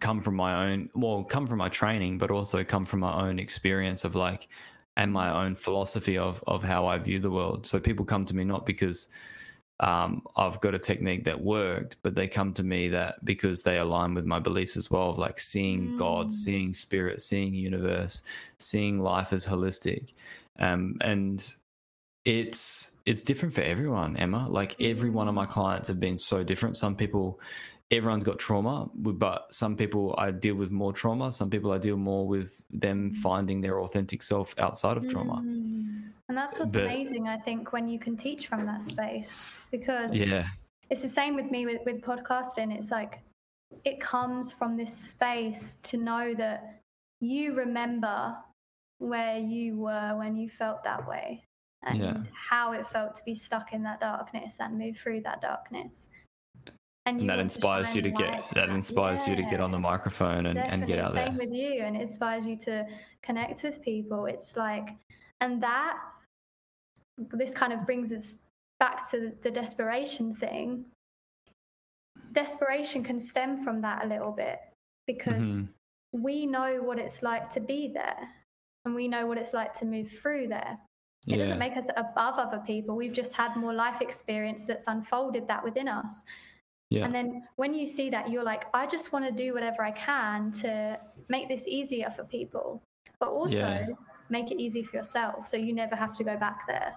come 0.00 0.20
from 0.22 0.36
my 0.36 0.70
own, 0.70 0.88
well, 0.94 1.24
come 1.24 1.46
from 1.46 1.58
my 1.58 1.68
training, 1.68 2.18
but 2.18 2.30
also 2.30 2.64
come 2.64 2.84
from 2.84 3.00
my 3.00 3.28
own 3.28 3.38
experience 3.38 4.04
of 4.04 4.14
like, 4.14 4.48
and 4.96 5.12
my 5.12 5.44
own 5.44 5.54
philosophy 5.54 6.18
of 6.18 6.42
of 6.46 6.62
how 6.62 6.86
I 6.86 6.98
view 6.98 7.18
the 7.20 7.30
world. 7.30 7.66
So 7.66 7.80
people 7.80 8.04
come 8.04 8.24
to 8.26 8.36
me 8.36 8.44
not 8.44 8.66
because 8.66 9.08
um, 9.80 10.22
I've 10.36 10.60
got 10.60 10.74
a 10.74 10.78
technique 10.78 11.24
that 11.24 11.40
worked, 11.42 11.96
but 12.02 12.14
they 12.14 12.28
come 12.28 12.52
to 12.54 12.62
me 12.62 12.88
that 12.88 13.24
because 13.24 13.62
they 13.62 13.78
align 13.78 14.14
with 14.14 14.24
my 14.24 14.38
beliefs 14.38 14.76
as 14.76 14.90
well 14.90 15.10
of 15.10 15.18
like 15.18 15.38
seeing 15.40 15.96
God, 15.96 16.28
Mm. 16.28 16.32
seeing 16.32 16.72
spirit, 16.74 17.20
seeing 17.20 17.54
universe, 17.54 18.22
seeing 18.58 19.00
life 19.00 19.32
as 19.32 19.44
holistic. 19.46 20.12
Um, 20.60 20.96
and 21.00 21.44
it's 22.24 22.92
it's 23.06 23.22
different 23.22 23.54
for 23.54 23.60
everyone, 23.60 24.16
Emma. 24.16 24.46
Like 24.48 24.80
every 24.80 25.10
one 25.10 25.28
of 25.28 25.34
my 25.34 25.46
clients 25.46 25.88
have 25.88 26.00
been 26.00 26.18
so 26.18 26.42
different. 26.42 26.76
Some 26.76 26.96
people 26.96 27.40
everyone's 27.90 28.24
got 28.24 28.38
trauma, 28.38 28.88
but 28.94 29.52
some 29.52 29.76
people 29.76 30.14
I 30.16 30.30
deal 30.30 30.54
with 30.54 30.70
more 30.70 30.92
trauma. 30.92 31.30
Some 31.32 31.50
people 31.50 31.70
I 31.72 31.78
deal 31.78 31.96
more 31.96 32.26
with 32.26 32.64
them 32.70 33.12
finding 33.12 33.60
their 33.60 33.80
authentic 33.80 34.22
self 34.22 34.54
outside 34.58 34.96
of 34.96 35.08
trauma. 35.08 35.42
Mm. 35.44 36.10
And 36.28 36.38
that's 36.38 36.58
what's 36.58 36.72
But- 36.72 36.84
amazing, 36.84 37.28
I 37.28 37.36
think, 37.36 37.72
when 37.72 37.86
you 37.86 37.98
can 37.98 38.16
teach 38.16 38.46
from 38.46 38.64
that 38.64 38.82
space. 38.82 39.38
Because 39.70 40.14
Yeah. 40.14 40.48
it's 40.88 41.02
the 41.02 41.08
same 41.08 41.36
with 41.36 41.50
me 41.50 41.66
with, 41.66 41.82
with 41.84 42.00
podcasting. 42.00 42.74
It's 42.74 42.90
like 42.90 43.20
it 43.84 44.00
comes 44.00 44.50
from 44.50 44.76
this 44.76 44.96
space 44.96 45.74
to 45.82 45.98
know 45.98 46.34
that 46.34 46.80
you 47.20 47.54
remember 47.54 48.34
where 48.98 49.36
you 49.38 49.76
were 49.76 50.16
when 50.16 50.36
you 50.36 50.48
felt 50.48 50.82
that 50.84 51.06
way 51.06 51.44
and 51.86 51.98
Yeah. 51.98 52.22
how 52.34 52.72
it 52.72 52.86
felt 52.86 53.14
to 53.16 53.24
be 53.24 53.34
stuck 53.34 53.72
in 53.72 53.82
that 53.84 54.00
darkness 54.00 54.56
and 54.60 54.78
move 54.78 54.96
through 54.98 55.20
that 55.22 55.40
darkness. 55.40 56.10
And 57.06 57.20
you 57.20 57.26
that 57.26 57.38
inspires 57.38 57.94
you 57.94 58.00
to 58.02 58.10
get 58.10 58.48
that 58.54 58.70
inspires 58.70 59.26
you 59.28 59.36
to 59.36 59.42
get 59.42 59.60
on 59.60 59.70
the 59.70 59.78
microphone 59.78 60.46
and, 60.46 60.58
and 60.58 60.86
get 60.86 60.98
out 60.98 61.12
Same 61.12 61.36
there. 61.36 61.46
with 61.46 61.54
you, 61.54 61.82
and 61.82 61.94
it 61.96 62.00
inspires 62.02 62.46
you 62.46 62.56
to 62.58 62.86
connect 63.22 63.62
with 63.62 63.82
people. 63.82 64.24
It's 64.26 64.56
like, 64.56 64.88
and 65.42 65.62
that 65.62 65.98
this 67.18 67.52
kind 67.52 67.72
of 67.74 67.84
brings 67.84 68.10
us 68.12 68.46
back 68.80 69.08
to 69.10 69.32
the 69.42 69.50
desperation 69.50 70.34
thing. 70.34 70.86
Desperation 72.32 73.04
can 73.04 73.20
stem 73.20 73.62
from 73.62 73.80
that 73.82 74.04
a 74.04 74.08
little 74.08 74.32
bit 74.32 74.58
because 75.06 75.44
Mhm. 75.44 75.68
we 76.12 76.46
know 76.46 76.82
what 76.82 76.98
it's 76.98 77.22
like 77.22 77.50
to 77.50 77.60
be 77.60 77.88
there 77.88 78.28
and 78.84 78.94
we 78.94 79.08
know 79.08 79.26
what 79.26 79.38
it's 79.38 79.52
like 79.52 79.72
to 79.74 79.84
move 79.84 80.10
through 80.10 80.48
there. 80.48 80.78
It 81.26 81.32
Yeah. 81.32 81.36
doesn't 81.38 81.58
make 81.58 81.76
us 81.76 81.88
above 81.96 82.38
other 82.38 82.58
people. 82.66 82.96
We've 82.96 83.12
just 83.12 83.34
had 83.34 83.56
more 83.56 83.72
life 83.72 84.00
experience 84.02 84.64
that's 84.64 84.86
unfolded 84.86 85.48
that 85.48 85.64
within 85.64 85.88
us. 85.88 86.24
Yeah. 86.90 87.04
And 87.06 87.14
then 87.14 87.44
when 87.56 87.72
you 87.74 87.86
see 87.86 88.10
that, 88.10 88.28
you're 88.30 88.44
like, 88.44 88.66
I 88.74 88.86
just 88.86 89.12
want 89.12 89.24
to 89.24 89.32
do 89.32 89.54
whatever 89.54 89.82
I 89.82 89.90
can 89.92 90.52
to 90.62 90.98
make 91.28 91.48
this 91.48 91.66
easier 91.66 92.10
for 92.10 92.24
people, 92.24 92.82
but 93.18 93.30
also 93.30 93.56
Yeah. 93.56 93.86
make 94.28 94.50
it 94.50 94.60
easy 94.60 94.82
for 94.82 94.96
yourself 94.96 95.46
so 95.46 95.56
you 95.56 95.72
never 95.72 95.96
have 95.96 96.14
to 96.16 96.24
go 96.24 96.36
back 96.36 96.66
there. 96.66 96.94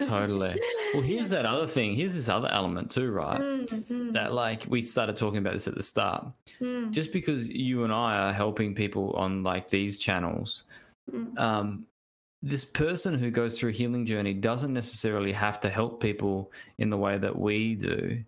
Totally. 0.00 0.60
Well, 0.92 1.02
here's 1.02 1.30
that 1.30 1.46
other 1.46 1.68
thing. 1.68 1.94
Here's 1.94 2.14
this 2.16 2.28
other 2.28 2.48
element 2.48 2.90
too, 2.90 3.12
right? 3.12 3.40
Mm, 3.40 3.68
mm, 3.86 4.12
That 4.12 4.32
like 4.32 4.66
we 4.68 4.82
started 4.82 5.16
talking 5.16 5.38
about 5.38 5.52
this 5.52 5.68
at 5.68 5.76
the 5.76 5.84
start. 5.84 6.26
mm, 6.60 6.90
Just 6.90 7.12
because 7.12 7.48
you 7.48 7.84
and 7.84 7.92
I 7.92 8.18
are 8.18 8.32
helping 8.32 8.74
people 8.74 9.12
on 9.12 9.44
like 9.44 9.68
these 9.68 9.96
channels, 9.98 10.64
mm. 11.08 11.38
um, 11.38 11.86
this 12.42 12.64
person 12.64 13.18
who 13.18 13.30
goes 13.30 13.58
through 13.58 13.70
a 13.70 13.72
healing 13.72 14.06
journey 14.06 14.32
doesn't 14.32 14.72
necessarily 14.72 15.32
have 15.32 15.60
to 15.60 15.68
help 15.68 16.00
people 16.00 16.52
in 16.78 16.88
the 16.88 16.96
way 16.96 17.18
that 17.18 17.38
we 17.38 17.74
do. 17.74 18.22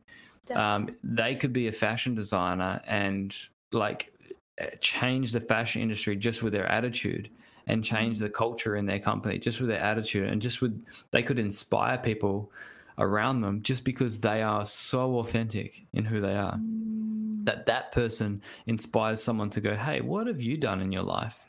Um, 0.54 0.90
they 1.02 1.34
could 1.34 1.52
be 1.52 1.68
a 1.68 1.72
fashion 1.72 2.14
designer 2.14 2.80
and 2.86 3.34
like 3.72 4.12
uh, 4.60 4.66
change 4.80 5.32
the 5.32 5.40
fashion 5.40 5.80
industry 5.80 6.16
just 6.16 6.42
with 6.42 6.52
their 6.52 6.66
attitude 6.66 7.30
and 7.68 7.82
change 7.82 8.18
the 8.18 8.28
culture 8.28 8.76
in 8.76 8.84
their 8.84 8.98
company 8.98 9.38
just 9.38 9.60
with 9.60 9.68
their 9.68 9.80
attitude 9.80 10.28
and 10.28 10.42
just 10.42 10.60
with 10.60 10.84
they 11.12 11.22
could 11.22 11.38
inspire 11.38 11.96
people 11.96 12.50
around 12.98 13.40
them 13.40 13.62
just 13.62 13.84
because 13.84 14.20
they 14.20 14.42
are 14.42 14.66
so 14.66 15.20
authentic 15.20 15.86
in 15.92 16.04
who 16.04 16.20
they 16.20 16.34
are. 16.34 16.56
Mm, 16.56 17.46
that 17.46 17.64
that 17.66 17.92
person 17.92 18.42
inspires 18.66 19.22
someone 19.22 19.48
to 19.48 19.60
go 19.60 19.74
hey 19.74 20.00
what 20.00 20.26
have 20.26 20.42
you 20.42 20.58
done 20.58 20.82
in 20.82 20.92
your 20.92 21.04
life? 21.04 21.40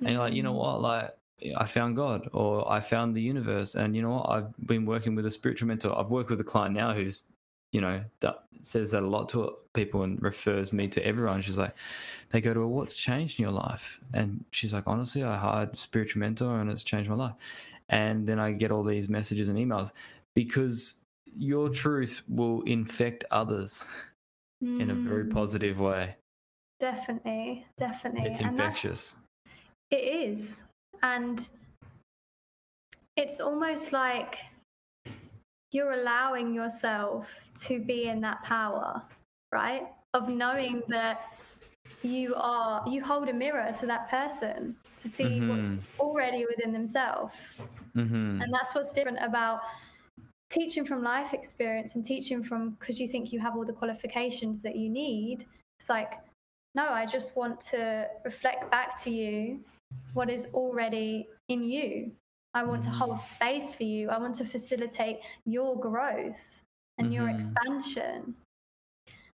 And 0.00 0.10
you're 0.10 0.18
like 0.18 0.34
you 0.34 0.42
know 0.42 0.52
what? 0.52 0.82
Like 0.82 1.10
i 1.56 1.66
found 1.66 1.96
god 1.96 2.28
or 2.32 2.70
i 2.70 2.80
found 2.80 3.14
the 3.14 3.20
universe 3.20 3.74
and 3.74 3.94
you 3.96 4.02
know 4.02 4.10
what? 4.10 4.30
I've 4.30 4.66
been 4.66 4.86
working 4.86 5.14
with 5.14 5.26
a 5.26 5.30
spiritual 5.30 5.68
mentor. 5.68 5.98
I've 5.98 6.10
worked 6.10 6.30
with 6.30 6.40
a 6.40 6.44
client 6.44 6.74
now 6.74 6.92
who's 6.92 7.24
you 7.72 7.80
know 7.80 8.02
that 8.20 8.44
says 8.62 8.90
that 8.92 9.02
a 9.02 9.06
lot 9.06 9.28
to 9.30 9.54
people 9.72 10.02
and 10.02 10.22
refers 10.22 10.72
me 10.72 10.86
to 10.88 11.04
everyone. 11.04 11.40
She's 11.40 11.58
like 11.58 11.74
they 12.30 12.40
go 12.40 12.54
to 12.54 12.60
her 12.60 12.66
what's 12.66 12.96
changed 12.96 13.38
in 13.38 13.44
your 13.44 13.52
life? 13.52 14.00
And 14.14 14.44
she's 14.50 14.72
like 14.72 14.84
honestly 14.86 15.22
i 15.24 15.36
hired 15.36 15.74
a 15.74 15.76
spiritual 15.76 16.20
mentor 16.20 16.60
and 16.60 16.70
it's 16.70 16.84
changed 16.84 17.10
my 17.10 17.16
life. 17.16 17.34
And 17.88 18.26
then 18.26 18.38
i 18.38 18.52
get 18.52 18.70
all 18.70 18.84
these 18.84 19.08
messages 19.08 19.48
and 19.48 19.58
emails 19.58 19.92
because 20.34 21.00
your 21.36 21.68
truth 21.68 22.22
will 22.28 22.62
infect 22.62 23.24
others 23.30 23.84
in 24.60 24.90
a 24.90 24.94
very 24.94 25.24
mm. 25.24 25.32
positive 25.32 25.80
way. 25.80 26.16
Definitely, 26.78 27.66
definitely. 27.76 28.30
it's 28.30 28.40
infectious. 28.40 29.16
It 29.90 29.96
is. 29.96 30.64
And 31.02 31.48
it's 33.16 33.40
almost 33.40 33.92
like 33.92 34.38
you're 35.72 35.92
allowing 35.92 36.54
yourself 36.54 37.28
to 37.62 37.80
be 37.80 38.04
in 38.04 38.20
that 38.20 38.42
power, 38.42 39.02
right? 39.50 39.88
Of 40.14 40.28
knowing 40.28 40.82
that 40.88 41.34
you 42.02 42.34
are, 42.36 42.82
you 42.86 43.02
hold 43.02 43.28
a 43.28 43.32
mirror 43.32 43.72
to 43.80 43.86
that 43.86 44.08
person 44.10 44.76
to 44.98 45.08
see 45.08 45.40
what's 45.40 45.66
Mhm. 45.66 45.82
already 45.98 46.46
within 46.46 46.72
themselves. 46.72 47.34
hmm 47.94 48.40
And 48.40 48.52
that's 48.52 48.74
what's 48.74 48.92
different 48.92 49.18
about 49.22 49.60
teaching 50.50 50.84
from 50.84 51.02
life 51.02 51.32
experience 51.32 51.94
and 51.94 52.04
teaching 52.04 52.42
from 52.42 52.70
because 52.70 53.00
you 53.00 53.08
think 53.08 53.32
you 53.32 53.40
have 53.40 53.56
all 53.56 53.64
the 53.64 53.72
qualifications 53.72 54.60
that 54.62 54.76
you 54.76 54.90
need. 54.90 55.46
It's 55.78 55.88
like, 55.88 56.12
no, 56.74 56.88
I 56.88 57.06
just 57.06 57.36
want 57.36 57.60
to 57.72 58.08
reflect 58.24 58.70
back 58.70 59.02
to 59.04 59.10
you 59.10 59.64
what 60.14 60.30
is 60.30 60.46
already 60.54 61.28
in 61.48 61.62
you. 61.62 62.12
I 62.54 62.62
want 62.64 62.82
to 62.82 62.90
hold 62.90 63.18
space 63.18 63.74
for 63.74 63.84
you. 63.84 64.10
I 64.10 64.18
want 64.18 64.34
to 64.36 64.44
facilitate 64.44 65.20
your 65.46 65.78
growth 65.78 66.62
and 66.98 67.12
your 67.12 67.28
Mhm. 67.28 67.34
expansion. 67.34 68.34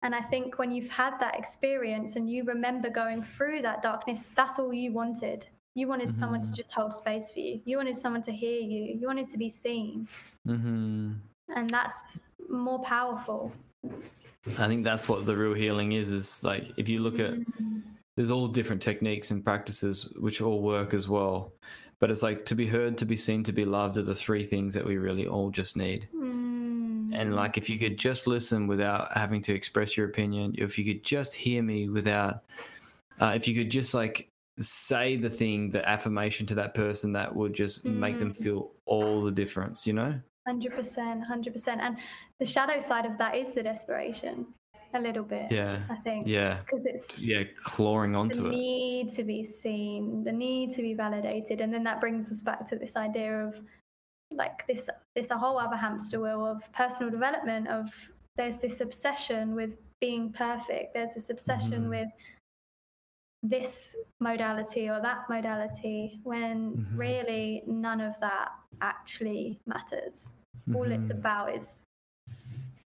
And 0.03 0.15
I 0.15 0.21
think 0.21 0.59
when 0.59 0.71
you've 0.71 0.91
had 0.91 1.19
that 1.21 1.35
experience 1.39 2.17
and 2.17 2.31
you 2.31 2.45
remember 2.45 2.91
going 2.91 3.23
through 3.23 3.63
that 3.63 3.83
darkness, 3.83 4.29
that's 4.37 4.59
all 4.59 4.73
you 4.73 4.93
wanted. 4.93 5.47
You 5.75 5.89
wanted 5.89 6.13
someone 6.13 6.43
to 6.43 6.51
Mhm. 6.51 6.55
just 6.57 6.73
hold 6.73 6.93
space 6.93 7.31
for 7.31 7.41
you. 7.41 7.61
You 7.65 7.79
wanted 7.79 7.97
someone 7.99 8.23
to 8.23 8.33
hear 8.33 8.61
you. 8.61 8.95
You 9.01 9.07
wanted 9.07 9.29
to 9.31 9.39
be 9.39 9.51
seen. 9.51 10.07
hmm 10.45 11.15
And 11.49 11.71
that's 11.71 12.21
more 12.49 12.81
powerful. 12.81 13.53
I 14.59 14.69
think 14.69 14.85
that's 14.85 15.09
what 15.09 15.27
the 15.27 15.37
real 15.37 15.55
healing 15.55 15.93
is. 15.93 16.11
Is 16.13 16.45
like 16.45 16.73
if 16.77 16.89
you 16.89 17.01
look 17.01 17.19
at 17.19 17.33
Mm. 17.35 17.83
There's 18.17 18.31
all 18.31 18.49
different 18.49 18.83
techniques 18.83 19.31
and 19.31 19.45
practices 19.45 20.13
which 20.19 20.41
all 20.41 20.63
work 20.63 20.95
as 20.95 21.09
well, 21.09 21.53
but 22.01 22.11
it's 22.11 22.23
like 22.23 22.45
to 22.47 22.55
be 22.55 22.67
heard, 22.67 22.99
to 22.99 23.05
be 23.05 23.17
seen, 23.17 23.45
to 23.45 23.53
be 23.53 23.65
loved 23.65 23.99
are 23.99 24.03
the 24.03 24.15
three 24.15 24.45
things 24.45 24.75
that 24.75 24.85
we 24.85 24.97
really 24.97 25.27
all 25.27 25.51
just 25.51 25.77
need. 25.77 26.09
Mm. 26.15 27.15
And 27.15 27.35
like 27.35 27.57
if 27.57 27.71
you 27.71 27.79
could 27.79 27.99
just 27.99 28.27
listen 28.27 28.67
without 28.67 29.13
having 29.17 29.41
to 29.43 29.55
express 29.55 29.97
your 29.97 30.09
opinion, 30.09 30.55
if 30.59 30.79
you 30.79 30.85
could 30.85 31.05
just 31.05 31.35
hear 31.35 31.63
me 31.63 31.89
without, 31.89 32.43
uh, 33.21 33.33
if 33.35 33.47
you 33.47 33.55
could 33.55 33.71
just 33.71 33.95
like 33.95 34.29
say 34.59 35.17
the 35.17 35.31
thing, 35.31 35.69
the 35.71 35.87
affirmation 35.87 36.47
to 36.47 36.55
that 36.55 36.75
person, 36.75 37.13
that 37.13 37.35
would 37.35 37.53
just 37.53 37.85
make 37.85 38.19
them 38.19 38.33
Mm. 38.33 38.43
feel 38.43 38.71
all 38.87 39.23
the 39.23 39.31
difference. 39.31 39.87
You 39.87 39.93
know? 39.93 40.21
100%, 40.49 41.23
100%. 41.23 41.81
And 41.81 41.97
the 42.39 42.47
shadow 42.47 42.81
side 42.81 43.05
of 43.05 43.19
that 43.19 43.35
is 43.37 43.53
the 43.53 43.63
desperation, 43.63 44.47
a 44.97 45.01
little 45.01 45.23
bit, 45.25 45.51
Yeah. 45.53 45.83
I 45.91 45.97
think. 45.97 46.27
Yeah. 46.27 46.59
Because 46.61 46.87
it's 46.87 47.19
Yeah. 47.19 47.45
Clawing 47.63 48.13
the 48.13 48.19
onto 48.19 48.47
it. 48.47 48.51
need 48.51 49.11
to 49.11 49.25
be 49.25 49.45
seen, 49.45 50.25
the 50.25 50.33
need 50.33 50.71
to 50.77 50.83
be 50.83 50.95
validated. 50.95 51.61
And 51.61 51.73
then 51.73 51.85
that 51.85 52.01
brings 52.01 52.31
us 52.33 52.43
back 52.43 52.69
to 52.71 52.77
this 52.77 52.97
idea 52.97 53.45
of 53.47 53.55
like 54.33 54.67
this 54.67 54.89
this 55.15 55.31
a 55.31 55.39
whole 55.39 55.59
other 55.59 55.77
hamster 55.77 56.21
wheel 56.21 56.45
of 56.45 56.61
personal 56.73 57.11
development 57.11 57.69
of 57.69 57.89
there's 58.37 58.59
this 58.59 58.81
obsession 58.81 59.55
with 59.55 59.73
being 60.01 60.33
perfect. 60.33 60.95
There's 60.95 61.15
this 61.15 61.31
obsession 61.31 61.85
Mhm. 61.87 61.91
with 61.91 62.09
this 63.43 63.95
modality 64.21 64.89
or 64.91 65.01
that 65.01 65.29
modality 65.29 66.21
when 66.25 66.73
Mhm. 66.77 66.99
really 66.99 67.63
none 67.67 68.01
of 68.01 68.19
that 68.21 68.51
actually 68.81 69.61
matters. 69.67 70.37
All 70.75 70.91
it's 70.91 71.07
Mhm. 71.09 71.19
about 71.19 71.55
is 71.55 71.77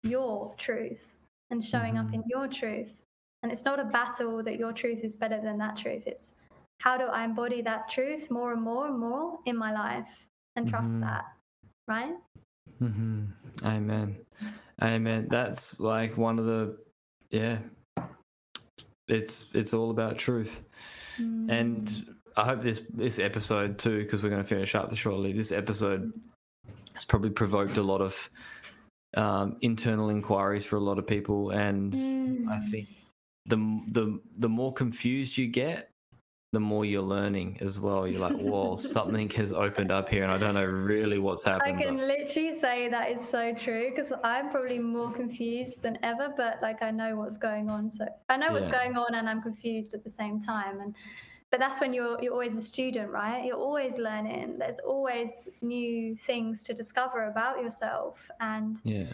your 0.03 0.53
truth 0.57 1.18
and 1.51 1.63
showing 1.63 1.97
up 1.97 2.13
in 2.13 2.23
your 2.27 2.47
truth. 2.47 3.01
And 3.43 3.51
it's 3.51 3.63
not 3.65 3.79
a 3.79 3.85
battle 3.85 4.43
that 4.43 4.59
your 4.59 4.73
truth 4.73 4.99
is 5.03 5.15
better 5.15 5.39
than 5.41 5.57
that 5.59 5.77
truth. 5.77 6.05
It's 6.07 6.35
how 6.81 6.97
do 6.97 7.05
I 7.05 7.23
embody 7.23 7.61
that 7.63 7.89
truth 7.89 8.29
more 8.29 8.53
and 8.53 8.61
more 8.61 8.87
and 8.87 8.99
more 8.99 9.39
in 9.45 9.57
my 9.57 9.71
life 9.73 10.27
and 10.55 10.67
trust 10.69 10.95
Mhm. 10.95 11.01
that, 11.01 11.25
right? 11.87 12.15
hmm 12.79 13.25
Amen. 13.63 14.15
Amen. 14.81 15.27
That's 15.29 15.79
like 15.79 16.17
one 16.17 16.39
of 16.39 16.45
the, 16.45 16.77
yeah. 17.31 17.59
It's 19.07 19.47
it's 19.55 19.73
all 19.73 19.89
about 19.89 20.17
truth, 20.19 20.61
Mm. 21.17 21.49
and 21.51 22.15
I 22.37 22.45
hope 22.45 22.61
this 22.61 22.81
this 22.93 23.17
episode 23.17 23.79
too, 23.79 24.03
because 24.03 24.21
we're 24.21 24.29
going 24.29 24.43
to 24.43 24.47
finish 24.47 24.75
up 24.75 24.95
shortly. 24.95 25.33
This 25.33 25.51
episode 25.51 26.13
has 26.93 27.05
probably 27.05 27.31
provoked 27.31 27.77
a 27.77 27.81
lot 27.81 28.01
of 28.01 28.29
um, 29.15 29.57
internal 29.61 30.09
inquiries 30.09 30.65
for 30.65 30.75
a 30.75 30.79
lot 30.79 30.99
of 30.99 31.07
people, 31.07 31.51
and 31.51 31.93
I 31.95 31.97
Mm. 31.97 32.69
think 32.69 32.87
the 33.45 33.57
the 33.87 34.19
the 34.37 34.49
more 34.49 34.71
confused 34.73 35.37
you 35.37 35.47
get, 35.47 35.89
the 36.51 36.59
more 36.59 36.85
you're 36.85 37.01
learning 37.01 37.57
as 37.61 37.79
well. 37.79 38.07
You're 38.07 38.21
like, 38.21 38.35
whoa, 38.37 38.75
something 38.95 39.29
has 39.31 39.51
opened 39.53 39.91
up 39.91 40.09
here, 40.09 40.23
and 40.23 40.31
I 40.31 40.37
don't 40.37 40.53
know 40.53 40.65
really 40.65 41.17
what's 41.19 41.43
happening. 41.43 41.77
I 41.77 41.81
can 41.83 41.97
but- 41.97 42.05
literally 42.07 42.57
say 42.59 42.87
that 42.89 43.11
is 43.11 43.27
so 43.27 43.53
true 43.53 43.89
because 43.89 44.13
I'm 44.23 44.49
probably 44.51 44.79
more 44.79 45.11
confused 45.11 45.81
than 45.81 45.97
ever, 46.03 46.33
but 46.37 46.59
like 46.61 46.81
I 46.83 46.91
know 46.91 47.15
what's 47.15 47.37
going 47.37 47.69
on. 47.69 47.89
So 47.89 48.05
I 48.29 48.37
know 48.37 48.51
what's 48.51 48.67
going 48.67 48.95
on 48.97 49.15
and 49.15 49.27
I'm 49.29 49.41
confused 49.41 49.93
at 49.95 50.03
the 50.03 50.09
same 50.09 50.39
time. 50.41 50.81
And 50.81 50.95
but 51.51 51.59
that's 51.59 51.79
when 51.81 51.93
you're 51.93 52.21
you're 52.21 52.33
always 52.33 52.55
a 52.55 52.61
student, 52.61 53.09
right? 53.09 53.43
You're 53.45 53.57
always 53.57 53.97
learning. 53.97 54.57
There's 54.59 54.79
always 54.79 55.47
new 55.61 56.15
things 56.15 56.63
to 56.63 56.73
discover 56.73 57.27
about 57.27 57.61
yourself. 57.63 58.29
And 58.39 58.77
yeah, 58.83 59.13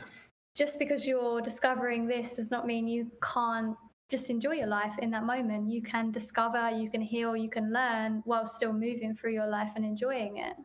just 0.55 0.79
because 0.79 1.05
you're 1.07 1.41
discovering 1.41 2.07
this 2.07 2.36
does 2.36 2.51
not 2.51 2.65
mean 2.67 2.88
you 2.88 3.09
can't 3.21 3.75
just 4.09 4.29
enjoy 4.29 4.51
your 4.53 4.67
life 4.67 4.93
in 4.99 5.09
that 5.11 5.23
moment. 5.25 5.71
You 5.71 5.81
can 5.81 6.11
discover, 6.11 6.69
you 6.69 6.89
can 6.91 7.01
heal, 7.01 7.36
you 7.36 7.49
can 7.49 7.73
learn 7.73 8.21
while 8.25 8.45
still 8.45 8.71
moving 8.73 9.15
through 9.15 9.33
your 9.33 9.47
life 9.47 9.71
and 9.75 9.83
enjoying 9.86 10.38
it. 10.38 10.55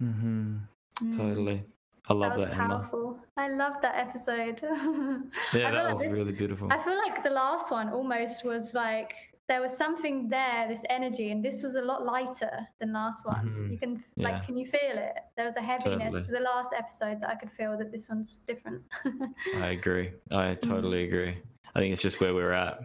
hmm 0.00 0.58
Mm. 1.02 1.16
totally. 1.16 1.64
I 2.08 2.12
love 2.12 2.32
that 2.32 2.38
was 2.38 2.46
that, 2.46 2.54
Emma. 2.54 2.68
powerful. 2.68 3.18
I 3.36 3.48
love 3.48 3.74
that 3.82 3.96
episode. 3.96 4.60
Yeah, 5.52 5.70
that 5.72 5.84
like 5.84 5.90
was 5.94 6.00
this- 6.00 6.12
really 6.12 6.32
beautiful. 6.32 6.68
I 6.70 6.78
feel 6.78 6.96
like 6.98 7.24
the 7.24 7.30
last 7.30 7.70
one 7.72 7.88
almost 7.88 8.44
was 8.44 8.74
like 8.74 9.12
there 9.48 9.60
was 9.60 9.76
something 9.76 10.28
there, 10.28 10.66
this 10.68 10.82
energy, 10.88 11.30
and 11.30 11.44
this 11.44 11.62
was 11.62 11.76
a 11.76 11.82
lot 11.82 12.04
lighter 12.04 12.66
than 12.80 12.92
last 12.92 13.26
one. 13.26 13.46
Mhm. 13.46 13.70
You 13.72 13.78
can 13.78 14.04
Yeah. 14.16 14.28
like, 14.30 14.46
can 14.46 14.56
you 14.56 14.66
feel 14.66 14.96
it? 15.08 15.14
There 15.36 15.44
was 15.44 15.56
a 15.56 15.60
heaviness 15.62 16.04
Totally. 16.04 16.22
to 16.22 16.30
the 16.32 16.40
last 16.40 16.72
episode 16.76 17.20
that 17.20 17.28
I 17.30 17.34
could 17.34 17.52
feel 17.52 17.76
that 17.78 17.92
this 17.92 18.08
one's 18.08 18.38
different. 18.40 18.82
I 19.56 19.68
agree. 19.68 20.12
I 20.30 20.54
totally 20.54 21.04
agree. 21.04 21.36
I 21.74 21.78
think 21.80 21.92
it's 21.92 22.02
just 22.02 22.20
where 22.20 22.32
we're 22.34 22.52
at. 22.52 22.80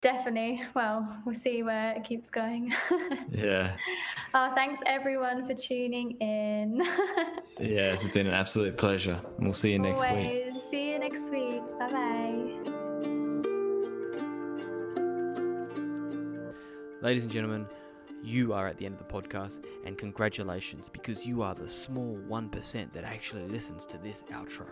Definitely. 0.00 0.62
Well, 0.74 1.08
we'll 1.26 1.34
see 1.34 1.64
where 1.64 1.92
it 1.96 2.04
keeps 2.04 2.30
going. 2.30 2.72
Yeah. 3.32 3.76
oh, 4.34 4.52
thanks 4.54 4.80
everyone 4.86 5.44
for 5.46 5.54
tuning 5.54 6.12
in. 6.20 6.80
Yeah, 7.60 7.92
it's 7.92 8.06
been 8.06 8.28
an 8.28 8.34
absolute 8.34 8.76
pleasure. 8.78 9.20
We'll 9.40 9.52
see 9.52 9.72
you 9.72 9.80
next 9.80 10.00
week. 10.14 10.52
See 10.70 10.92
you 10.92 10.98
next 11.00 11.28
week. 11.32 11.60
Bye 11.80 11.90
bye. 11.92 12.77
Ladies 17.00 17.22
and 17.22 17.30
gentlemen, 17.30 17.64
you 18.24 18.52
are 18.52 18.66
at 18.66 18.76
the 18.76 18.84
end 18.84 18.94
of 18.94 18.98
the 18.98 19.04
podcast, 19.04 19.66
and 19.84 19.96
congratulations 19.96 20.88
because 20.88 21.24
you 21.24 21.42
are 21.42 21.54
the 21.54 21.68
small 21.68 22.18
1% 22.28 22.92
that 22.92 23.04
actually 23.04 23.46
listens 23.46 23.86
to 23.86 23.98
this 23.98 24.24
outro. 24.32 24.66